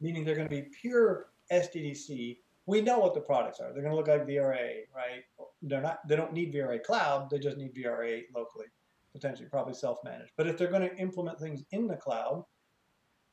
meaning 0.00 0.24
they're 0.24 0.34
going 0.36 0.48
to 0.48 0.54
be 0.54 0.68
pure 0.80 1.26
SDDC, 1.52 2.38
we 2.66 2.80
know 2.80 2.98
what 2.98 3.14
the 3.14 3.20
products 3.20 3.60
are. 3.60 3.72
They're 3.72 3.82
going 3.82 3.92
to 3.92 3.96
look 3.96 4.08
like 4.08 4.26
VRA, 4.26 4.82
right? 4.94 5.24
They're 5.62 5.80
not. 5.80 6.06
They 6.06 6.16
don't 6.16 6.32
need 6.32 6.52
VRA 6.52 6.82
cloud. 6.82 7.30
They 7.30 7.38
just 7.38 7.56
need 7.56 7.74
VRA 7.74 8.22
locally, 8.34 8.66
potentially, 9.12 9.48
probably 9.48 9.74
self-managed. 9.74 10.32
But 10.36 10.46
if 10.46 10.58
they're 10.58 10.70
going 10.70 10.88
to 10.88 10.96
implement 10.96 11.40
things 11.40 11.64
in 11.72 11.86
the 11.86 11.96
cloud, 11.96 12.44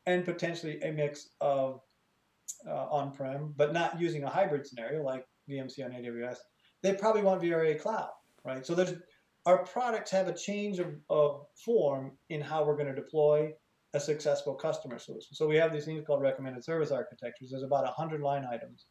and 0.08 0.24
potentially 0.24 0.80
a 0.82 0.92
mix 0.92 1.30
of 1.42 1.82
uh, 2.68 2.88
on-prem, 2.90 3.54
but 3.56 3.74
not 3.74 4.00
using 4.00 4.24
a 4.24 4.30
hybrid 4.30 4.66
scenario 4.66 5.04
like 5.04 5.26
VMC 5.50 5.84
on 5.84 5.92
AWS, 5.92 6.38
they 6.82 6.94
probably 6.94 7.22
want 7.22 7.42
VRA 7.42 7.80
cloud, 7.80 8.12
right? 8.44 8.66
So 8.66 8.76
there's 8.76 8.94
our 9.46 9.64
products 9.64 10.10
have 10.12 10.28
a 10.28 10.34
change 10.34 10.80
of, 10.80 10.96
of 11.10 11.46
form 11.64 12.14
in 12.30 12.42
how 12.42 12.64
we're 12.64 12.76
going 12.76 12.94
to 12.94 12.96
deploy 12.96 13.52
a 13.94 14.00
successful 14.00 14.56
customer 14.56 14.98
solution. 14.98 15.36
So 15.36 15.48
we 15.48 15.56
have 15.58 15.72
these 15.72 15.86
things 15.86 16.04
called 16.06 16.22
recommended 16.22 16.64
service 16.64 16.92
architectures. 16.92 17.52
There's 17.52 17.64
about 17.64 17.84
100 17.84 18.22
line 18.22 18.46
items 18.52 18.86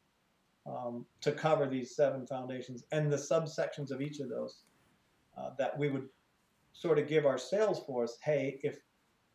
um, 0.66 1.04
to 1.20 1.32
cover 1.32 1.68
these 1.68 1.94
seven 1.96 2.26
foundations 2.26 2.84
and 2.92 3.12
the 3.12 3.16
subsections 3.16 3.90
of 3.90 4.00
each 4.00 4.20
of 4.20 4.28
those 4.30 4.62
uh, 5.36 5.50
that 5.58 5.76
we 5.76 5.90
would 5.90 6.08
sort 6.72 6.98
of 6.98 7.08
give 7.08 7.26
our 7.26 7.38
sales 7.38 7.84
force, 7.84 8.16
hey, 8.22 8.58
if 8.62 8.78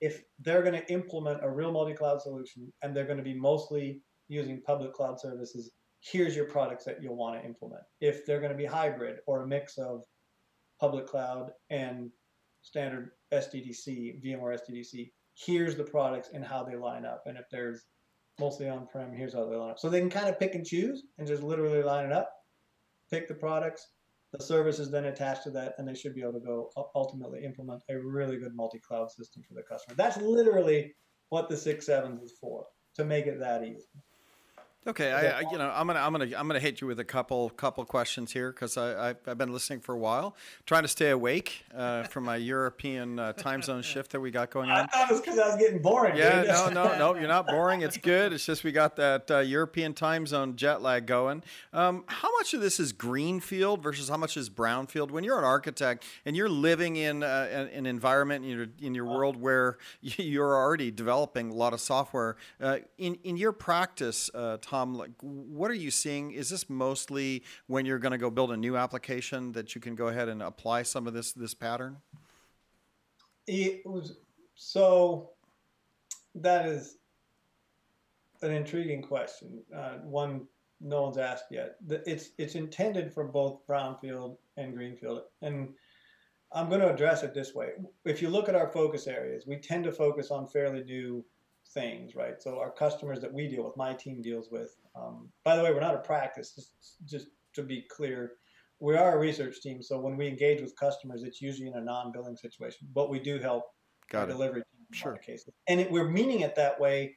if 0.01 0.23
they're 0.39 0.61
going 0.61 0.73
to 0.73 0.91
implement 0.91 1.43
a 1.43 1.49
real 1.49 1.73
multi-cloud 1.73 2.21
solution 2.21 2.71
and 2.81 2.95
they're 2.95 3.05
going 3.05 3.17
to 3.17 3.23
be 3.23 3.33
mostly 3.33 4.01
using 4.29 4.61
public 4.61 4.93
cloud 4.93 5.19
services, 5.19 5.71
here's 6.01 6.35
your 6.35 6.45
products 6.45 6.85
that 6.85 7.01
you'll 7.01 7.17
want 7.17 7.39
to 7.39 7.45
implement. 7.45 7.83
If 7.99 8.25
they're 8.25 8.39
going 8.39 8.51
to 8.51 8.57
be 8.57 8.65
hybrid 8.65 9.17
or 9.27 9.43
a 9.43 9.47
mix 9.47 9.77
of 9.77 10.03
public 10.79 11.07
cloud 11.07 11.51
and 11.69 12.09
standard 12.61 13.11
SDDC, 13.33 14.23
VMware 14.23 14.57
SDDC, 14.59 15.11
here's 15.33 15.75
the 15.75 15.83
products 15.83 16.29
and 16.33 16.45
how 16.45 16.63
they 16.63 16.75
line 16.75 17.05
up. 17.05 17.23
And 17.25 17.37
if 17.37 17.45
there's 17.51 17.85
mostly 18.39 18.69
on-prem, 18.69 19.13
here's 19.13 19.33
how 19.33 19.45
they 19.49 19.55
line 19.55 19.71
up. 19.71 19.79
So 19.79 19.89
they 19.89 19.99
can 19.99 20.09
kind 20.09 20.29
of 20.29 20.39
pick 20.39 20.55
and 20.55 20.65
choose 20.65 21.03
and 21.17 21.27
just 21.27 21.43
literally 21.43 21.83
line 21.83 22.05
it 22.05 22.13
up, 22.13 22.31
pick 23.11 23.27
the 23.27 23.33
products, 23.33 23.85
the 24.31 24.43
service 24.43 24.79
is 24.79 24.91
then 24.91 25.05
attached 25.05 25.43
to 25.43 25.51
that, 25.51 25.73
and 25.77 25.87
they 25.87 25.95
should 25.95 26.13
be 26.13 26.21
able 26.21 26.33
to 26.33 26.39
go 26.39 26.69
ultimately 26.93 27.43
implement 27.43 27.81
a 27.89 27.97
really 27.97 28.37
good 28.37 28.55
multi-cloud 28.55 29.09
system 29.11 29.41
for 29.47 29.55
the 29.55 29.63
customer. 29.63 29.95
That's 29.95 30.17
literally 30.17 30.93
what 31.29 31.49
the 31.49 31.57
six 31.57 31.87
sevens 31.87 32.21
is 32.21 32.37
for, 32.39 32.65
to 32.95 33.03
make 33.03 33.25
it 33.25 33.39
that 33.39 33.63
easy. 33.63 33.87
Okay, 34.87 35.11
I, 35.11 35.39
I, 35.39 35.51
you 35.51 35.57
know 35.57 35.69
I'm 35.75 35.87
gonna 35.87 35.99
I'm 35.99 36.13
gonna 36.13 36.29
I'm 36.37 36.47
gonna 36.47 36.61
hit 36.61 36.79
you 36.79 36.87
with 36.87 37.01
a 37.01 37.03
couple 37.03 37.49
couple 37.49 37.83
questions 37.83 38.31
here 38.31 38.49
because 38.49 38.77
I 38.77 39.09
I've, 39.09 39.17
I've, 39.27 39.37
been 39.37 39.51
listening 39.51 39.81
for 39.81 39.93
a 39.93 39.97
while, 39.97 40.37
trying 40.65 40.83
to 40.83 40.87
stay 40.87 41.09
awake 41.09 41.65
uh, 41.75 42.03
from 42.03 42.23
my 42.23 42.37
European 42.37 43.19
uh, 43.19 43.33
time 43.33 43.61
zone 43.61 43.81
shift 43.81 44.11
that 44.13 44.21
we 44.21 44.31
got 44.31 44.51
going 44.51 44.69
on. 44.69 44.77
I 44.77 44.85
thought 44.85 45.09
it 45.09 45.11
was 45.11 45.19
because 45.19 45.37
I 45.37 45.47
was 45.47 45.57
getting 45.57 45.81
boring. 45.81 46.15
Yeah, 46.15 46.43
dude. 46.43 46.73
no, 46.73 46.85
no, 46.85 46.97
no, 46.97 47.15
you're 47.15 47.27
not 47.27 47.45
boring. 47.47 47.81
It's 47.81 47.97
good. 47.97 48.31
It's 48.31 48.45
just 48.45 48.63
we 48.63 48.71
got 48.71 48.95
that 48.95 49.29
uh, 49.29 49.39
European 49.39 49.93
time 49.93 50.25
zone 50.25 50.55
jet 50.55 50.81
lag 50.81 51.05
going. 51.05 51.43
Um, 51.73 52.05
how 52.07 52.31
much 52.37 52.53
of 52.53 52.61
this 52.61 52.79
is 52.79 52.93
greenfield 52.93 53.83
versus 53.83 54.07
how 54.07 54.17
much 54.17 54.37
is 54.37 54.49
brownfield? 54.49 55.11
When 55.11 55.25
you're 55.25 55.39
an 55.39 55.43
architect 55.43 56.05
and 56.23 56.37
you're 56.37 56.47
living 56.47 56.95
in 56.95 57.21
uh, 57.21 57.67
an 57.73 57.85
environment 57.85 58.45
in 58.45 58.51
your 58.51 58.67
in 58.81 58.95
your 58.95 59.05
world 59.05 59.35
where 59.35 59.77
you're 60.01 60.55
already 60.55 60.89
developing 60.89 61.49
a 61.49 61.53
lot 61.53 61.73
of 61.73 61.81
software, 61.81 62.37
uh, 62.61 62.77
in 62.97 63.17
in 63.25 63.35
your 63.35 63.51
practice 63.51 64.31
uh, 64.33 64.55
Tom, 64.69 64.93
like 64.93 65.11
what 65.21 65.71
are 65.71 65.75
you 65.75 65.89
seeing? 65.89 66.31
Is 66.31 66.49
this 66.49 66.69
mostly 66.69 67.43
when 67.65 67.87
you're 67.87 67.97
going 67.97 68.11
to 68.11 68.19
go 68.19 68.29
build 68.29 68.51
a 68.51 68.57
new 68.57 68.77
application 68.77 69.51
that 69.53 69.73
you 69.73 69.81
can 69.81 69.95
go 69.95 70.09
ahead 70.09 70.29
and 70.29 70.43
apply 70.43 70.83
some 70.83 71.07
of 71.07 71.13
this 71.13 71.31
this 71.31 71.55
pattern? 71.55 71.97
It 73.47 73.83
was 73.83 74.17
so. 74.53 75.31
That 76.35 76.67
is 76.67 76.97
an 78.43 78.51
intriguing 78.51 79.01
question. 79.01 79.63
Uh, 79.75 79.93
one 80.03 80.45
no 80.79 81.01
one's 81.01 81.17
asked 81.17 81.45
yet. 81.49 81.77
It's 81.89 82.29
it's 82.37 82.53
intended 82.53 83.11
for 83.11 83.23
both 83.23 83.65
brownfield 83.67 84.37
and 84.57 84.75
greenfield, 84.75 85.23
and 85.41 85.69
I'm 86.51 86.69
going 86.69 86.81
to 86.81 86.93
address 86.93 87.23
it 87.23 87.33
this 87.33 87.55
way. 87.55 87.69
If 88.05 88.21
you 88.21 88.29
look 88.29 88.47
at 88.47 88.55
our 88.55 88.71
focus 88.71 89.07
areas, 89.07 89.45
we 89.47 89.57
tend 89.57 89.83
to 89.85 89.91
focus 89.91 90.29
on 90.29 90.47
fairly 90.47 90.83
new 90.83 91.25
things, 91.73 92.15
right? 92.15 92.41
So 92.41 92.59
our 92.59 92.71
customers 92.71 93.19
that 93.21 93.33
we 93.33 93.47
deal 93.47 93.63
with, 93.63 93.77
my 93.77 93.93
team 93.93 94.21
deals 94.21 94.49
with. 94.51 94.75
Um, 94.95 95.29
by 95.43 95.55
the 95.55 95.63
way, 95.63 95.71
we're 95.71 95.79
not 95.79 95.95
a 95.95 95.99
practice. 95.99 96.53
Just, 96.55 96.97
just 97.05 97.27
to 97.55 97.63
be 97.63 97.85
clear, 97.89 98.33
we 98.79 98.95
are 98.95 99.15
a 99.15 99.19
research 99.19 99.61
team. 99.61 99.81
So 99.81 99.99
when 99.99 100.17
we 100.17 100.27
engage 100.27 100.61
with 100.61 100.75
customers, 100.77 101.23
it's 101.23 101.41
usually 101.41 101.67
in 101.67 101.75
a 101.75 101.81
non-billing 101.81 102.37
situation, 102.37 102.87
but 102.93 103.09
we 103.09 103.19
do 103.19 103.39
help 103.39 103.65
Got 104.09 104.29
it. 104.29 104.33
delivery 104.33 104.61
team 104.61 104.85
in 104.89 104.97
Sure. 104.97 105.11
a 105.11 105.13
lot 105.13 105.19
of 105.19 105.25
cases. 105.25 105.53
And 105.67 105.79
it, 105.79 105.91
we're 105.91 106.09
meaning 106.09 106.41
it 106.41 106.55
that 106.55 106.79
way 106.79 107.15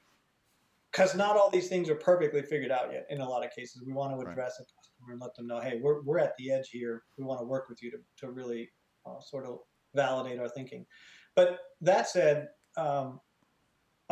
because 0.91 1.15
not 1.15 1.37
all 1.37 1.49
these 1.49 1.69
things 1.69 1.89
are 1.89 1.95
perfectly 1.95 2.43
figured 2.43 2.71
out 2.71 2.93
yet. 2.93 3.07
In 3.09 3.21
a 3.23 3.29
lot 3.29 3.45
of 3.45 3.51
cases, 3.53 3.83
we 3.87 3.95
want 3.95 4.13
to 4.13 4.17
Right. 4.23 4.33
address 4.33 4.61
a 4.61 4.65
customer 4.65 5.13
and 5.13 5.21
let 5.21 5.35
them 5.35 5.47
know, 5.47 5.61
hey, 5.61 5.81
we're, 5.83 6.03
we're 6.03 6.19
at 6.19 6.37
the 6.37 6.53
edge 6.53 6.69
here. 6.71 7.03
We 7.17 7.25
want 7.25 7.41
to 7.41 7.47
work 7.47 7.69
with 7.71 7.83
you 7.83 7.91
to, 7.93 7.97
to 8.19 8.31
really 8.31 8.71
uh, 9.07 9.21
sort 9.21 9.47
of 9.47 9.61
validate 9.95 10.39
our 10.39 10.49
thinking. 10.49 10.85
But 11.35 11.61
that 11.81 12.09
said, 12.09 12.49
um, 12.77 13.21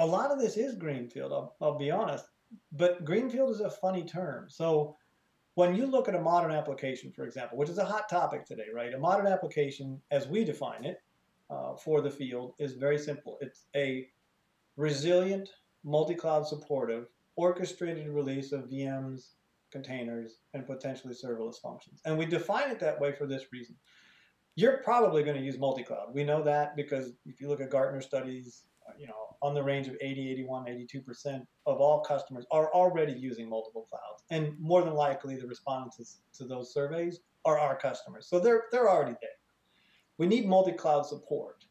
a 0.01 0.07
lot 0.07 0.31
of 0.31 0.41
this 0.41 0.57
is 0.57 0.75
greenfield. 0.75 1.33
I'll, 1.33 1.55
I'll 1.61 1.79
be 1.79 1.91
honest, 1.91 2.25
but 2.73 3.05
greenfield 3.05 3.51
is 3.51 3.61
a 3.61 3.71
funny 3.71 4.05
term. 4.05 4.47
So 4.49 4.97
when 5.55 5.75
you 5.75 5.87
look 5.87 6.09
at 6.09 6.15
a 6.15 6.21
modern 6.21 6.53
application, 6.53 7.13
for 7.13 7.25
example, 7.25 7.59
which 7.59 7.69
is 7.69 7.79
a 7.79 7.85
hot 7.85 8.09
topic 8.09 8.47
today, 8.47 8.67
right? 8.75 8.95
A 8.95 8.99
modern 8.99 9.27
application, 9.27 10.01
as 10.11 10.27
we 10.27 10.43
define 10.45 10.85
it 10.85 11.03
uh, 11.51 11.77
for 11.77 12.01
the 12.01 12.11
field, 12.11 12.55
is 12.59 12.75
very 12.75 12.99
simple. 12.99 13.37
It's 13.41 13.67
a 13.77 14.09
resilient, 14.77 15.51
multi-cloud 15.85 16.47
supportive, 16.47 17.09
orchestrated 17.37 18.09
release 18.09 18.53
of 18.53 18.71
VMs, 18.71 19.33
containers, 19.71 20.39
and 20.55 20.67
potentially 20.67 21.15
serverless 21.15 21.61
functions. 21.61 22.01
And 22.05 22.17
we 22.17 22.25
define 22.25 22.71
it 22.71 22.81
that 22.81 23.01
way 23.01 23.13
for 23.13 23.27
this 23.27 23.53
reason. 23.53 23.77
You're 24.57 24.79
probably 24.79 25.23
going 25.23 25.37
to 25.37 25.43
use 25.43 25.59
multi-cloud. 25.59 26.15
We 26.15 26.25
know 26.25 26.43
that 26.43 26.75
because 26.75 27.13
if 27.27 27.41
you 27.41 27.49
look 27.49 27.61
at 27.61 27.71
Gartner 27.71 28.01
studies, 28.01 28.65
you 28.99 29.07
know, 29.07 29.37
on 29.43 29.55
the 29.55 29.63
range 29.63 29.89
of 29.89 29.97
80, 30.01 30.31
81, 30.33 30.67
82% 30.67 31.47
of 31.67 31.79
all 31.79 32.01
customers 32.01 32.47
are 32.51 32.73
already 32.73 33.13
using 33.13 33.49
multiple 33.49 33.87
clouds. 33.91 34.23
And 34.31 34.59
more 34.61 34.83
than 34.83 34.95
likely 34.95 35.37
the 35.37 35.47
respondents 35.47 36.21
to 36.35 36.45
those 36.45 36.73
surveys 36.73 37.21
are 37.45 37.59
our 37.59 37.77
customers. 37.77 38.29
So 38.29 38.39
they're 38.39 38.65
they're 38.71 38.89
already 38.89 39.17
there. 39.21 39.31
We 40.19 40.27
need 40.27 40.47
multi-cloud 40.47 41.07
support. 41.07 41.65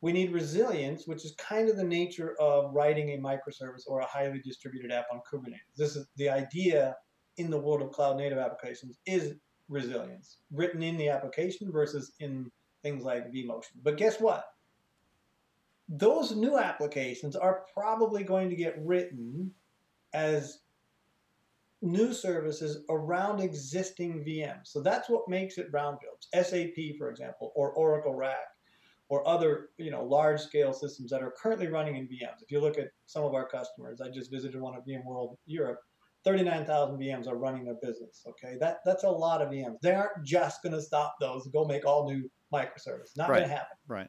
We 0.00 0.12
need 0.12 0.30
resilience, 0.30 1.08
which 1.08 1.24
is 1.24 1.34
kind 1.38 1.68
of 1.68 1.76
the 1.76 1.84
nature 1.84 2.36
of 2.38 2.72
writing 2.72 3.10
a 3.10 3.18
microservice 3.18 3.82
or 3.88 4.00
a 4.00 4.06
highly 4.06 4.40
distributed 4.44 4.92
app 4.92 5.06
on 5.12 5.20
Kubernetes. 5.30 5.76
This 5.76 5.96
is 5.96 6.06
the 6.16 6.28
idea 6.28 6.94
in 7.38 7.50
the 7.50 7.58
world 7.58 7.82
of 7.82 7.90
cloud 7.90 8.16
native 8.16 8.38
applications 8.38 8.98
is 9.06 9.34
resilience 9.68 10.38
written 10.52 10.82
in 10.82 10.96
the 10.96 11.08
application 11.08 11.70
versus 11.72 12.12
in 12.20 12.50
things 12.82 13.02
like 13.02 13.32
vMotion. 13.32 13.82
But 13.82 13.96
guess 13.96 14.20
what? 14.20 14.44
Those 15.88 16.34
new 16.36 16.58
applications 16.58 17.34
are 17.36 17.64
probably 17.72 18.22
going 18.22 18.50
to 18.50 18.56
get 18.56 18.76
written 18.84 19.52
as 20.12 20.60
new 21.80 22.12
services 22.12 22.84
around 22.90 23.40
existing 23.40 24.24
VMs. 24.24 24.66
So 24.66 24.82
that's 24.82 25.08
what 25.08 25.28
makes 25.28 25.58
it 25.58 25.72
brownfields. 25.72 26.28
SAP, 26.34 26.96
for 26.98 27.08
example, 27.10 27.52
or 27.54 27.72
Oracle 27.72 28.14
RAC, 28.14 28.36
or 29.08 29.26
other 29.26 29.70
you 29.78 29.90
know 29.90 30.04
large 30.04 30.40
scale 30.40 30.72
systems 30.72 31.10
that 31.10 31.22
are 31.22 31.32
currently 31.40 31.68
running 31.68 31.96
in 31.96 32.06
VMs. 32.06 32.42
If 32.42 32.50
you 32.50 32.60
look 32.60 32.78
at 32.78 32.90
some 33.06 33.24
of 33.24 33.34
our 33.34 33.48
customers, 33.48 34.00
I 34.00 34.10
just 34.10 34.30
visited 34.30 34.60
one 34.60 34.74
at 34.74 34.86
VMworld 34.86 35.36
Europe. 35.46 35.80
39,000 36.24 36.98
VMs 36.98 37.28
are 37.28 37.36
running 37.36 37.64
their 37.64 37.76
business. 37.80 38.24
Okay, 38.28 38.56
that 38.60 38.78
that's 38.84 39.04
a 39.04 39.10
lot 39.10 39.40
of 39.40 39.48
VMs. 39.50 39.80
They 39.80 39.94
aren't 39.94 40.24
just 40.26 40.62
going 40.62 40.74
to 40.74 40.82
stop 40.82 41.14
those 41.20 41.44
and 41.44 41.52
go 41.52 41.64
make 41.64 41.86
all 41.86 42.10
new 42.10 42.28
microservices. 42.52 43.16
Not 43.16 43.30
Right. 43.30 43.38
going 43.38 43.48
to 43.48 43.54
happen. 43.54 43.76
Right. 43.86 44.08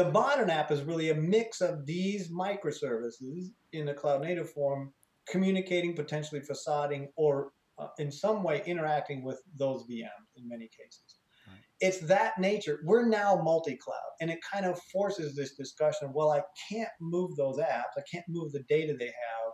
The 0.00 0.10
modern 0.12 0.48
app 0.48 0.70
is 0.70 0.80
really 0.80 1.10
a 1.10 1.14
mix 1.14 1.60
of 1.60 1.84
these 1.84 2.30
microservices 2.30 3.48
in 3.74 3.88
a 3.88 3.92
cloud 3.92 4.22
native 4.22 4.48
form, 4.48 4.94
communicating, 5.28 5.94
potentially 5.94 6.40
facading, 6.40 7.08
or 7.16 7.52
uh, 7.78 7.88
in 7.98 8.10
some 8.10 8.42
way 8.42 8.62
interacting 8.64 9.22
with 9.22 9.42
those 9.58 9.82
VMs 9.82 10.30
in 10.36 10.48
many 10.48 10.70
cases. 10.74 11.18
Right. 11.46 11.58
It's 11.80 11.98
that 11.98 12.38
nature. 12.38 12.80
We're 12.82 13.08
now 13.10 13.42
multi 13.44 13.76
cloud, 13.76 14.10
and 14.22 14.30
it 14.30 14.38
kind 14.50 14.64
of 14.64 14.80
forces 14.90 15.36
this 15.36 15.54
discussion 15.54 16.08
of, 16.08 16.14
well, 16.14 16.30
I 16.30 16.40
can't 16.72 16.88
move 16.98 17.36
those 17.36 17.58
apps, 17.58 17.98
I 17.98 18.02
can't 18.10 18.24
move 18.26 18.52
the 18.52 18.64
data 18.70 18.96
they 18.98 19.04
have. 19.04 19.52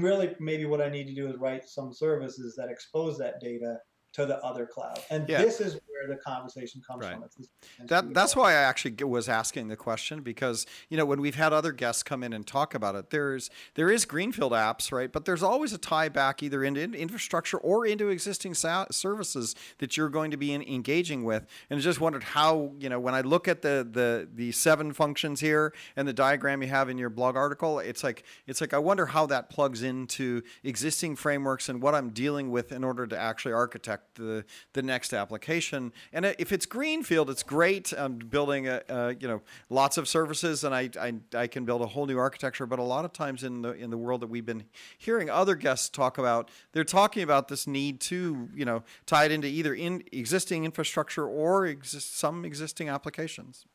Really, 0.00 0.34
maybe 0.40 0.64
what 0.64 0.82
I 0.82 0.88
need 0.88 1.06
to 1.06 1.14
do 1.14 1.28
is 1.28 1.36
write 1.36 1.68
some 1.68 1.92
services 1.92 2.56
that 2.56 2.70
expose 2.70 3.16
that 3.18 3.40
data 3.40 3.76
to 4.18 4.26
the 4.26 4.38
other 4.44 4.66
cloud. 4.66 4.98
And 5.10 5.28
Yeah. 5.28 5.42
this 5.42 5.60
is 5.60 5.74
where 5.74 6.08
the 6.08 6.16
conversation 6.16 6.82
comes 6.86 7.04
Right. 7.04 7.16
from. 7.18 7.86
That 7.86 8.14
that's 8.14 8.34
why 8.34 8.50
I 8.50 8.54
actually 8.54 9.02
was 9.04 9.28
asking 9.28 9.68
the 9.68 9.76
question 9.76 10.20
because 10.22 10.66
you 10.88 10.96
know 10.96 11.04
when 11.04 11.20
we've 11.20 11.34
had 11.36 11.52
other 11.52 11.70
guests 11.72 12.02
come 12.02 12.22
in 12.24 12.32
and 12.32 12.46
talk 12.46 12.74
about 12.74 12.94
it, 12.96 13.10
there's 13.10 13.48
there 13.74 13.90
is 13.90 14.04
greenfield 14.04 14.52
apps, 14.52 14.90
right? 14.90 15.10
But 15.12 15.24
there's 15.24 15.42
always 15.42 15.72
a 15.72 15.78
tie 15.78 16.08
back 16.08 16.42
either 16.42 16.64
into 16.64 16.82
infrastructure 16.98 17.58
or 17.58 17.86
into 17.86 18.08
existing 18.08 18.54
sa- 18.54 18.86
services 18.90 19.54
that 19.78 19.96
you're 19.96 20.08
going 20.08 20.30
to 20.32 20.36
be 20.36 20.52
in, 20.52 20.62
engaging 20.62 21.24
with. 21.24 21.46
And 21.70 21.78
I 21.78 21.82
just 21.82 22.00
wondered 22.00 22.24
how 22.24 22.72
you 22.78 22.88
know 22.88 22.98
when 22.98 23.14
I 23.14 23.20
look 23.20 23.46
at 23.46 23.62
the 23.62 23.86
the 23.88 24.28
the 24.32 24.50
seven 24.52 24.92
functions 24.92 25.40
here 25.40 25.72
and 25.96 26.08
the 26.08 26.12
diagram 26.12 26.62
you 26.62 26.68
have 26.68 26.88
in 26.88 26.98
your 26.98 27.10
blog 27.10 27.36
article, 27.36 27.78
it's 27.78 28.02
like 28.02 28.24
it's 28.48 28.60
like 28.60 28.74
I 28.74 28.78
wonder 28.78 29.06
how 29.06 29.26
that 29.26 29.48
plugs 29.50 29.82
into 29.82 30.42
existing 30.64 31.14
frameworks 31.16 31.68
and 31.68 31.80
what 31.80 31.94
I'm 31.94 32.10
dealing 32.10 32.50
with 32.50 32.72
in 32.72 32.82
order 32.82 33.06
to 33.06 33.16
actually 33.18 33.52
architect 33.52 34.07
the 34.14 34.44
the 34.72 34.82
next 34.82 35.12
application. 35.12 35.92
And 36.12 36.24
if 36.38 36.52
it's 36.52 36.66
greenfield, 36.66 37.30
it's 37.30 37.42
great. 37.42 37.92
I'm 37.96 38.16
building 38.16 38.68
a, 38.68 38.82
a 38.88 39.14
you 39.14 39.28
know 39.28 39.42
lots 39.70 39.98
of 39.98 40.08
services, 40.08 40.64
and 40.64 40.74
I, 40.74 40.90
I 41.00 41.14
I 41.34 41.46
can 41.46 41.64
build 41.64 41.82
a 41.82 41.86
whole 41.86 42.06
new 42.06 42.18
architecture. 42.18 42.66
But 42.66 42.78
a 42.78 42.82
lot 42.82 43.04
of 43.04 43.12
times 43.12 43.44
in 43.44 43.62
the 43.62 43.72
in 43.72 43.90
the 43.90 43.98
world 43.98 44.20
that 44.22 44.28
we've 44.28 44.46
been 44.46 44.64
hearing 44.96 45.30
other 45.30 45.54
guests 45.54 45.88
talk 45.88 46.18
about, 46.18 46.50
they're 46.72 46.84
talking 46.84 47.22
about 47.22 47.48
this 47.48 47.66
need 47.66 48.00
to 48.02 48.48
you 48.54 48.64
know 48.64 48.82
tie 49.06 49.24
it 49.24 49.32
into 49.32 49.46
either 49.48 49.74
in 49.74 50.02
existing 50.12 50.64
infrastructure 50.64 51.26
or 51.26 51.66
exist, 51.66 52.18
some 52.18 52.44
existing 52.44 52.88
applications. 52.88 53.66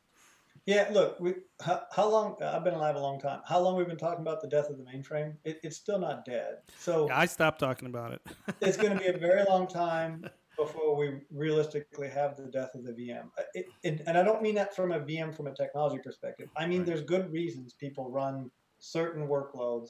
Yeah, 0.66 0.90
look, 0.92 1.20
we 1.20 1.36
how, 1.62 1.82
how 1.92 2.10
long 2.10 2.38
I've 2.42 2.64
been 2.64 2.74
alive 2.74 2.96
a 2.96 3.00
long 3.00 3.20
time. 3.20 3.42
How 3.46 3.60
long 3.60 3.76
we've 3.76 3.88
been 3.88 3.98
talking 3.98 4.22
about 4.22 4.42
the 4.42 4.48
death 4.48 4.70
of 4.70 4.78
the 4.78 4.84
mainframe? 4.84 5.34
It, 5.44 5.60
it's 5.62 5.76
still 5.76 6.00
not 6.00 6.24
dead. 6.24 6.60
So 6.80 7.10
I 7.12 7.26
stopped 7.26 7.60
talking 7.60 7.88
about 7.88 8.14
it. 8.14 8.22
it's 8.62 8.78
going 8.78 8.94
to 8.94 9.00
be 9.00 9.08
a 9.08 9.18
very 9.18 9.44
long 9.44 9.68
time 9.68 10.26
before 10.58 10.96
we 10.96 11.20
realistically 11.32 12.08
have 12.10 12.38
the 12.38 12.46
death 12.46 12.76
of 12.76 12.86
the 12.86 12.92
VM. 12.92 13.26
Uh, 13.38 13.44
It, 13.54 13.66
it, 13.84 14.04
and 14.08 14.18
I 14.18 14.24
don't 14.24 14.42
mean 14.42 14.56
that 14.56 14.74
from 14.74 14.94
a 14.94 15.00
VM 15.00 15.36
from 15.36 15.48
a 15.48 15.54
technology 15.54 16.00
perspective. 16.02 16.48
I 16.56 16.66
mean 16.66 16.80
Right. 16.80 16.88
there's 16.88 17.02
good 17.02 17.32
reasons 17.32 17.74
people 17.74 18.10
run 18.10 18.50
certain 18.80 19.28
workloads 19.28 19.90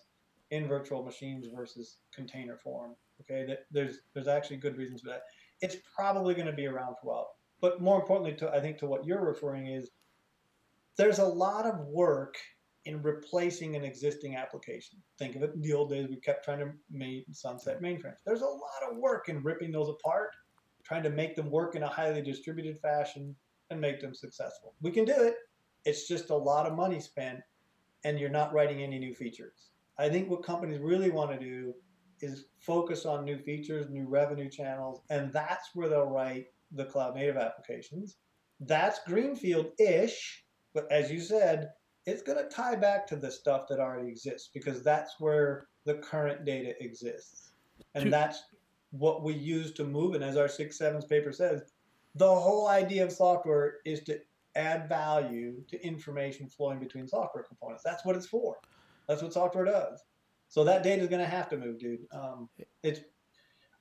in 0.50 0.68
virtual 0.68 1.04
machines 1.04 1.48
versus 1.54 1.98
container 2.14 2.58
form. 2.58 2.96
Okay, 3.22 3.46
that 3.46 3.66
there's 3.70 4.00
there's 4.16 4.28
actually 4.28 4.58
good 4.58 4.78
reasons 4.78 5.02
for 5.02 5.10
that. 5.10 5.22
It's 5.62 5.78
probably 5.96 6.34
going 6.34 6.48
to 6.48 6.54
be 6.54 6.66
around 6.66 6.96
for 7.00 7.06
a 7.06 7.14
while. 7.14 7.30
But 7.62 7.80
more 7.80 8.00
importantly, 8.00 8.36
to 8.38 8.50
I 8.52 8.60
think 8.60 8.80
to 8.80 8.88
what 8.88 9.06
you're 9.06 9.24
referring 9.24 9.68
is 9.68 9.92
there's 10.98 11.20
a 11.20 11.26
lot 11.26 11.66
of 11.66 11.80
work 11.88 12.38
in 12.86 13.02
replacing 13.02 13.76
an 13.76 13.84
existing 13.84 14.36
application. 14.36 15.00
Think 15.18 15.36
of 15.36 15.44
it 15.44 15.54
in 15.56 15.62
the 15.62 15.74
old 15.74 15.90
days, 15.90 16.08
we 16.10 16.18
kept 16.18 16.44
trying 16.44 16.60
to 16.60 16.72
make 16.92 17.26
sunset 17.32 17.82
mainframes. 17.82 18.18
There's 18.26 18.42
a 18.42 18.46
lot 18.46 18.92
of 18.92 18.98
work 18.98 19.30
in 19.30 19.42
ripping 19.42 19.72
those 19.72 19.90
apart, 19.90 20.32
trying 20.84 21.04
to 21.04 21.10
make 21.10 21.36
them 21.36 21.50
work 21.50 21.76
in 21.76 21.84
a 21.84 21.88
highly 21.88 22.22
distributed 22.22 22.80
fashion 22.82 23.36
and 23.70 23.80
make 23.80 24.02
them 24.02 24.14
successful. 24.14 24.74
We 24.82 24.92
can 24.92 25.06
do 25.06 25.16
it. 25.16 25.36
It's 25.86 26.08
just 26.08 26.30
a 26.30 26.36
lot 26.36 26.66
of 26.66 26.76
money 26.76 27.00
spent, 27.00 27.40
and 28.04 28.20
you're 28.20 28.30
not 28.30 28.54
writing 28.54 28.84
any 28.84 29.00
new 29.00 29.14
features. 29.14 29.70
I 29.98 30.10
think 30.10 30.30
what 30.30 30.44
companies 30.44 30.80
really 30.80 31.10
want 31.10 31.32
to 31.32 31.40
do 31.40 31.74
is 32.20 32.46
focus 32.60 33.06
on 33.06 33.24
new 33.24 33.38
features, 33.38 33.88
new 33.90 34.08
revenue 34.08 34.50
channels, 34.50 35.02
and 35.10 35.32
that's 35.32 35.70
where 35.74 35.90
they'll 35.90 36.06
write 36.06 36.48
the 36.72 36.86
cloud 36.86 37.16
native 37.16 37.38
applications. 37.38 38.18
That's 38.60 39.00
greenfield 39.06 39.68
ish, 39.80 40.43
but 40.74 40.92
as 40.92 41.12
you 41.12 41.20
said, 41.20 41.72
it's 42.06 42.22
going 42.22 42.38
to 42.38 42.50
tie 42.50 42.76
back 42.76 43.08
to 43.08 43.16
the 43.16 43.32
stuff 43.32 43.68
that 43.70 43.80
already 43.80 44.10
exists 44.10 44.50
because 44.54 44.84
that's 44.84 45.20
where 45.20 45.68
the 45.86 45.96
current 45.96 46.46
data 46.46 46.74
exists. 46.84 47.52
And 47.96 48.06
To- 48.06 48.10
that's 48.10 48.44
what 48.92 49.24
we 49.24 49.34
use 49.34 49.72
to 49.74 49.84
move. 49.84 50.14
And 50.16 50.24
as 50.24 50.38
our 50.38 50.48
six 50.48 50.78
sevens 50.78 51.06
paper 51.06 51.32
says, 51.32 51.64
the 52.16 52.28
whole 52.28 52.68
idea 52.68 53.04
of 53.04 53.12
software 53.12 53.78
is 53.86 54.02
to 54.04 54.20
add 54.56 54.88
value 54.88 55.64
to 55.68 55.84
information 55.84 56.48
flowing 56.48 56.80
between 56.80 57.08
software 57.08 57.44
components. 57.44 57.84
That's 57.84 58.06
what 58.06 58.16
it's 58.16 58.28
for. 58.28 58.58
That's 59.08 59.22
what 59.24 59.34
software 59.34 59.66
does. 59.66 60.04
So 60.50 60.64
that 60.66 60.84
data 60.84 61.02
is 61.02 61.08
going 61.08 61.22
to 61.22 61.28
have 61.28 61.50
to 61.50 61.58
move, 61.58 61.80
dude. 61.80 62.02
Um, 62.12 62.50
it's. 62.84 63.00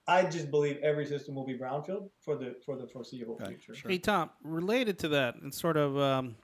I 0.09 0.24
just 0.24 0.51
believe 0.51 0.78
every 0.82 1.07
system 1.07 1.34
will 1.36 1.47
be 1.47 1.57
brownfield 1.57 2.09
for 2.20 2.34
the 2.36 2.57
for 2.66 2.76
the 2.76 2.88
foreseeable 2.88 3.34
Okay, 3.34 3.53
future. 3.53 3.74
sure. 3.74 3.88
Hey 3.90 3.99
Tom, 3.99 4.30
related 4.43 4.99
to 5.01 5.09
that, 5.09 5.36
and 5.36 5.55
sort 5.55 5.76
of, 5.76 5.97
um, 5.97 6.34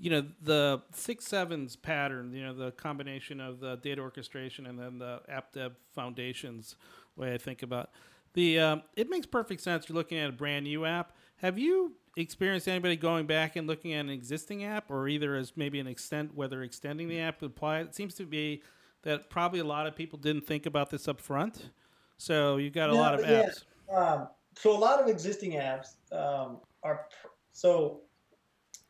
you 0.00 0.08
know, 0.10 0.24
the 0.42 0.80
six 0.92 1.26
sevens 1.26 1.76
pattern. 1.76 2.32
You 2.32 2.44
know, 2.44 2.54
the 2.54 2.72
combination 2.72 3.40
of 3.40 3.60
the 3.60 3.76
data 3.76 4.00
orchestration 4.00 4.66
and 4.66 4.78
then 4.78 4.98
the 4.98 5.20
app 5.28 5.52
dev 5.52 5.72
foundations. 5.94 6.76
Way 7.16 7.34
I 7.34 7.38
think 7.38 7.62
about 7.62 7.90
the, 8.32 8.60
um, 8.60 8.82
it 8.96 9.10
makes 9.10 9.26
perfect 9.26 9.60
sense. 9.60 9.88
You're 9.88 9.96
looking 9.96 10.18
at 10.18 10.30
a 10.30 10.32
brand 10.32 10.64
new 10.64 10.86
app. 10.86 11.12
Have 11.36 11.58
you 11.58 11.96
experienced 12.16 12.68
anybody 12.68 12.96
going 12.96 13.26
back 13.26 13.56
and 13.56 13.66
looking 13.66 13.92
at 13.92 14.00
an 14.00 14.10
existing 14.10 14.64
app, 14.64 14.90
or 14.90 15.08
either 15.08 15.34
as 15.34 15.52
maybe 15.56 15.80
an 15.80 15.86
extent, 15.86 16.34
whether 16.34 16.62
extending 16.62 17.08
the 17.08 17.20
app 17.20 17.40
to 17.40 17.46
apply? 17.46 17.80
It 17.80 17.94
seems 17.94 18.14
to 18.14 18.24
be 18.24 18.62
that 19.02 19.28
probably 19.28 19.60
a 19.60 19.64
lot 19.64 19.86
of 19.86 19.94
people 19.94 20.18
didn't 20.18 20.46
think 20.46 20.66
about 20.66 20.90
this 20.90 21.08
up 21.08 21.20
front. 21.20 21.70
So 22.16 22.56
you've 22.56 22.72
got 22.72 22.90
a 22.90 22.94
Yeah, 22.94 23.00
lot 23.00 23.14
of 23.14 23.20
but 23.20 23.30
yeah. 23.30 23.42
apps. 23.42 23.64
Um, 23.94 24.28
so 24.56 24.76
a 24.76 24.78
lot 24.78 25.00
of 25.00 25.08
existing 25.08 25.52
apps 25.52 25.94
um, 26.12 26.58
are 26.82 27.06
pr- 27.20 27.28
so 27.52 28.02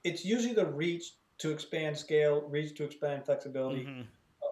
it's 0.04 0.24
usually 0.24 0.54
the 0.54 0.66
reach 0.66 1.16
to 1.38 1.50
expand 1.50 1.96
scale, 1.96 2.42
reach 2.48 2.76
to 2.76 2.84
expand 2.84 3.24
flexibility, 3.24 3.84
Mhm. 3.86 4.06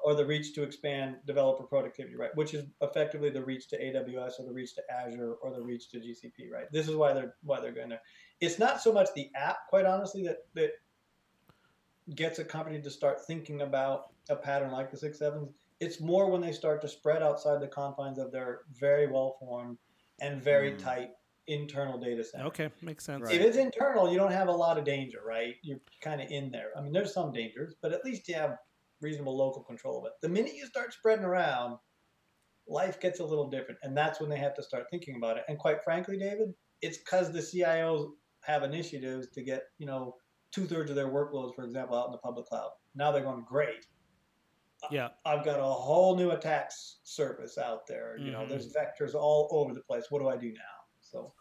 or 0.04 0.14
the 0.14 0.24
reach 0.24 0.54
to 0.54 0.62
expand 0.62 1.16
developer 1.26 1.64
productivity, 1.64 2.14
right? 2.16 2.34
Which 2.34 2.54
is 2.54 2.64
effectively 2.80 3.30
the 3.30 3.44
reach 3.44 3.68
to 3.68 3.82
AWS 3.82 4.38
or 4.40 4.44
the 4.44 4.52
reach 4.52 4.74
to 4.76 4.90
Azure 4.90 5.34
or 5.34 5.52
the 5.52 5.60
reach 5.62 5.90
to 5.90 6.00
GCP, 6.00 6.48
right? 6.50 6.70
This 6.72 6.88
is 6.88 6.96
why 6.96 7.12
they're 7.12 7.36
why 7.42 7.60
they're 7.60 7.72
going 7.72 7.90
there. 7.90 8.02
It's 8.40 8.58
not 8.58 8.80
so 8.80 8.92
much 8.92 9.08
the 9.14 9.30
app, 9.34 9.66
quite 9.68 9.86
honestly, 9.86 10.22
that 10.24 10.46
that 10.54 10.72
gets 12.14 12.38
a 12.38 12.44
company 12.44 12.80
to 12.80 12.90
start 12.90 13.24
thinking 13.26 13.62
about 13.62 14.12
a 14.30 14.36
pattern 14.36 14.72
like 14.72 14.90
the 14.90 14.96
six 14.96 15.18
sevens. 15.18 15.50
It's 15.80 16.00
more 16.00 16.30
when 16.30 16.40
they 16.40 16.52
start 16.52 16.80
to 16.82 16.88
spread 16.88 17.22
outside 17.22 17.60
the 17.60 17.68
confines 17.68 18.18
of 18.18 18.32
their 18.32 18.62
very 18.72 19.06
well 19.06 19.36
formed 19.38 19.78
and 20.20 20.42
very 20.42 20.72
Mm. 20.72 20.78
tight 20.78 21.10
internal 21.48 21.98
data 21.98 22.22
center. 22.22 22.46
Okay, 22.46 22.70
makes 22.82 23.04
sense. 23.04 23.22
Right. 23.24 23.34
If 23.34 23.40
it's 23.42 23.56
internal, 23.56 24.10
you 24.10 24.18
don't 24.18 24.32
have 24.32 24.48
a 24.48 24.52
lot 24.52 24.78
of 24.78 24.84
danger, 24.84 25.18
right? 25.26 25.54
You're 25.62 25.80
kind 26.02 26.20
of 26.20 26.30
in 26.30 26.50
there. 26.50 26.70
I 26.76 26.80
mean, 26.80 26.92
there's 26.92 27.12
some 27.12 27.32
dangers, 27.32 27.74
but 27.82 27.92
at 27.92 28.04
least 28.04 28.28
you 28.28 28.34
have 28.34 28.56
reasonable 29.00 29.36
local 29.36 29.62
control 29.62 29.98
of 29.98 30.06
it. 30.06 30.12
The 30.22 30.28
minute 30.28 30.54
you 30.54 30.66
start 30.66 30.92
spreading 30.92 31.24
around, 31.24 31.78
life 32.68 33.00
gets 33.00 33.20
a 33.20 33.24
little 33.24 33.48
different, 33.48 33.80
and 33.82 33.96
that's 33.96 34.20
when 34.20 34.28
they 34.30 34.38
have 34.38 34.54
to 34.54 34.62
start 34.62 34.84
thinking 34.90 35.16
about 35.16 35.36
it. 35.38 35.44
And 35.48 35.58
quite 35.58 35.82
frankly, 35.82 36.18
David, 36.18 36.52
it's 36.82 36.98
because 36.98 37.32
the 37.32 37.40
CIOs 37.40 38.10
have 38.44 38.62
initiatives 38.62 39.28
to 39.30 39.42
get 39.42 39.62
you 39.78 39.86
know 39.86 40.16
two 40.52 40.66
thirds 40.66 40.90
of 40.90 40.96
their 40.96 41.08
workloads, 41.08 41.54
for 41.54 41.64
example, 41.64 41.96
out 41.96 42.06
in 42.06 42.12
the 42.12 42.18
public 42.18 42.46
cloud. 42.46 42.70
Now 42.94 43.10
they're 43.12 43.22
going 43.22 43.44
great. 43.48 43.86
Yeah. 44.92 45.08
I've 45.24 45.44
got 45.44 45.58
a 45.58 45.64
whole 45.64 46.16
new 46.16 46.30
attack 46.30 46.66
s- 46.66 47.00
surface 47.02 47.58
out 47.58 47.86
there. 47.88 48.16
You 48.16 48.30
know, 48.30 48.40
Mhm. 48.42 48.48
there's 48.48 48.72
vectors 48.72 49.12
all 49.14 49.48
over 49.50 49.74
the 49.74 49.80
place. 49.82 50.08
What 50.10 50.20
do 50.20 50.28
I 50.28 50.36
do 50.36 50.52
now? 50.52 50.77
So. 51.10 51.32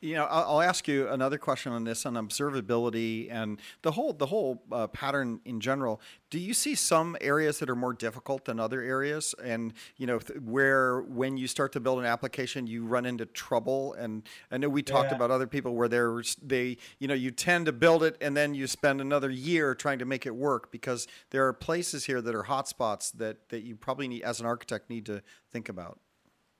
You 0.00 0.14
know, 0.14 0.26
I'll, 0.26 0.60
ask 0.60 0.86
you 0.86 1.08
another 1.08 1.38
question 1.38 1.72
on 1.72 1.82
this 1.82 2.06
on 2.06 2.14
observability 2.14 3.32
and 3.32 3.60
the 3.82 3.90
whole 3.90 4.12
the 4.12 4.26
whole 4.26 4.62
uh, 4.70 4.86
pattern 4.86 5.40
in 5.44 5.58
general. 5.58 6.00
Do 6.30 6.38
you 6.38 6.54
see 6.54 6.76
some 6.76 7.16
areas 7.20 7.58
that 7.58 7.68
are 7.68 7.74
more 7.74 7.94
difficult 7.94 8.44
than 8.44 8.60
other 8.60 8.80
areas, 8.80 9.34
and 9.42 9.72
you 9.96 10.06
know 10.06 10.20
th- 10.20 10.38
where 10.40 11.00
when 11.00 11.36
you 11.36 11.48
start 11.48 11.72
to 11.72 11.80
build 11.80 11.98
an 11.98 12.04
application, 12.04 12.68
you 12.68 12.84
run 12.84 13.06
into 13.06 13.26
trouble? 13.26 13.94
And 13.94 14.22
I 14.52 14.58
know 14.58 14.68
we 14.68 14.84
talked 14.84 15.10
Yeah. 15.10 15.16
about 15.16 15.32
other 15.32 15.48
people 15.48 15.74
where 15.74 15.88
there's 15.88 16.36
they 16.36 16.76
you 17.00 17.08
know 17.08 17.14
you 17.14 17.32
tend 17.32 17.66
to 17.66 17.72
build 17.72 18.04
it 18.04 18.16
and 18.20 18.36
then 18.36 18.54
you 18.54 18.68
spend 18.68 19.00
another 19.00 19.30
year 19.30 19.74
trying 19.74 19.98
to 19.98 20.04
make 20.04 20.26
it 20.26 20.36
work 20.36 20.70
because 20.70 21.08
there 21.30 21.44
are 21.48 21.52
places 21.52 22.04
here 22.04 22.22
that 22.22 22.36
are 22.36 22.44
hotspots 22.44 23.10
that 23.14 23.48
that 23.48 23.64
you 23.64 23.74
probably 23.74 24.06
need 24.06 24.22
as 24.22 24.38
an 24.38 24.46
architect 24.46 24.88
need 24.90 25.06
to 25.06 25.22
think 25.50 25.68
about. 25.68 25.98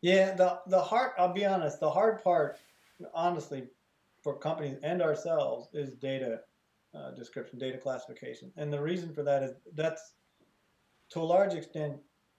Yeah, 0.00 0.34
the 0.34 0.60
the 0.68 0.80
hard. 0.80 1.12
I'll 1.18 1.32
be 1.32 1.44
honest. 1.44 1.80
The 1.80 1.90
hard 1.90 2.22
part, 2.22 2.58
honestly, 3.14 3.64
for 4.22 4.38
companies 4.38 4.76
and 4.82 5.02
ourselves 5.02 5.68
is 5.72 5.92
data 5.94 6.40
uh, 6.94 7.12
description, 7.12 7.58
data 7.58 7.78
classification, 7.78 8.52
and 8.56 8.72
the 8.72 8.80
reason 8.80 9.12
for 9.12 9.22
that 9.24 9.42
is 9.42 9.52
that's 9.74 10.14
to 11.10 11.20
a 11.20 11.22
large 11.22 11.54
extent. 11.54 11.96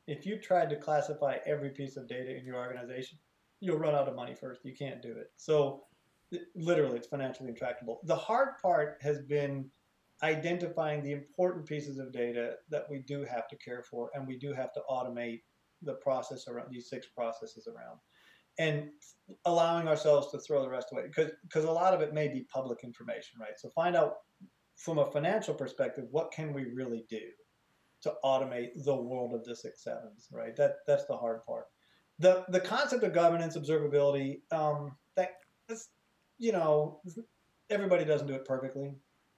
If 0.07 0.25
you 0.25 0.37
tried 0.39 0.71
to 0.71 0.75
classify 0.75 1.37
every 1.45 1.69
piece 1.69 1.95
of 1.95 2.07
data 2.07 2.35
in 2.35 2.43
your 2.43 2.55
organization, 2.55 3.19
you'll 3.59 3.77
run 3.77 3.93
out 3.93 4.07
of 4.07 4.15
money 4.15 4.33
first. 4.33 4.65
You 4.65 4.73
can't 4.73 5.03
do 5.03 5.11
it. 5.11 5.31
So, 5.37 5.83
literally, 6.55 6.97
it's 6.97 7.07
financially 7.07 7.49
intractable. 7.49 7.99
The 8.05 8.15
hard 8.15 8.57
part 8.59 8.97
has 9.01 9.21
been 9.21 9.69
identifying 10.23 11.03
the 11.03 11.11
important 11.11 11.65
pieces 11.67 11.99
of 11.99 12.11
data 12.11 12.55
that 12.69 12.87
we 12.89 12.99
do 12.99 13.23
have 13.23 13.47
to 13.49 13.55
care 13.57 13.83
for, 13.83 14.09
and 14.15 14.27
we 14.27 14.37
do 14.37 14.51
have 14.53 14.73
to 14.73 14.81
automate 14.89 15.41
the 15.81 15.93
process 15.93 16.47
around 16.47 16.67
these 16.71 16.89
six 16.89 17.07
processes 17.07 17.67
around 17.67 17.99
and 18.57 18.89
allowing 19.45 19.87
ourselves 19.87 20.31
to 20.31 20.39
throw 20.39 20.61
the 20.61 20.69
rest 20.69 20.89
away 20.91 21.03
because 21.07 21.31
because 21.43 21.63
a 21.63 21.71
lot 21.71 21.93
of 21.93 22.01
it 22.01 22.13
may 22.13 22.27
be 22.27 22.45
public 22.51 22.83
information 22.83 23.39
right? 23.39 23.57
So 23.57 23.69
find 23.69 23.95
out 23.95 24.17
from 24.75 24.99
a 24.99 25.11
financial 25.11 25.53
perspective 25.53 26.05
what 26.11 26.31
can 26.31 26.53
we 26.53 26.65
really 26.65 27.05
do 27.09 27.21
to 28.01 28.13
automate 28.23 28.83
the 28.85 28.95
world 28.95 29.33
of 29.33 29.43
the 29.45 29.55
six 29.55 29.83
sevens 29.83 30.27
right? 30.31 30.55
That 30.55 30.77
that's 30.85 31.05
the 31.05 31.17
hard 31.17 31.45
part. 31.45 31.67
The 32.19 32.45
the 32.49 32.59
concept 32.59 33.03
of 33.03 33.13
governance 33.13 33.57
observability 33.57 34.41
um, 34.51 34.95
that 35.15 35.31
that's, 35.67 35.89
you 36.37 36.51
know 36.51 37.01
everybody 37.69 38.03
doesn't 38.03 38.27
do 38.27 38.33
it 38.33 38.45
perfectly 38.45 38.93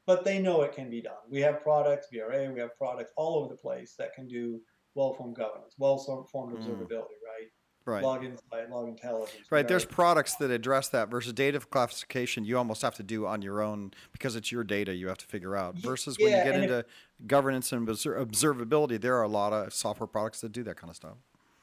but 0.08 0.26
they 0.26 0.40
know 0.40 0.64
it 0.64 0.74
can 0.74 0.90
be 0.90 1.02
done. 1.02 1.14
We 1.30 1.42
have 1.42 1.62
products 1.62 2.08
vra 2.12 2.52
we 2.52 2.60
have 2.60 2.76
products 2.78 3.12
all 3.16 3.38
over 3.38 3.50
the 3.50 3.62
place 3.62 3.94
that 4.00 4.14
can 4.14 4.28
do 4.28 4.60
well-formed 4.96 5.36
governance 5.36 5.74
well-formed 5.78 6.56
Mm. 6.58 6.62
observability 6.64 7.18
right 7.26 7.52
Right. 7.84 8.04
log 8.04 8.24
insight 8.24 8.70
log 8.70 8.88
intelligence 8.90 9.52
Right. 9.52 9.68
There's 9.68 9.86
products 9.86 10.36
that 10.36 10.52
address 10.52 10.90
that 10.90 11.10
versus 11.10 11.34
data 11.34 11.60
classification. 11.60 12.46
You 12.46 12.58
almost 12.60 12.84
have 12.84 12.94
to 12.96 13.04
do 13.04 13.26
on 13.26 13.42
your 13.42 13.60
own 13.62 13.92
because 14.12 14.36
it's 14.36 14.52
your 14.52 14.64
data 14.64 14.94
you 14.94 15.08
have 15.08 15.18
to 15.18 15.26
figure 15.26 15.56
out. 15.56 15.76
Versus 15.76 16.16
when 16.20 16.28
you 16.28 16.36
get 16.36 16.54
and 16.54 16.64
if- 16.66 16.70
into 16.72 16.86
governance 17.26 17.72
and 17.72 17.88
observability, 17.88 19.02
there 19.02 19.16
are 19.18 19.24
a 19.24 19.28
lot 19.28 19.52
of 19.52 19.74
software 19.74 20.06
products 20.08 20.42
that 20.42 20.52
do 20.52 20.62
that 20.64 20.78
kind 20.78 20.90
of 20.92 20.96
stuff. 20.96 21.18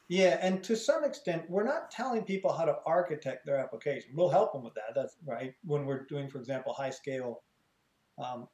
Yeah, 0.09 0.39
and 0.41 0.61
to 0.65 0.75
some 0.75 1.03
extent, 1.05 1.49
we're 1.49 1.63
not 1.63 1.89
telling 1.89 2.23
people 2.23 2.51
how 2.51 2.65
to 2.65 2.79
architect 2.85 3.45
their 3.45 3.57
application. 3.57 4.11
We'll 4.13 4.29
help 4.29 4.51
them 4.53 4.63
with 4.63 4.73
that. 4.73 4.93
That's 4.95 5.15
right. 5.25 5.53
When 5.63 5.85
we're 5.85 6.03
doing, 6.05 6.27
for 6.29 6.39
example, 6.39 6.73
high 6.73 6.89
scale 6.89 7.43
um, 8.17 8.49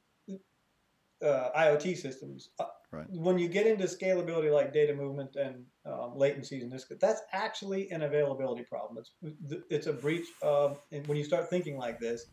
uh, 1.24 1.50
IoT 1.58 1.98
systems, 1.98 2.50
uh, 2.60 2.66
Right. 2.92 3.06
when 3.10 3.38
you 3.38 3.50
get 3.50 3.68
into 3.68 3.86
scalability 3.86 4.54
like 4.54 4.72
data 4.72 4.94
movement 4.94 5.36
and 5.36 5.66
um, 5.86 6.14
latencies 6.16 6.62
and 6.62 6.72
this, 6.72 6.86
that's 7.02 7.22
actually 7.34 7.92
an 7.92 8.04
availability 8.04 8.64
problem. 8.64 9.04
It's 9.22 9.56
it's 9.70 9.88
a 9.88 9.94
breach 9.94 10.28
of, 10.42 10.80
and 10.92 11.06
when 11.08 11.18
you 11.18 11.26
start 11.26 11.50
thinking 11.50 11.78
like 11.78 12.00
this, 12.00 12.26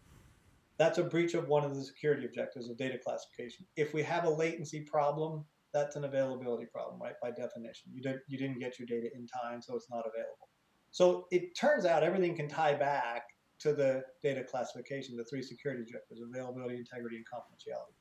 that's 0.78 0.98
a 0.98 1.04
breach 1.04 1.34
of 1.34 1.48
one 1.48 1.64
of 1.64 1.74
the 1.74 1.84
security 1.84 2.26
objectives 2.26 2.68
of 2.68 2.76
data 2.76 2.98
classification. 2.98 3.66
If 3.76 3.92
we 3.92 4.02
have 4.04 4.24
a 4.24 4.30
latency 4.30 4.82
problem, 4.82 5.44
that's 5.72 5.96
an 5.96 6.04
availability 6.04 6.66
problem, 6.66 7.00
right? 7.00 7.14
By 7.22 7.30
definition, 7.30 7.90
you 7.92 8.02
didn't 8.02 8.22
you 8.28 8.38
didn't 8.38 8.60
get 8.60 8.78
your 8.78 8.86
data 8.86 9.08
in 9.14 9.26
time, 9.26 9.62
so 9.62 9.74
it's 9.74 9.90
not 9.90 10.04
available. 10.06 10.48
So 10.90 11.26
it 11.30 11.56
turns 11.58 11.86
out 11.86 12.02
everything 12.02 12.36
can 12.36 12.48
tie 12.48 12.74
back 12.74 13.22
to 13.60 13.72
the 13.72 14.02
data 14.22 14.44
classification, 14.44 15.16
the 15.16 15.24
three 15.24 15.42
security 15.42 15.82
objectives: 15.82 16.20
availability, 16.20 16.76
integrity, 16.76 17.16
and 17.16 17.26
confidentiality. 17.26 17.96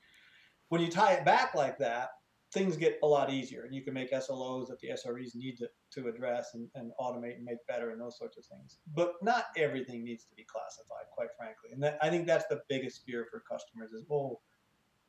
When 0.71 0.79
you 0.79 0.87
tie 0.87 1.11
it 1.11 1.25
back 1.25 1.53
like 1.53 1.77
that, 1.79 2.11
things 2.53 2.77
get 2.77 2.97
a 3.03 3.05
lot 3.05 3.29
easier, 3.29 3.63
and 3.63 3.75
you 3.75 3.81
can 3.81 3.93
make 3.93 4.13
SLOs 4.13 4.69
that 4.69 4.79
the 4.79 4.87
SREs 4.87 5.35
need 5.35 5.57
to, 5.57 5.67
to 5.91 6.07
address 6.07 6.51
and, 6.53 6.69
and 6.75 6.93
automate 6.97 7.35
and 7.35 7.43
make 7.43 7.57
better, 7.67 7.89
and 7.89 7.99
those 7.99 8.17
sorts 8.17 8.37
of 8.37 8.45
things. 8.45 8.77
But 8.95 9.15
not 9.21 9.47
everything 9.57 10.01
needs 10.01 10.23
to 10.23 10.33
be 10.33 10.45
classified, 10.45 11.11
quite 11.11 11.27
frankly. 11.37 11.71
And 11.73 11.83
that, 11.83 11.97
I 12.01 12.09
think 12.09 12.25
that's 12.25 12.45
the 12.49 12.61
biggest 12.69 13.03
fear 13.05 13.27
for 13.29 13.43
customers 13.51 13.91
is, 13.91 14.05
oh, 14.09 14.39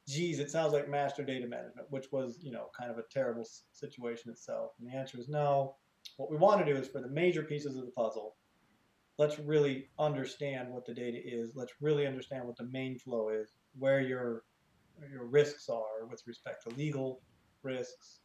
geez, 0.09 0.41
it 0.41 0.51
sounds 0.51 0.73
like 0.73 0.89
master 0.89 1.23
data 1.23 1.47
management, 1.47 1.87
which 1.91 2.07
was, 2.11 2.41
you 2.43 2.51
know, 2.51 2.67
kind 2.77 2.91
of 2.91 2.99
a 2.99 3.05
terrible 3.13 3.47
situation 3.71 4.33
itself. 4.33 4.73
And 4.81 4.91
the 4.91 4.97
answer 4.97 5.17
is 5.17 5.29
no. 5.29 5.77
What 6.17 6.29
we 6.29 6.39
want 6.39 6.67
to 6.67 6.75
do 6.75 6.77
is 6.77 6.89
for 6.89 7.01
the 7.01 7.09
major 7.09 7.45
pieces 7.45 7.77
of 7.77 7.85
the 7.85 7.93
puzzle, 7.93 8.35
let's 9.17 9.39
really 9.39 9.91
understand 9.97 10.73
what 10.73 10.87
the 10.87 10.93
data 10.95 11.21
is. 11.25 11.53
Let's 11.55 11.75
really 11.81 12.05
understand 12.05 12.49
what 12.49 12.57
the 12.57 12.69
main 12.73 12.99
flow 12.99 13.29
is, 13.29 13.53
where 13.79 14.01
your 14.01 14.43
your 15.11 15.25
risks 15.25 15.69
are 15.69 16.07
with 16.11 16.23
respect 16.27 16.63
to 16.65 16.75
legal 16.77 17.21
risks, 17.63 18.21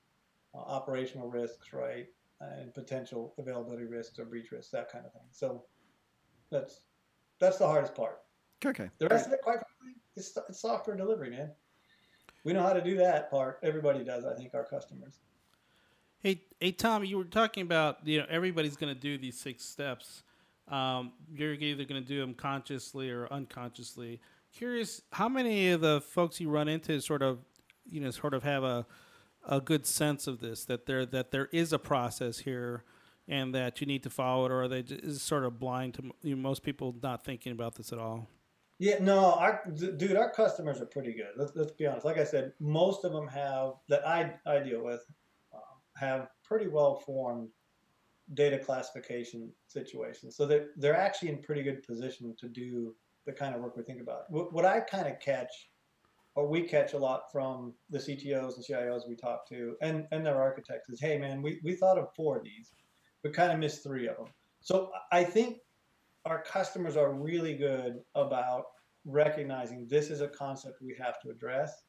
uh, 0.53 0.59
operational 0.59 1.29
risks, 1.29 1.73
right, 1.73 2.07
and 2.41 2.73
potential 2.73 3.33
availability 3.37 3.85
risks 3.85 4.19
or 4.19 4.25
breach 4.25 4.51
risks, 4.51 4.71
that 4.71 4.91
kind 4.91 5.05
of 5.05 5.13
thing. 5.13 5.27
So 5.31 5.63
that's 6.51 6.81
that's 7.39 7.57
the 7.57 7.67
hardest 7.67 7.95
part. 7.95 8.19
Okay. 8.65 8.89
The 8.97 9.07
rest 9.07 9.27
of 9.27 9.33
it, 9.33 9.41
quite 9.43 9.59
frankly, 9.59 10.01
it's, 10.15 10.35
it's 10.49 10.59
software 10.59 10.95
delivery, 10.95 11.29
man. 11.29 11.51
We 12.43 12.53
know 12.53 12.63
how 12.63 12.73
to 12.73 12.81
do 12.81 12.97
that 12.97 13.29
part. 13.29 13.59
Everybody 13.61 14.03
does, 14.03 14.25
I 14.25 14.33
think, 14.33 14.53
our 14.53 14.63
customers. 14.63 15.19
Hey, 16.19 16.41
hey, 16.59 16.71
Tom, 16.71 17.03
you 17.03 17.17
were 17.17 17.25
talking 17.25 17.61
about 17.61 18.05
you 18.05 18.19
know 18.19 18.25
everybody's 18.29 18.75
going 18.75 18.93
to 18.93 18.99
do 18.99 19.17
these 19.17 19.37
six 19.39 19.63
steps. 19.63 20.23
Um, 20.67 21.13
you're 21.33 21.53
either 21.53 21.85
going 21.85 22.01
to 22.01 22.07
do 22.07 22.19
them 22.19 22.33
consciously 22.33 23.09
or 23.09 23.27
unconsciously. 23.31 24.19
Curious, 24.57 25.03
how 25.11 25.29
many 25.29 25.69
of 25.69 25.81
the 25.81 26.01
folks 26.01 26.41
you 26.41 26.49
run 26.49 26.67
into 26.67 26.99
sort 26.99 27.21
of, 27.21 27.37
you 27.85 28.01
know, 28.01 28.09
sort 28.09 28.33
of 28.33 28.41
have 28.41 28.63
a 28.63 28.87
a 29.47 29.61
good 29.61 29.85
sense 29.85 30.25
of 30.25 30.39
this 30.39 30.65
that 30.65 30.87
there 30.87 31.05
that 31.05 31.29
there 31.29 31.47
is 31.51 31.71
a 31.71 31.77
process 31.77 32.39
here, 32.39 32.83
and 33.27 33.53
that 33.53 33.79
you 33.79 33.85
need 33.85 34.01
to 34.01 34.09
follow 34.09 34.47
it, 34.47 34.51
or 34.51 34.63
are 34.63 34.67
they 34.67 34.81
just 34.81 35.27
sort 35.27 35.43
of 35.43 35.59
blind 35.59 35.93
to 35.93 36.11
you 36.23 36.35
know, 36.35 36.41
most 36.41 36.63
people 36.63 36.95
not 37.03 37.23
thinking 37.23 37.51
about 37.51 37.75
this 37.75 37.93
at 37.93 37.99
all? 37.99 38.27
Yeah, 38.79 38.95
no, 38.99 39.33
our 39.33 39.61
dude, 39.75 40.15
our 40.15 40.31
customers 40.31 40.81
are 40.81 40.87
pretty 40.87 41.13
good. 41.13 41.33
Let's, 41.35 41.51
let's 41.55 41.71
be 41.71 41.85
honest. 41.85 42.03
Like 42.03 42.17
I 42.17 42.23
said, 42.23 42.53
most 42.59 43.05
of 43.05 43.11
them 43.11 43.27
have 43.27 43.73
that 43.89 44.07
I 44.07 44.33
I 44.47 44.57
deal 44.57 44.83
with 44.83 45.05
um, 45.53 45.61
have 45.95 46.29
pretty 46.43 46.67
well 46.67 46.95
formed 46.95 47.49
data 48.33 48.57
classification 48.57 49.51
situations. 49.67 50.35
So 50.35 50.47
they're 50.47 50.69
they're 50.77 50.97
actually 50.97 51.29
in 51.29 51.43
pretty 51.43 51.61
good 51.61 51.83
position 51.83 52.35
to 52.39 52.47
do 52.47 52.95
the 53.27 53.33
kind 53.33 53.53
of 53.53 53.61
work 53.61 53.77
we 53.77 53.83
think 53.83 54.01
about. 54.01 54.23
What, 54.29 54.65
I 54.65 54.79
kind 54.79 55.05
of 55.05 55.19
catch, 55.19 55.69
or 56.33 56.47
we 56.47 56.63
catch 56.63 56.93
a 56.93 56.97
lot 56.97 57.31
from 57.31 57.73
the 57.91 57.99
CTOs 57.99 58.55
and 58.55 58.65
CIOs 58.65 59.07
we 59.07 59.15
talk 59.15 59.47
to, 59.49 59.75
and 59.81 60.07
and 60.11 60.25
their 60.25 60.41
architects 60.41 60.89
is, 60.89 60.99
hey 60.99 61.19
man, 61.19 61.43
we 61.43 61.59
we 61.63 61.75
thought 61.75 61.99
of 61.99 62.07
four 62.15 62.37
of 62.37 62.43
these, 62.43 62.71
we 63.23 63.29
kind 63.29 63.51
of 63.51 63.59
missed 63.59 63.83
three 63.83 64.07
of 64.07 64.15
them. 64.17 64.27
So 64.61 64.91
I 65.11 65.23
think 65.23 65.59
our 66.25 66.41
customers 66.41 66.97
are 66.97 67.13
really 67.13 67.53
good 67.53 67.99
about 68.15 68.65
recognizing 69.05 69.87
this 69.87 70.09
is 70.09 70.21
a 70.21 70.27
concept 70.27 70.81
we 70.81 70.95
have 70.99 71.21
to 71.21 71.29
address. 71.29 71.83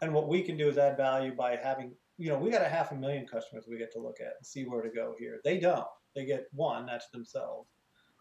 And 0.00 0.12
what 0.12 0.28
we 0.28 0.42
can 0.42 0.56
do 0.56 0.68
is 0.68 0.78
add 0.78 0.96
value 0.96 1.34
by 1.34 1.56
having, 1.56 1.92
you 2.18 2.28
know, 2.28 2.38
we 2.38 2.50
got 2.50 2.62
a 2.62 2.68
half 2.68 2.92
a 2.92 2.94
million 2.94 3.26
customers 3.26 3.64
we 3.68 3.78
get 3.78 3.92
to 3.92 3.98
look 3.98 4.20
at 4.20 4.34
and 4.38 4.46
see 4.46 4.64
where 4.64 4.82
to 4.82 4.90
go 4.90 5.14
here. 5.18 5.40
They 5.44 5.58
don't. 5.58 5.86
They 6.14 6.24
get 6.24 6.46
one, 6.52 6.86
that's 6.86 7.08
themselves. 7.10 7.70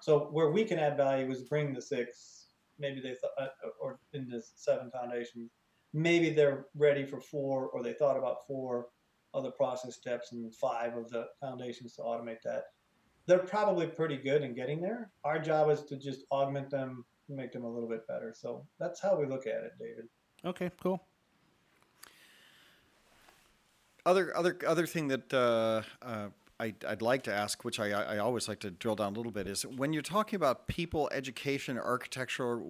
So 0.01 0.29
where 0.31 0.51
we 0.51 0.63
can 0.63 0.79
add 0.79 0.97
value 0.97 1.29
is 1.31 1.41
bring 1.43 1.73
the 1.73 1.81
six, 1.81 2.36
maybe 2.79 2.99
they 3.01 3.15
thought, 3.15 3.31
uh, 3.39 3.69
or 3.79 3.99
in 4.13 4.27
the 4.29 4.41
seven 4.55 4.89
foundations, 4.91 5.51
maybe 5.93 6.29
they're 6.29 6.65
ready 6.75 7.05
for 7.05 7.19
four, 7.19 7.67
or 7.69 7.83
they 7.83 7.93
thought 7.93 8.17
about 8.17 8.45
four 8.47 8.87
other 9.33 9.51
process 9.51 9.95
steps 9.95 10.31
and 10.31 10.53
five 10.55 10.95
of 10.95 11.09
the 11.09 11.27
foundations 11.41 11.93
to 11.95 12.01
automate 12.01 12.41
that 12.43 12.63
they're 13.27 13.39
probably 13.39 13.85
pretty 13.85 14.17
good 14.17 14.41
in 14.41 14.55
getting 14.55 14.81
there. 14.81 15.11
Our 15.23 15.37
job 15.37 15.69
is 15.69 15.83
to 15.83 15.97
just 15.97 16.23
augment 16.31 16.69
them, 16.69 17.05
make 17.29 17.51
them 17.51 17.65
a 17.65 17.69
little 17.69 17.89
bit 17.89 18.07
better. 18.07 18.33
So 18.35 18.65
that's 18.79 19.01
how 19.01 19.19
we 19.19 19.25
look 19.27 19.45
at 19.45 19.63
it, 19.63 19.73
David. 19.77 20.05
Okay, 20.45 20.71
cool. 20.81 21.05
Other 24.05 24.35
other 24.37 24.57
other 24.65 24.87
thing 24.87 25.09
that 25.09 25.33
uh, 25.33 25.81
uh, 26.01 26.29
I, 26.59 26.73
I'd 26.87 27.03
like 27.03 27.21
to 27.23 27.33
ask, 27.33 27.63
which 27.63 27.79
I, 27.79 27.91
I 27.91 28.17
always 28.17 28.47
like 28.47 28.59
to 28.61 28.71
drill 28.71 28.95
down 28.95 29.13
a 29.13 29.15
little 29.15 29.31
bit, 29.31 29.47
is 29.47 29.63
when 29.63 29.93
you're 29.93 30.01
talking 30.01 30.37
about 30.37 30.67
people, 30.67 31.07
education, 31.11 31.77
architecture, 31.77 32.61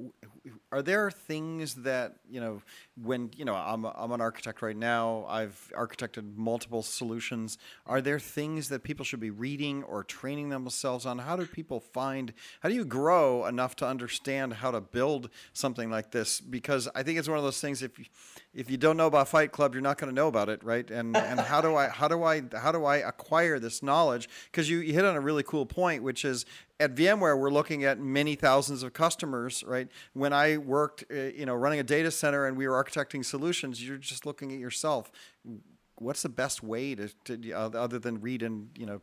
are 0.73 0.81
there 0.81 1.09
things 1.09 1.75
that 1.75 2.17
you 2.29 2.41
know 2.41 2.61
when 3.01 3.31
you 3.37 3.45
know 3.45 3.55
I'm 3.55 3.85
I'm 3.85 4.11
an 4.11 4.19
architect 4.19 4.61
right 4.61 4.75
now. 4.75 5.25
I've 5.29 5.71
architected 5.73 6.35
multiple 6.35 6.83
solutions. 6.83 7.57
Are 7.85 8.01
there 8.01 8.19
things 8.19 8.67
that 8.69 8.83
people 8.83 9.05
should 9.05 9.21
be 9.21 9.29
reading 9.29 9.83
or 9.83 10.03
training 10.03 10.49
themselves 10.49 11.05
on? 11.05 11.19
How 11.19 11.37
do 11.37 11.45
people 11.45 11.79
find? 11.79 12.33
How 12.59 12.67
do 12.67 12.75
you 12.75 12.83
grow 12.83 13.45
enough 13.45 13.77
to 13.77 13.87
understand 13.87 14.55
how 14.55 14.71
to 14.71 14.81
build 14.81 15.29
something 15.53 15.89
like 15.89 16.11
this? 16.11 16.41
Because 16.41 16.89
I 16.93 17.03
think 17.03 17.19
it's 17.19 17.29
one 17.29 17.37
of 17.37 17.43
those 17.45 17.61
things. 17.61 17.81
If 17.81 17.97
you, 17.97 18.05
if 18.57 18.71
you 18.71 18.77
don't 18.77 18.97
know 18.97 19.05
about 19.05 19.27
Fight 19.27 19.51
Club, 19.51 19.75
you're 19.75 19.83
not 19.83 19.99
going 19.99 20.09
to 20.09 20.15
know 20.15 20.27
about 20.27 20.49
it, 20.49 20.63
right? 20.63 20.89
And 20.89 21.15
and 21.15 21.39
how 21.39 21.61
do 21.61 21.75
I 21.75 21.89
how 21.89 22.07
do 22.07 22.23
I 22.23 22.41
how 22.57 22.71
do 22.71 22.85
I 22.85 22.97
acquire 22.97 23.59
this 23.59 23.83
knowledge? 23.83 24.27
Because 24.45 24.67
you, 24.67 24.79
you 24.79 24.93
hit 24.93 25.05
on 25.05 25.15
a 25.15 25.21
really 25.21 25.43
cool 25.43 25.67
point, 25.67 26.01
which 26.01 26.25
is 26.25 26.43
at 26.79 26.95
VMware, 26.95 27.37
we're 27.37 27.51
looking 27.51 27.83
at 27.83 27.99
many 27.99 28.33
thousands 28.33 28.81
of 28.81 28.93
customers, 28.93 29.63
right? 29.65 29.87
When 30.13 30.33
I 30.33 30.57
worked, 30.57 31.05
uh, 31.11 31.15
you 31.15 31.45
know, 31.45 31.53
running 31.53 31.79
a 31.79 31.83
data 31.83 32.09
center 32.09 32.47
and 32.47 32.57
we 32.57 32.67
were 32.67 32.83
architecting 32.83 33.23
solutions, 33.23 33.87
you're 33.87 33.97
just 33.97 34.25
looking 34.25 34.51
at 34.51 34.57
yourself. 34.57 35.11
What's 35.99 36.23
the 36.23 36.29
best 36.29 36.63
way 36.63 36.95
to, 36.95 37.09
to 37.25 37.51
uh, 37.51 37.69
other 37.75 37.99
than 37.99 38.21
read 38.21 38.41
and 38.41 38.69
you 38.75 38.87
know 38.87 39.01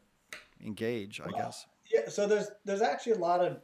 engage? 0.60 1.20
I 1.20 1.30
guess. 1.30 1.64
Yeah. 1.92 2.08
So 2.08 2.26
there's 2.26 2.48
there's 2.64 2.82
actually 2.82 3.12
a 3.12 3.18
lot 3.18 3.40
of 3.40 3.60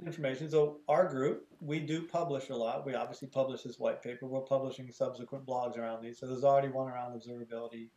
information. 0.00 0.50
So 0.50 0.80
our 0.88 1.08
group, 1.08 1.46
we 1.60 1.80
do 1.80 2.02
publish 2.02 2.48
a 2.50 2.56
lot. 2.56 2.84
We 2.86 2.94
obviously 2.94 3.28
publish 3.28 3.62
this 3.62 3.78
white 3.78 4.02
paper. 4.02 4.26
We're 4.26 4.40
publishing 4.40 4.90
subsequent 4.90 5.46
blogs 5.46 5.78
around 5.78 6.02
these. 6.02 6.18
So 6.18 6.26
there's 6.26 6.44
already 6.44 6.68
one 6.68 6.88
around 6.88 7.20
observability. 7.20 7.88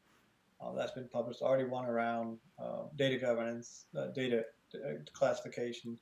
Uh, 0.62 0.74
that's 0.74 0.91
been 0.91 1.10
published. 1.10 1.41
Already 1.41 1.66
one 1.66 1.86
around 1.86 2.38
uh, 2.60 2.84
data 2.95 3.18
governance, 3.18 3.86
uh, 3.98 4.08
data 4.16 4.43
uh, 4.76 4.93
classification. 5.14 5.98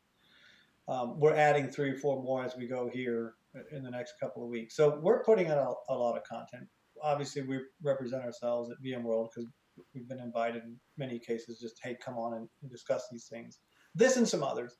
Um, 0.87 1.19
we're 1.19 1.35
adding 1.35 1.69
three 1.69 1.91
or 1.91 1.97
four 1.97 2.21
more 2.21 2.43
as 2.43 2.55
we 2.55 2.67
go 2.67 2.89
here 2.91 3.33
in 3.71 3.83
the 3.83 3.89
next 3.89 4.13
couple 4.21 4.43
of 4.43 4.49
weeks. 4.49 4.75
So 4.75 4.99
we're 5.01 5.23
putting 5.23 5.47
out 5.47 5.57
a, 5.57 5.93
a 5.93 5.95
lot 5.95 6.15
of 6.15 6.23
content. 6.23 6.67
Obviously, 7.01 7.41
we 7.41 7.59
represent 7.81 8.23
ourselves 8.23 8.69
at 8.69 8.77
VMworld 8.85 9.29
because 9.33 9.49
we've 9.93 10.07
been 10.07 10.19
invited 10.19 10.63
in 10.63 10.77
many 10.97 11.19
cases. 11.19 11.59
Just 11.59 11.79
hey, 11.83 11.97
come 12.03 12.15
on 12.15 12.35
and, 12.35 12.47
and 12.61 12.71
discuss 12.71 13.07
these 13.11 13.27
things. 13.27 13.59
This 13.93 14.17
and 14.17 14.27
some 14.27 14.43
others. 14.43 14.77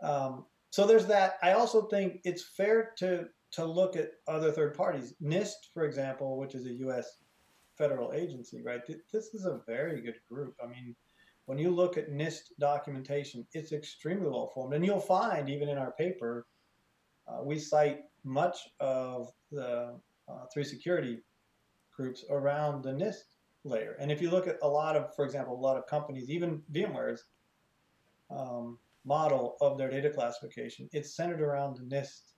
Um, 0.00 0.44
so 0.70 0.86
there's 0.86 1.06
that. 1.06 1.38
I 1.42 1.52
also 1.52 1.82
think 1.82 2.20
it's 2.24 2.42
fair 2.42 2.92
to 2.98 3.28
to 3.50 3.64
look 3.64 3.96
at 3.96 4.12
other 4.26 4.52
third 4.52 4.74
parties. 4.74 5.14
NIST, 5.22 5.72
for 5.72 5.84
example, 5.84 6.36
which 6.36 6.54
is 6.54 6.66
a 6.66 6.72
U.S. 6.74 7.22
federal 7.76 8.12
agency, 8.12 8.62
right? 8.62 8.82
This 8.86 9.34
is 9.34 9.46
a 9.46 9.60
very 9.66 10.02
good 10.02 10.16
group. 10.30 10.54
I 10.62 10.66
mean, 10.66 10.94
when 11.46 11.56
you 11.56 11.70
look 11.70 11.96
at 11.96 12.10
NIST 12.10 12.52
documentation, 12.60 13.46
it's 13.54 13.72
extremely 13.72 14.28
well 14.28 14.50
formed. 14.54 14.74
And 14.74 14.84
you'll 14.84 15.00
find, 15.00 15.48
even 15.48 15.70
in 15.70 15.78
our 15.78 15.92
paper, 15.92 16.46
uh, 17.26 17.42
we 17.42 17.58
cite 17.58 18.00
much 18.22 18.68
of 18.80 19.32
the 19.50 19.94
uh, 20.28 20.44
three 20.52 20.64
security 20.64 21.20
groups 21.96 22.24
around 22.28 22.82
the 22.82 22.92
NIST 22.92 23.24
layer. 23.64 23.96
And 23.98 24.12
if 24.12 24.20
you 24.20 24.30
look 24.30 24.46
at 24.46 24.58
a 24.62 24.68
lot 24.68 24.94
of, 24.94 25.14
for 25.14 25.24
example, 25.24 25.54
a 25.54 25.58
lot 25.58 25.78
of 25.78 25.86
companies, 25.86 26.28
even 26.28 26.62
VMware's 26.72 27.24
um, 28.30 28.78
model 29.08 29.56
of 29.60 29.78
their 29.78 29.90
data 29.90 30.10
classification, 30.10 30.88
it's 30.92 31.16
centered 31.16 31.40
around 31.40 31.78
the 31.78 31.96
NIST 31.96 32.34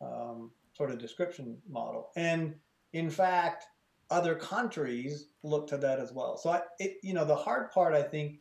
um, 0.00 0.50
sort 0.72 0.90
of 0.90 0.98
description 0.98 1.58
model. 1.68 2.10
And 2.16 2.54
in 2.92 3.10
fact, 3.10 3.64
other 4.10 4.34
countries 4.34 5.28
look 5.42 5.66
to 5.68 5.76
that 5.78 5.98
as 5.98 6.12
well. 6.12 6.36
So, 6.38 6.50
I, 6.50 6.62
it, 6.78 6.98
you 7.02 7.14
know, 7.14 7.24
the 7.24 7.36
hard 7.36 7.70
part, 7.72 7.94
I 7.94 8.02
think, 8.02 8.38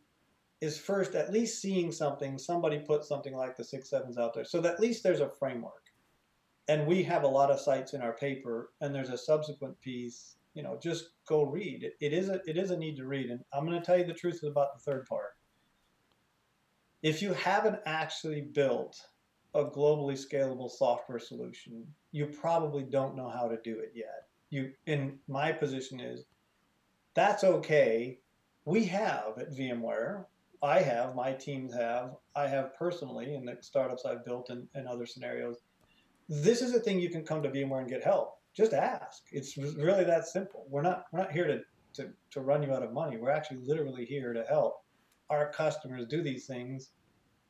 is 0.62 0.80
first 0.80 1.16
at 1.16 1.34
least 1.34 1.62
seeing 1.62 1.92
something, 1.92 2.38
somebody 2.38 2.80
put 2.80 3.04
something 3.04 3.36
like 3.36 3.58
the 3.58 3.64
six 3.64 3.90
sevens 3.90 4.18
out 4.18 4.34
there. 4.34 4.46
So 4.46 4.62
that 4.62 4.76
at 4.76 4.80
least 4.80 5.04
there's 5.04 5.20
a 5.20 5.32
framework. 5.40 5.74
And 6.70 6.88
we 6.88 7.04
have 7.04 7.24
a 7.24 7.28
lot 7.28 7.52
of 7.52 7.60
sites 7.60 7.94
in 7.94 8.02
our 8.02 8.14
paper, 8.14 8.70
and 8.80 8.96
there's 8.96 9.10
a 9.10 9.18
subsequent 9.18 9.80
piece. 9.82 10.38
You 10.54 10.64
know, 10.64 10.80
just 10.82 11.10
go 11.28 11.44
read. 11.44 11.84
It, 11.84 11.94
it 12.00 12.14
is 12.14 12.30
a 12.30 12.40
it 12.48 12.58
is 12.58 12.72
a 12.72 12.78
need 12.78 12.96
to 12.98 13.06
read. 13.06 13.30
And 13.32 13.42
I'm 13.52 13.66
going 13.66 13.78
to 13.78 13.86
tell 13.86 13.98
you 13.98 14.06
the 14.06 14.14
truth 14.14 14.42
about 14.44 14.70
the 14.74 14.80
third 14.80 15.06
part. 15.08 15.34
If 17.04 17.22
you 17.22 17.34
haven't 17.34 17.80
actually 17.86 18.42
built 18.42 19.00
a 19.54 19.66
globally 19.66 20.18
scalable 20.18 20.72
software 20.72 21.20
solution, 21.20 21.86
you 22.12 22.26
probably 22.26 22.84
don't 22.84 23.16
know 23.16 23.30
how 23.30 23.48
to 23.48 23.58
do 23.64 23.80
it 23.80 23.92
yet. 23.94 24.28
You, 24.50 24.72
in 24.88 25.20
my 25.28 25.52
position 25.52 26.00
is, 26.00 26.26
that's 27.14 27.44
okay. 27.44 28.20
We 28.66 28.86
have 28.86 29.38
at 29.38 29.52
VMware 29.52 30.26
I 30.64 30.80
have, 30.80 31.14
my 31.14 31.34
teams 31.34 31.74
have, 31.74 32.16
I 32.38 32.48
have 32.48 32.74
personally 32.76 33.36
in 33.36 33.44
the 33.44 33.58
startups 33.60 34.06
I've 34.06 34.24
built 34.24 34.50
and, 34.50 34.88
other 34.88 35.06
scenarios. 35.06 35.58
This 36.30 36.62
is 36.62 36.74
a 36.74 36.80
thing 36.80 37.02
you 37.02 37.10
can 37.10 37.26
come 37.26 37.44
to 37.44 37.50
VMware 37.50 37.82
and 37.82 37.90
get 37.90 38.02
help. 38.02 38.40
Just 38.56 38.72
ask. 38.72 39.24
It's 39.34 39.58
really 39.58 40.06
that 40.06 40.26
simple. 40.26 40.66
We're 40.70 40.82
not 40.82 41.08
we're 41.12 41.20
not 41.20 41.34
here 41.34 41.48
to, 41.48 41.60
to, 41.96 42.14
to 42.32 42.40
run 42.40 42.64
you 42.64 42.72
out 42.72 42.82
of 42.82 42.94
money. 42.94 43.18
We're 43.18 43.32
actually 43.32 43.60
literally 43.66 44.06
here 44.06 44.32
to 44.32 44.44
help 44.44 44.83
our 45.34 45.52
customers 45.52 46.06
do 46.08 46.22
these 46.22 46.46
things 46.46 46.92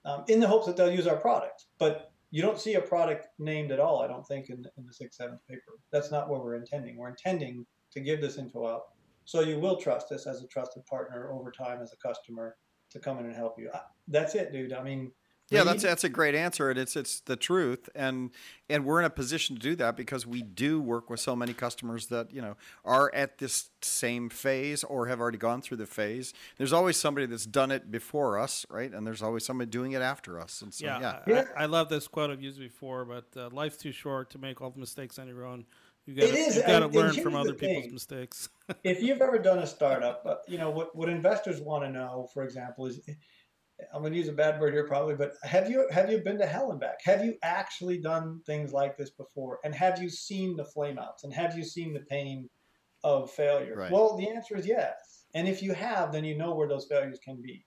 um, 0.06 0.24
in 0.28 0.40
the 0.40 0.48
hopes 0.48 0.66
that 0.66 0.76
they'll 0.76 0.92
use 0.92 1.08
our 1.08 1.18
product. 1.18 1.66
But 1.80 2.12
you 2.32 2.42
don't 2.42 2.60
see 2.60 2.76
a 2.76 2.82
product 2.82 3.28
named 3.38 3.72
at 3.72 3.80
all, 3.80 4.02
I 4.02 4.08
don't 4.08 4.26
think, 4.26 4.50
in, 4.50 4.66
in 4.78 4.86
the 4.86 5.10
seventh 5.12 5.42
paper. 5.48 5.74
That's 5.92 6.12
not 6.12 6.30
what 6.30 6.44
we're 6.44 6.56
intending. 6.56 6.98
We're 6.98 7.10
intending 7.10 7.66
to 7.92 8.00
give 8.00 8.22
this 8.22 8.38
info 8.38 8.68
out 8.68 8.82
so 9.26 9.42
you 9.42 9.60
will 9.60 9.78
trust 9.78 10.12
us 10.12 10.28
as 10.28 10.42
a 10.42 10.48
trusted 10.48 10.86
partner 10.86 11.32
over 11.32 11.52
time 11.52 11.82
as 11.82 11.94
a 11.94 12.08
customer 12.08 12.56
to 12.90 13.00
come 13.00 13.20
in 13.20 13.26
and 13.26 13.36
help 13.36 13.58
you. 13.58 13.70
That's 14.08 14.36
it, 14.36 14.52
dude. 14.52 14.74
I 14.74 14.84
mean, 14.84 15.12
yeah, 15.54 15.64
that's 15.64 15.84
that's 15.84 16.04
a 16.04 16.10
great 16.10 16.36
answer, 16.36 16.70
and 16.70 16.80
it's 16.80 16.96
it's 16.96 17.20
the 17.22 17.36
truth, 17.36 17.90
and 17.96 18.32
and 18.70 18.86
we're 18.86 19.00
in 19.00 19.06
a 19.06 19.10
position 19.10 19.56
to 19.56 19.62
do 19.62 19.76
that 19.76 19.96
because 19.96 20.26
we 20.26 20.42
do 20.42 20.82
work 20.82 21.10
with 21.10 21.20
so 21.20 21.36
many 21.36 21.54
customers 21.54 22.08
that 22.08 22.34
you 22.34 22.42
know 22.42 22.56
are 22.84 23.14
at 23.14 23.38
this 23.38 23.70
same 23.82 24.30
phase 24.30 24.84
or 24.84 25.08
have 25.08 25.20
already 25.20 25.38
gone 25.38 25.62
through 25.62 25.78
the 25.78 25.86
phase. 25.86 26.34
There's 26.58 26.74
always 26.74 26.98
somebody 26.98 27.26
that's 27.28 27.46
done 27.46 27.72
it 27.72 27.92
before 27.92 28.40
us, 28.40 28.66
right? 28.70 28.92
And 28.92 29.06
there's 29.06 29.22
always 29.22 29.46
somebody 29.46 29.70
doing 29.70 29.92
it 29.92 30.02
after 30.02 30.40
us. 30.40 30.62
And 30.62 30.74
so, 30.74 30.86
yeah, 30.86 31.20
yeah. 31.28 31.46
I, 31.56 31.64
I, 31.64 31.66
love 31.66 31.90
this 31.90 32.08
quote 32.08 32.32
I've 32.32 32.42
used 32.42 32.60
before, 32.60 33.06
but 33.06 33.26
uh, 33.36 33.50
life's 33.52 33.78
too 33.78 33.92
short 33.92 34.30
to 34.32 34.38
make 34.38 34.62
all 34.62 34.72
the 34.72 34.80
mistakes 34.80 35.20
on 35.20 35.28
your 35.28 35.46
own. 35.46 35.66
You 36.06 36.16
got 36.16 36.80
to 36.80 36.88
learn 36.88 37.14
from 37.14 37.36
other 37.36 37.54
people's 37.54 37.92
mistakes. 37.92 38.50
if 38.84 39.02
you've 39.02 39.22
ever 39.22 39.38
done 39.38 39.60
a 39.60 39.68
startup, 39.68 40.26
uh, 40.26 40.36
you 40.48 40.58
know 40.58 40.70
what 40.70 40.94
what 40.96 41.08
investors 41.08 41.62
want 41.62 41.86
to 41.86 41.90
know, 41.90 42.28
for 42.34 42.44
example, 42.44 42.88
is 42.88 43.00
I'm 43.94 44.02
going 44.02 44.14
to 44.14 44.20
use 44.20 44.28
a 44.28 44.34
bad 44.34 44.60
word 44.60 44.74
here 44.74 44.88
probably, 44.88 45.16
but 45.16 45.34
have 45.44 45.70
you 45.70 45.88
have 45.92 46.12
you 46.12 46.20
been 46.20 46.38
to 46.40 46.46
hell 46.46 46.72
and 46.72 46.80
back? 46.80 47.00
Have 47.04 47.24
you 47.26 47.36
actually 47.44 47.98
done 47.98 48.42
things 48.46 48.72
like 48.72 48.98
this 48.98 49.12
before? 49.12 49.60
And 49.64 49.74
have 49.74 50.02
you 50.02 50.10
seen 50.10 50.56
the 50.56 50.68
flameouts? 50.76 51.24
And 51.24 51.34
have 51.34 51.58
you 51.58 51.64
seen 51.64 51.94
the 51.94 52.02
pain 52.02 52.50
of 53.04 53.32
failure? 53.32 53.76
Right. 53.76 53.92
Well, 53.92 54.16
the 54.16 54.30
answer 54.30 54.58
is 54.58 54.68
yes. 54.68 55.26
And 55.34 55.48
if 55.48 55.62
you 55.62 55.74
have, 55.74 56.12
then 56.12 56.24
you 56.24 56.38
know 56.38 56.54
where 56.54 56.68
those 56.68 56.88
failures 56.90 57.20
can 57.24 57.42
be. 57.42 57.66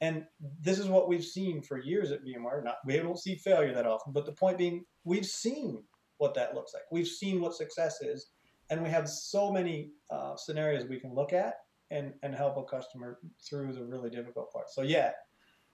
And 0.00 0.24
this 0.60 0.78
is 0.78 0.86
what 0.86 1.08
we've 1.08 1.24
seen 1.24 1.62
for 1.62 1.78
years 1.78 2.12
at 2.12 2.20
VMware. 2.24 2.62
Not 2.62 2.76
we 2.86 2.96
don't 2.96 3.18
see 3.18 3.36
failure 3.36 3.74
that 3.74 3.86
often, 3.86 4.12
but 4.12 4.26
the 4.26 4.32
point 4.32 4.58
being, 4.58 4.84
we've 5.04 5.26
seen 5.26 5.82
what 6.18 6.34
that 6.34 6.54
looks 6.54 6.72
like. 6.74 6.84
We've 6.92 7.08
seen 7.08 7.40
what 7.40 7.54
success 7.54 8.00
is, 8.00 8.30
and 8.70 8.82
we 8.82 8.90
have 8.90 9.08
so 9.08 9.50
many 9.50 9.90
uh, 10.10 10.36
scenarios 10.36 10.86
we 10.88 11.00
can 11.00 11.14
look 11.14 11.32
at 11.32 11.54
and 11.90 12.12
and 12.22 12.34
help 12.34 12.56
a 12.58 12.64
customer 12.64 13.18
through 13.48 13.72
the 13.72 13.84
really 13.84 14.10
difficult 14.10 14.52
part. 14.52 14.70
So 14.70 14.82
yeah, 14.82 15.12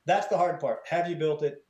that's 0.07 0.27
the 0.29 0.37
hard 0.37 0.61
part. 0.61 0.81
Have 0.89 1.09
you 1.09 1.17
built 1.17 1.43
it 1.43 1.65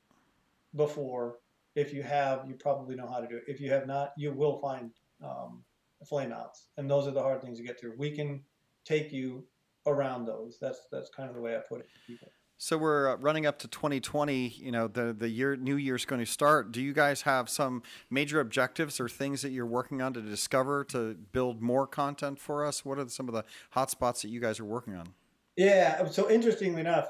before? 0.75 1.37
If 1.75 1.93
you 1.93 2.03
have, 2.03 2.45
you 2.47 2.55
probably 2.55 2.95
know 2.95 3.07
how 3.07 3.19
to 3.19 3.27
do 3.27 3.35
it. 3.35 3.43
If 3.47 3.59
you 3.59 3.69
have 3.71 3.85
not, 3.85 4.13
you 4.17 4.31
will 4.31 4.59
find 4.59 4.91
um, 5.23 5.63
flameouts, 6.09 6.67
and 6.77 6.89
those 6.89 7.07
are 7.07 7.11
the 7.11 7.21
hard 7.21 7.41
things 7.41 7.57
to 7.57 7.63
get 7.63 7.79
through. 7.79 7.95
We 7.97 8.11
can 8.11 8.41
take 8.85 9.11
you 9.11 9.45
around 9.85 10.25
those. 10.25 10.57
That's 10.61 10.79
that's 10.91 11.09
kind 11.09 11.29
of 11.29 11.35
the 11.35 11.41
way 11.41 11.55
I 11.55 11.59
put 11.59 11.81
it 11.81 11.87
to 11.93 11.99
people. 12.07 12.29
So 12.57 12.77
we're 12.77 13.09
uh, 13.09 13.17
running 13.17 13.45
up 13.45 13.59
to 13.59 13.67
2020. 13.67 14.47
You 14.47 14.71
know, 14.71 14.87
the 14.87 15.13
the 15.13 15.27
year 15.27 15.55
new 15.55 15.75
year's 15.75 16.05
going 16.05 16.23
to 16.23 16.25
start. 16.25 16.71
Do 16.71 16.81
you 16.81 16.93
guys 16.93 17.23
have 17.23 17.49
some 17.49 17.83
major 18.09 18.39
objectives 18.39 18.99
or 18.99 19.09
things 19.09 19.41
that 19.41 19.49
you're 19.49 19.65
working 19.65 20.01
on 20.01 20.13
to 20.13 20.21
discover 20.21 20.83
to 20.85 21.15
build 21.15 21.61
more 21.61 21.85
content 21.85 22.39
for 22.39 22.65
us? 22.65 22.85
What 22.85 22.97
are 22.97 23.09
some 23.09 23.27
of 23.27 23.33
the 23.33 23.43
hotspots 23.75 24.21
that 24.21 24.29
you 24.29 24.39
guys 24.39 24.59
are 24.59 24.65
working 24.65 24.95
on? 24.95 25.09
Yeah. 25.57 26.07
So 26.07 26.29
interestingly 26.29 26.81
enough, 26.81 27.09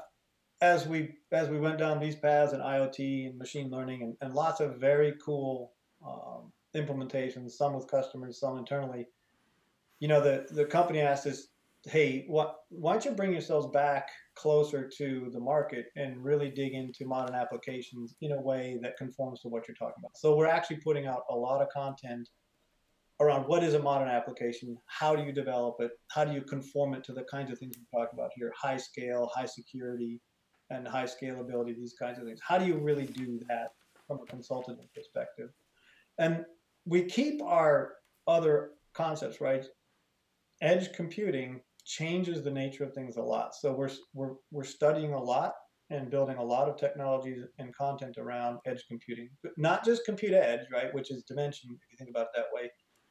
as 0.60 0.86
we 0.86 1.14
as 1.32 1.48
we 1.48 1.58
went 1.58 1.78
down 1.78 2.00
these 2.00 2.16
paths 2.16 2.52
and 2.52 2.62
IoT 2.62 3.28
and 3.28 3.38
machine 3.38 3.70
learning 3.70 4.02
and, 4.02 4.16
and 4.20 4.34
lots 4.34 4.60
of 4.60 4.76
very 4.76 5.14
cool 5.24 5.72
um, 6.06 6.52
implementations, 6.74 7.52
some 7.52 7.74
with 7.74 7.90
customers, 7.90 8.40
some 8.40 8.58
internally. 8.58 9.06
You 10.00 10.08
know, 10.08 10.20
the 10.20 10.46
the 10.50 10.64
company 10.64 11.00
asked 11.00 11.26
us, 11.26 11.48
"Hey, 11.84 12.24
what? 12.28 12.56
Why 12.70 12.92
don't 12.92 13.04
you 13.04 13.10
bring 13.12 13.32
yourselves 13.32 13.66
back 13.68 14.08
closer 14.34 14.88
to 14.96 15.30
the 15.32 15.40
market 15.40 15.86
and 15.96 16.22
really 16.22 16.50
dig 16.50 16.72
into 16.72 17.06
modern 17.06 17.34
applications 17.34 18.16
in 18.20 18.32
a 18.32 18.40
way 18.40 18.78
that 18.82 18.96
conforms 18.96 19.40
to 19.42 19.48
what 19.48 19.68
you're 19.68 19.76
talking 19.76 19.96
about?" 19.98 20.16
So 20.16 20.36
we're 20.36 20.46
actually 20.46 20.78
putting 20.78 21.06
out 21.06 21.22
a 21.30 21.34
lot 21.34 21.60
of 21.60 21.68
content 21.68 22.28
around 23.20 23.46
what 23.48 23.64
is 23.64 23.72
a 23.74 23.78
modern 23.78 24.08
application, 24.08 24.76
how 24.86 25.16
do 25.16 25.22
you 25.22 25.32
develop 25.32 25.76
it, 25.80 25.90
how 26.10 26.22
do 26.22 26.32
you 26.34 26.42
conform 26.42 26.92
it 26.92 27.02
to 27.02 27.14
the 27.14 27.24
kinds 27.24 27.50
of 27.50 27.58
things 27.58 27.74
we're 27.78 27.98
talking 27.98 28.18
about 28.18 28.30
here, 28.36 28.52
high 28.54 28.76
scale, 28.76 29.30
high 29.34 29.46
security, 29.46 30.20
and 30.70 30.86
high 30.86 31.04
scalability, 31.04 31.74
these 31.74 31.94
kinds 31.98 32.18
of 32.18 32.24
things. 32.24 32.40
How 32.46 32.58
do 32.58 32.66
you 32.66 32.78
really 32.78 33.06
do 33.06 33.40
that 33.48 33.68
from 34.06 34.20
a 34.20 34.26
consultative 34.26 34.92
perspective? 34.94 35.50
And 36.18 36.44
we 36.84 37.04
keep 37.04 37.42
our 37.42 37.94
other 38.26 38.70
concepts, 38.94 39.40
right? 39.40 39.64
Edge 40.62 40.92
computing 40.92 41.60
changes 41.84 42.42
the 42.42 42.50
nature 42.50 42.84
of 42.84 42.92
things 42.92 43.16
a 43.16 43.22
lot. 43.22 43.54
So 43.54 43.72
we're, 43.72 43.90
we're, 44.14 44.34
we're 44.50 44.64
studying 44.64 45.12
a 45.12 45.22
lot 45.22 45.52
and 45.90 46.10
building 46.10 46.36
a 46.36 46.42
lot 46.42 46.68
of 46.68 46.76
technologies 46.76 47.44
and 47.58 47.74
content 47.76 48.18
around 48.18 48.58
edge 48.66 48.84
computing, 48.88 49.28
but 49.42 49.52
not 49.56 49.84
just 49.84 50.04
compute 50.04 50.32
edge, 50.32 50.66
right? 50.72 50.92
Which 50.92 51.12
is 51.12 51.22
dimension, 51.22 51.70
if 51.70 51.78
you 51.90 51.96
think 51.96 52.10
about 52.10 52.26
it 52.26 52.32
that 52.36 52.46
way, 52.52 52.70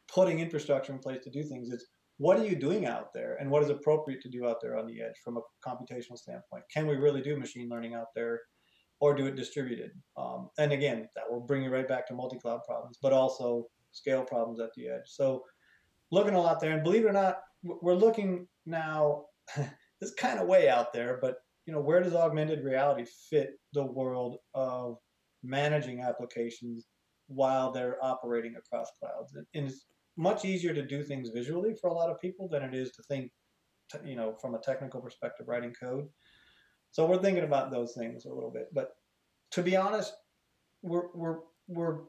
putting 0.10 0.40
infrastructure 0.40 0.92
in 0.92 1.00
place 1.00 1.24
to 1.24 1.30
do 1.30 1.44
things. 1.44 1.70
It's 1.72 1.86
what 2.18 2.40
are 2.40 2.46
you 2.46 2.56
doing 2.56 2.86
out 2.86 3.14
there 3.14 3.36
and 3.40 3.50
what 3.50 3.64
is 3.64 3.70
appropriate 3.70 4.22
to 4.22 4.30
do 4.30 4.48
out 4.48 4.62
there 4.62 4.78
on 4.78 4.88
the 4.88 5.02
edge 5.02 5.16
from 5.24 5.38
a 5.38 5.42
computational 5.68 6.18
standpoint? 6.18 6.64
Can 6.74 6.88
we 6.88 6.96
really 6.96 7.22
do 7.22 7.38
machine 7.38 7.70
learning 7.70 7.94
out 7.94 8.14
there 8.16 8.42
or 9.02 9.14
do 9.14 9.26
it 9.26 9.36
distributed? 9.36 9.92
Um, 10.16 10.50
and 10.58 10.72
again, 10.72 11.10
that 11.16 11.30
will 11.30 11.42
bring 11.42 11.64
you 11.64 11.70
right 11.70 11.88
back 11.88 12.08
to 12.08 12.14
multi 12.14 12.38
cloud 12.38 12.62
problems, 12.66 12.98
but 13.02 13.12
also 13.12 13.68
scale 13.92 14.24
problems 14.24 14.60
at 14.60 14.70
the 14.76 14.88
edge. 14.88 15.08
So, 15.08 15.44
looking 16.12 16.36
a 16.36 16.42
lot 16.42 16.62
there. 16.62 16.72
And 16.72 16.84
believe 16.84 17.04
it 17.04 17.10
or 17.10 17.14
not, 17.14 17.40
we're 17.64 17.96
looking 17.96 18.48
now, 18.66 19.26
this 20.02 20.14
kind 20.18 20.40
of 20.40 20.48
way 20.48 20.70
out 20.70 20.94
there, 20.94 21.20
but 21.22 21.38
you 21.66 21.74
know, 21.74 21.82
where 21.82 22.02
does 22.02 22.14
augmented 22.14 22.64
reality 22.64 23.06
fit 23.30 23.60
the 23.74 23.84
world 23.84 24.38
of 24.54 24.98
managing 25.44 26.00
applications 26.00 26.86
while 27.28 27.72
they're 27.72 27.98
operating 28.04 28.56
across 28.56 28.88
clouds? 29.02 29.36
And, 29.56 29.74
much 30.18 30.46
easier 30.46 30.74
to 30.74 30.86
do 30.86 31.04
things 31.04 31.30
visually 31.30 31.76
for 31.80 31.90
a 31.90 31.94
lot 31.94 32.10
of 32.10 32.20
people 32.20 32.48
than 32.48 32.64
it 32.64 32.74
is 32.74 32.92
to 32.92 33.04
think, 33.04 33.32
you 34.04 34.16
know, 34.16 34.36
from 34.42 34.56
a 34.56 34.60
technical 34.60 35.02
perspective, 35.02 35.48
writing 35.48 35.74
code. 35.80 36.08
So 36.92 37.06
we're 37.06 37.22
thinking 37.22 37.44
about 37.44 37.72
those 37.72 37.94
things 37.94 38.26
a 38.26 38.34
little 38.34 38.52
bit. 38.52 38.70
But 38.74 38.92
to 39.52 39.62
be 39.62 39.76
honest, 39.76 40.14
we're 40.82 41.08
we're 41.14 41.40
we're 41.68 42.00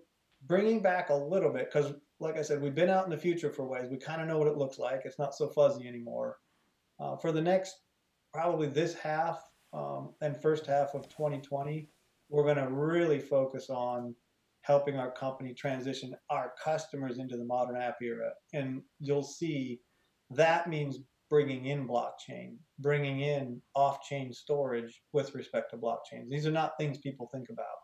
bringing 0.47 0.81
back 0.81 1.11
a 1.11 1.15
little 1.15 1.51
bit 1.51 1.71
because, 1.73 1.95
like 2.21 2.37
I 2.37 2.43
said, 2.43 2.61
we've 2.61 2.75
been 2.75 2.91
out 2.91 3.05
in 3.05 3.11
the 3.11 3.19
future 3.19 3.51
for 3.51 3.67
ways. 3.67 3.91
We 3.91 3.97
kind 3.97 4.21
of 4.21 4.29
know 4.29 4.39
what 4.39 4.49
it 4.49 4.57
looks 4.57 4.79
like. 4.79 5.03
It's 5.05 5.19
not 5.19 5.35
so 5.35 5.49
fuzzy 5.49 5.89
anymore. 5.89 6.39
Uh, 7.01 7.17
for 7.17 7.33
the 7.33 7.41
next 7.41 7.81
probably 8.33 8.69
this 8.69 8.95
half 8.95 9.43
um, 9.73 10.11
and 10.21 10.37
first 10.37 10.67
half 10.67 10.95
of 10.95 11.09
2020, 11.09 11.89
we're 12.29 12.45
going 12.45 12.57
to 12.57 12.69
really 12.69 13.19
focus 13.19 13.71
on 13.71 14.15
helping 14.67 14.99
our 14.99 15.13
company 15.13 15.55
transition 15.55 16.13
our 16.29 16.53
customers 16.63 17.19
into 17.19 17.37
the 17.37 17.45
modern 17.45 17.77
app 17.77 17.97
era. 18.03 18.31
And 18.53 18.83
you'll 18.99 19.23
see 19.23 19.81
that 20.31 20.69
means 20.69 20.99
bringing 21.31 21.67
in 21.67 21.87
blockchain, 21.87 22.57
bringing 22.81 23.21
in 23.21 23.63
off-chain 23.75 24.33
storage 24.33 25.03
with 25.13 25.35
respect 25.35 25.71
to 25.71 25.77
blockchains. 25.77 26.29
These 26.29 26.47
are 26.47 26.53
not 26.53 26.73
things 26.79 26.99
people 26.99 27.29
think 27.33 27.49
about, 27.49 27.79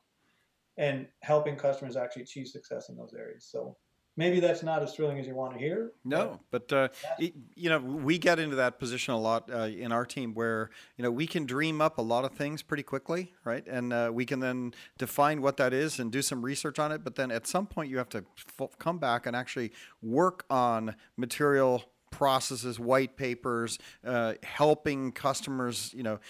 and 0.77 1.07
helping 1.23 1.57
customers 1.57 1.97
actually 1.97 2.23
achieve 2.23 2.49
success 2.49 2.89
in 2.89 2.97
those 2.97 3.15
areas. 3.17 3.49
So 3.51 3.77
maybe 4.17 4.41
that's 4.41 4.63
not 4.63 4.83
as 4.83 4.95
thrilling 4.95 5.19
as 5.19 5.27
you 5.27 5.35
want 5.35 5.53
to 5.55 5.59
hear. 5.59 5.93
No, 6.05 6.41
but 6.51 6.73
uh, 6.73 6.89
it, 7.19 7.35
you 7.55 7.69
know, 7.71 7.79
we 7.79 8.19
get 8.19 8.39
into 8.39 8.57
that 8.57 8.79
position 8.79 9.15
a 9.15 9.21
lot 9.21 9.51
uh, 9.53 9.65
in 9.65 9.93
our 9.93 10.05
team 10.05 10.35
where 10.35 10.71
you 10.97 11.03
know 11.03 11.11
we 11.11 11.27
can 11.27 11.47
dream 11.47 11.81
up 11.81 11.99
a 11.99 12.03
lot 12.03 12.25
of 12.25 12.33
things 12.33 12.63
pretty 12.63 12.83
quickly, 12.83 13.33
right? 13.45 13.67
And 13.67 13.93
uh, 13.93 14.11
we 14.13 14.25
can 14.25 14.41
then 14.41 14.75
define 14.99 15.43
what 15.43 15.57
that 15.57 15.73
is 15.73 15.99
and 15.99 16.11
do 16.11 16.23
some 16.23 16.43
research 16.43 16.79
on 16.79 16.93
it. 16.93 17.05
But 17.05 17.17
then 17.17 17.31
at 17.31 17.47
some 17.47 17.67
point, 17.67 17.91
you 17.91 17.99
have 17.99 18.09
to 18.11 18.25
f- 18.61 18.79
come 18.79 18.99
back 18.99 19.27
and 19.27 19.35
actually 19.35 19.73
work 20.03 20.45
on 20.51 20.97
material 21.17 21.85
processes, 22.13 22.79
white 22.79 23.17
papers, 23.17 23.79
uh, 24.07 24.35
helping 24.45 25.11
customers, 25.11 25.93
you 25.97 26.05
know, 26.05 26.21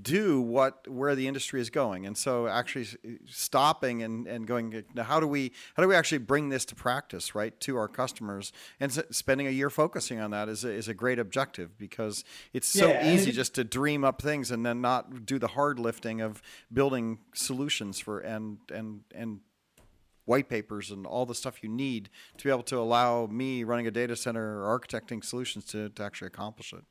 do 0.00 0.40
what 0.40 0.88
where 0.88 1.14
the 1.14 1.28
industry 1.28 1.60
is 1.60 1.68
going. 1.68 2.06
And 2.06 2.16
so, 2.16 2.46
actually 2.48 2.86
stopping 3.26 4.02
and, 4.02 4.26
and 4.26 4.46
going, 4.46 4.84
now 4.94 5.02
how 5.02 5.20
do 5.20 5.26
we 5.26 5.52
how 5.74 5.82
do 5.82 5.88
we 5.88 5.94
actually 5.94 6.18
bring 6.18 6.48
this 6.48 6.64
to 6.66 6.74
practice, 6.74 7.34
right, 7.34 7.58
to 7.60 7.76
our 7.76 7.88
customers? 7.88 8.52
And 8.80 8.90
s- 8.90 9.04
spending 9.10 9.46
a 9.46 9.50
year 9.50 9.68
focusing 9.68 10.20
on 10.20 10.30
that 10.30 10.48
is 10.48 10.64
a, 10.64 10.70
is 10.70 10.88
a 10.88 10.94
great 10.94 11.18
objective 11.18 11.76
because 11.76 12.24
it's 12.54 12.66
so 12.68 12.88
Yeah, 12.88 13.14
easy 13.14 13.30
it- 13.30 13.34
just 13.34 13.54
to 13.56 13.64
dream 13.64 14.04
up 14.04 14.22
things 14.22 14.50
and 14.50 14.64
then 14.64 14.80
not 14.80 15.26
do 15.26 15.38
the 15.38 15.48
hard 15.48 15.78
lifting 15.78 16.20
of 16.22 16.40
building 16.72 17.18
solutions 17.34 17.98
for 17.98 18.20
and 18.20 18.58
and 18.72 19.00
and 19.14 19.40
white 20.24 20.48
papers 20.48 20.90
and 20.90 21.06
all 21.06 21.26
the 21.26 21.34
stuff 21.34 21.62
you 21.62 21.68
need 21.68 22.10
to 22.36 22.44
be 22.44 22.50
able 22.50 22.62
to 22.62 22.78
allow 22.78 23.26
me 23.26 23.64
running 23.64 23.86
a 23.86 23.90
data 23.90 24.16
center 24.16 24.60
or 24.60 24.78
architecting 24.78 25.24
solutions 25.24 25.64
to, 25.66 25.88
to 25.90 26.02
actually 26.02 26.26
accomplish 26.26 26.72
it. 26.72 26.84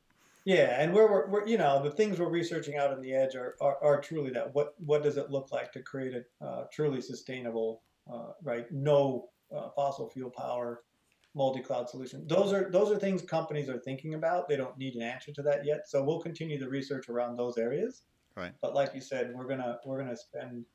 Yeah, 0.44 0.80
and 0.80 0.92
where 0.92 1.10
we're, 1.10 1.26
we're 1.28 1.46
you 1.46 1.56
know 1.56 1.82
the 1.82 1.90
things 1.90 2.18
we're 2.18 2.28
researching 2.28 2.76
out 2.76 2.92
on 2.92 3.00
the 3.00 3.14
edge 3.14 3.34
are, 3.34 3.54
are, 3.62 3.82
are 3.82 4.00
truly 4.00 4.30
that. 4.32 4.54
What 4.54 4.74
what 4.78 5.02
does 5.02 5.16
it 5.16 5.30
look 5.30 5.50
like 5.52 5.72
to 5.72 5.80
create 5.80 6.12
a 6.14 6.44
uh, 6.44 6.64
truly 6.70 7.00
sustainable, 7.00 7.82
uh, 8.12 8.32
right? 8.42 8.70
No 8.70 9.30
uh, 9.54 9.70
fossil 9.74 10.10
fuel 10.10 10.28
power, 10.28 10.82
multi-cloud 11.34 11.88
solution. 11.88 12.26
Those 12.26 12.52
are 12.52 12.70
those 12.70 12.90
are 12.90 12.98
things 12.98 13.22
companies 13.22 13.70
are 13.70 13.78
thinking 13.78 14.14
about. 14.14 14.46
They 14.46 14.56
don't 14.56 14.76
need 14.76 14.96
an 14.96 15.02
answer 15.02 15.32
to 15.32 15.42
that 15.42 15.64
yet. 15.64 15.88
So 15.88 16.02
we'll 16.04 16.20
continue 16.20 16.58
the 16.58 16.68
research 16.68 17.08
around 17.08 17.36
those 17.36 17.56
areas. 17.56 18.02
Right. 18.36 18.52
But 18.60 18.74
like 18.74 18.94
you 18.94 19.00
said, 19.00 19.32
we're 19.34 19.46
gonna 19.46 19.78
we're 19.86 19.98
gonna 19.98 20.16
spend 20.16 20.66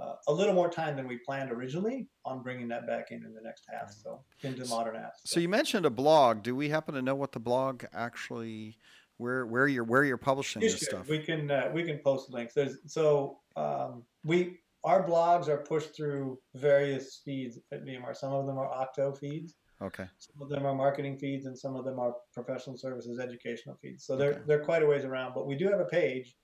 uh, 0.00 0.14
a 0.28 0.32
little 0.32 0.54
more 0.54 0.68
time 0.70 0.96
than 0.96 1.06
we 1.08 1.18
planned 1.18 1.50
originally 1.50 2.06
on 2.24 2.42
bringing 2.42 2.68
that 2.68 2.86
back 2.86 3.10
in 3.10 3.24
in 3.24 3.32
the 3.34 3.40
next 3.40 3.64
half. 3.70 3.90
So 3.92 4.22
into 4.42 4.66
modern 4.68 4.96
apps. 4.96 5.20
So 5.24 5.40
you 5.40 5.48
mentioned 5.48 5.86
a 5.86 5.90
blog. 5.90 6.42
Do 6.42 6.54
we 6.54 6.68
happen 6.68 6.94
to 6.94 7.02
know 7.02 7.14
what 7.14 7.32
the 7.32 7.40
blog 7.40 7.84
actually 7.94 8.78
where 9.18 9.46
where 9.46 9.66
you're 9.66 9.84
where 9.84 10.04
you're 10.04 10.18
publishing 10.18 10.60
You 10.62 10.68
this 10.70 10.80
should. 10.80 10.88
stuff? 10.88 11.08
We 11.08 11.20
can 11.20 11.50
uh, 11.50 11.70
we 11.72 11.82
can 11.84 11.98
post 11.98 12.30
links. 12.30 12.52
There's 12.54 12.78
so 12.86 13.38
um, 13.56 14.02
we 14.24 14.58
our 14.84 15.06
blogs 15.06 15.48
are 15.48 15.56
pushed 15.58 15.96
through 15.96 16.38
various 16.54 17.20
feeds 17.24 17.58
at 17.72 17.84
VMware. 17.84 18.14
Some 18.16 18.32
of 18.32 18.46
them 18.46 18.56
are 18.58 18.68
Octo 18.68 19.12
feeds, 19.12 19.54
Okay. 19.82 20.04
some 20.18 20.40
of 20.42 20.48
them 20.48 20.64
are 20.64 20.74
marketing 20.76 21.18
feeds, 21.18 21.46
and 21.46 21.58
some 21.58 21.74
of 21.74 21.84
them 21.84 21.98
are 21.98 22.14
professional 22.32 22.76
services 22.76 23.18
educational 23.18 23.74
feeds. 23.82 24.04
So 24.04 24.16
they're 24.16 24.32
Okay. 24.32 24.40
they're 24.46 24.64
quite 24.64 24.82
a 24.82 24.86
ways 24.86 25.04
around. 25.04 25.32
But 25.34 25.46
we 25.46 25.56
do 25.56 25.68
have 25.70 25.80
a 25.80 25.86
page 25.86 26.36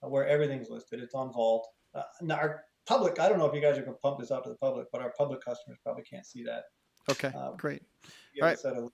where 0.00 0.26
everything's 0.26 0.68
listed. 0.68 1.00
It's 1.00 1.14
on 1.14 1.32
Vault. 1.32 1.66
Uh, 1.94 2.02
our 2.30 2.64
public, 2.86 3.18
I 3.20 3.28
don't 3.28 3.38
know 3.38 3.46
if 3.46 3.54
you 3.54 3.60
guys 3.60 3.76
are 3.78 3.82
going 3.82 3.94
to 3.94 4.00
pump 4.00 4.18
this 4.20 4.30
out 4.30 4.44
to 4.44 4.50
the 4.50 4.56
public, 4.56 4.86
but 4.92 5.00
our 5.02 5.12
public 5.18 5.40
customers 5.44 5.78
probably 5.82 6.04
can't 6.04 6.26
see 6.26 6.44
that. 6.44 6.64
Okay. 7.10 7.28
Um, 7.28 7.56
Great. 7.56 7.82
We 8.34 8.40
have 8.40 8.46
a 8.46 8.50
Right. 8.50 8.58
set 8.58 8.74
of- 8.76 8.90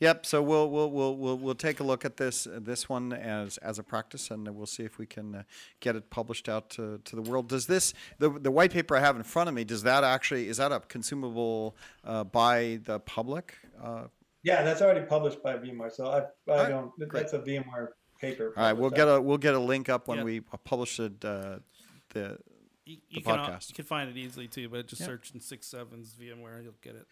Yep. 0.00 0.26
So 0.26 0.42
we'll 0.42 0.68
we'll 0.68 0.90
we'll 0.90 1.16
we'll, 1.16 1.38
we'll 1.38 1.54
take 1.54 1.78
a 1.78 1.84
look 1.84 2.04
at 2.04 2.16
this 2.16 2.48
uh, 2.48 2.58
this 2.60 2.88
one 2.88 3.12
as 3.12 3.56
as 3.58 3.78
a 3.78 3.84
practice, 3.84 4.32
and 4.32 4.48
we'll 4.52 4.66
see 4.66 4.82
if 4.82 4.98
we 4.98 5.06
can 5.06 5.32
uh, 5.36 5.42
get 5.78 5.94
it 5.94 6.10
published 6.10 6.48
out 6.48 6.70
to, 6.70 6.98
to 7.04 7.14
the 7.14 7.22
world. 7.22 7.48
Does 7.48 7.66
this 7.68 7.94
the 8.18 8.28
the 8.28 8.50
white 8.50 8.72
paper 8.72 8.96
I 8.96 9.00
have 9.00 9.14
in 9.14 9.22
front 9.22 9.48
of 9.48 9.54
me? 9.54 9.62
Does 9.62 9.84
that 9.84 10.02
actually 10.02 10.48
is 10.48 10.56
that 10.56 10.72
a 10.72 10.80
consumable 10.80 11.76
uh, 12.04 12.24
by 12.24 12.80
the 12.84 12.98
public? 12.98 13.54
Uh, 13.80 14.06
yeah, 14.42 14.64
that's 14.64 14.82
already 14.82 15.06
published 15.06 15.40
by 15.40 15.56
VMware. 15.56 15.92
So 15.92 16.06
I, 16.08 16.18
I 16.52 16.62
right, 16.62 16.68
don't. 16.68 16.90
great. 16.98 17.12
That's 17.12 17.34
a 17.34 17.38
VMware 17.38 17.90
paper. 18.20 18.52
all 18.56 18.62
right. 18.64 18.72
We'll 18.72 18.90
published. 18.90 18.96
get 18.96 19.08
a 19.08 19.22
we'll 19.22 19.38
get 19.38 19.54
a 19.54 19.60
link 19.60 19.88
up 19.88 20.08
when 20.08 20.18
Yeah. 20.18 20.24
we 20.24 20.40
publish 20.40 20.98
it. 20.98 21.24
Uh, 21.24 21.60
the 22.12 22.38
You, 22.84 22.96
The 22.96 23.02
you 23.16 23.22
can 23.22 23.38
al- 23.38 23.46
podcast. 23.50 23.68
you 23.68 23.74
can 23.74 23.84
find 23.84 24.10
it 24.10 24.16
easily 24.16 24.48
too, 24.48 24.68
but 24.68 24.86
just 24.86 25.00
Yeah. 25.00 25.06
search 25.08 25.30
in 25.34 25.40
six 25.40 25.66
sevens 25.66 26.14
VMware, 26.20 26.62
you'll 26.62 26.74
get 26.82 26.94
it. 26.96 27.06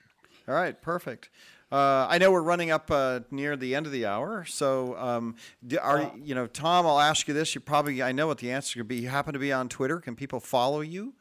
All 0.49 0.55
right, 0.55 0.81
perfect. 0.81 1.29
Uh, 1.71 2.07
I 2.09 2.19
know 2.19 2.33
we're 2.33 2.43
running 2.43 2.71
up 2.71 2.91
uh, 2.91 3.21
near 3.31 3.57
the 3.57 3.75
end 3.75 3.87
of 3.87 3.93
the 3.93 4.07
hour, 4.07 4.45
so 4.45 4.97
um, 4.97 5.37
are 5.81 5.99
Uh, 6.03 6.11
you 6.17 6.35
know, 6.35 6.47
Tom? 6.49 6.87
I'll 6.87 6.99
ask 7.01 7.29
you 7.29 7.35
this. 7.35 7.55
You 7.55 7.61
probably 7.61 8.03
I 8.03 8.11
know 8.13 8.27
what 8.27 8.39
the 8.39 8.51
answer 8.51 8.79
could 8.81 8.89
be. 8.89 8.97
You 8.97 9.09
happen 9.09 9.33
to 9.35 9.39
be 9.39 9.53
on 9.53 9.69
Twitter. 9.69 10.01
Can 10.01 10.17
people 10.17 10.41
follow 10.41 10.81
you? 10.81 11.15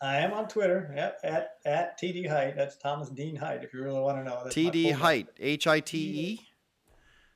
I 0.00 0.16
am 0.16 0.32
on 0.32 0.48
Twitter 0.48 0.92
yep, 0.96 1.20
at 1.22 1.58
at 1.64 1.96
TD 2.00 2.26
Hite. 2.28 2.56
That's 2.56 2.76
Thomas 2.76 3.08
Dean 3.10 3.36
Hite. 3.36 3.62
If 3.62 3.72
you 3.72 3.82
really 3.84 4.00
want 4.00 4.18
to 4.18 4.24
know, 4.24 4.40
that's 4.42 4.54
TD. 4.56 4.90
Hite, 4.92 5.28
H 5.38 5.68
I 5.68 5.78
T 5.78 5.98
E. 5.98 6.48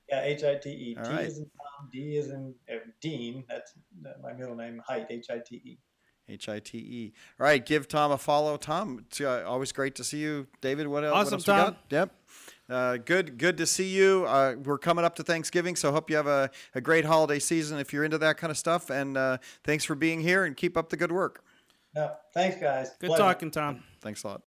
Yeah, 0.09 0.23
H 0.23 0.43
I 0.43 0.57
T 0.57 0.71
E. 0.71 0.97
All 0.99 1.05
T 1.05 1.11
right. 1.13 1.27
is 1.27 1.39
in 1.39 1.45
Tom. 1.45 1.89
D 1.93 2.17
is 2.17 2.31
in 2.31 2.55
uh, 2.69 2.79
Dean. 3.01 3.45
That's 3.49 3.73
uh, 4.05 4.11
my 4.21 4.33
middle 4.33 4.57
name. 4.57 4.83
Hite. 4.85 5.07
H 5.11 5.27
I 5.31 5.39
T 5.39 5.57
E. 5.65 5.79
H 6.29 6.49
I 6.49 6.59
T 6.59 6.79
E. 6.79 7.13
All 7.41 7.45
right, 7.45 7.65
give 7.65 7.87
Tom 7.89 8.11
a 8.11 8.19
follow. 8.19 8.57
Tom, 8.57 9.05
it's 9.07 9.21
uh, 9.21 9.45
always 9.47 9.73
great 9.73 9.95
to 9.97 10.05
see 10.05 10.19
you. 10.19 10.47
David, 10.61 10.89
what, 10.89 11.05
el- 11.05 11.13
what 11.13 11.21
Awesome, 11.21 11.35
else 11.35 11.47
we 11.47 11.53
Tom. 11.53 11.71
got? 11.71 11.79
Yep. 11.91 12.11
Uh, 12.69 12.97
good, 12.97 13.39
good 13.39 13.57
to 13.59 13.65
see 13.67 13.89
you. 13.89 14.25
Uh, 14.27 14.57
we're 14.65 14.79
coming 14.79 15.05
up 15.05 15.15
to 15.15 15.23
Thanksgiving, 15.23 15.77
so 15.77 15.93
hope 15.93 16.11
you 16.11 16.17
have 16.17 16.27
a, 16.27 16.51
a 16.75 16.81
great 16.81 17.05
holiday 17.05 17.39
season 17.39 17.79
if 17.79 17.93
you're 17.93 18.03
into 18.03 18.19
that 18.19 18.39
kind 18.39 18.51
of 18.51 18.59
stuff. 18.59 18.91
And 18.91 19.17
uh, 19.17 19.39
thanks 19.63 19.85
for 19.85 19.95
being 19.95 20.21
here 20.21 20.45
and 20.45 20.57
keep 20.57 20.77
up 20.77 20.89
the 20.89 20.97
good 20.97 21.13
work. 21.13 21.45
Yeah. 21.95 22.11
Thanks, 22.35 22.61
guys. 22.61 22.91
Good 22.99 23.07
Pleasure. 23.09 23.23
talking, 23.23 23.51
Tom. 23.53 23.85
Thanks 24.01 24.25
a 24.25 24.29
lot. 24.29 24.43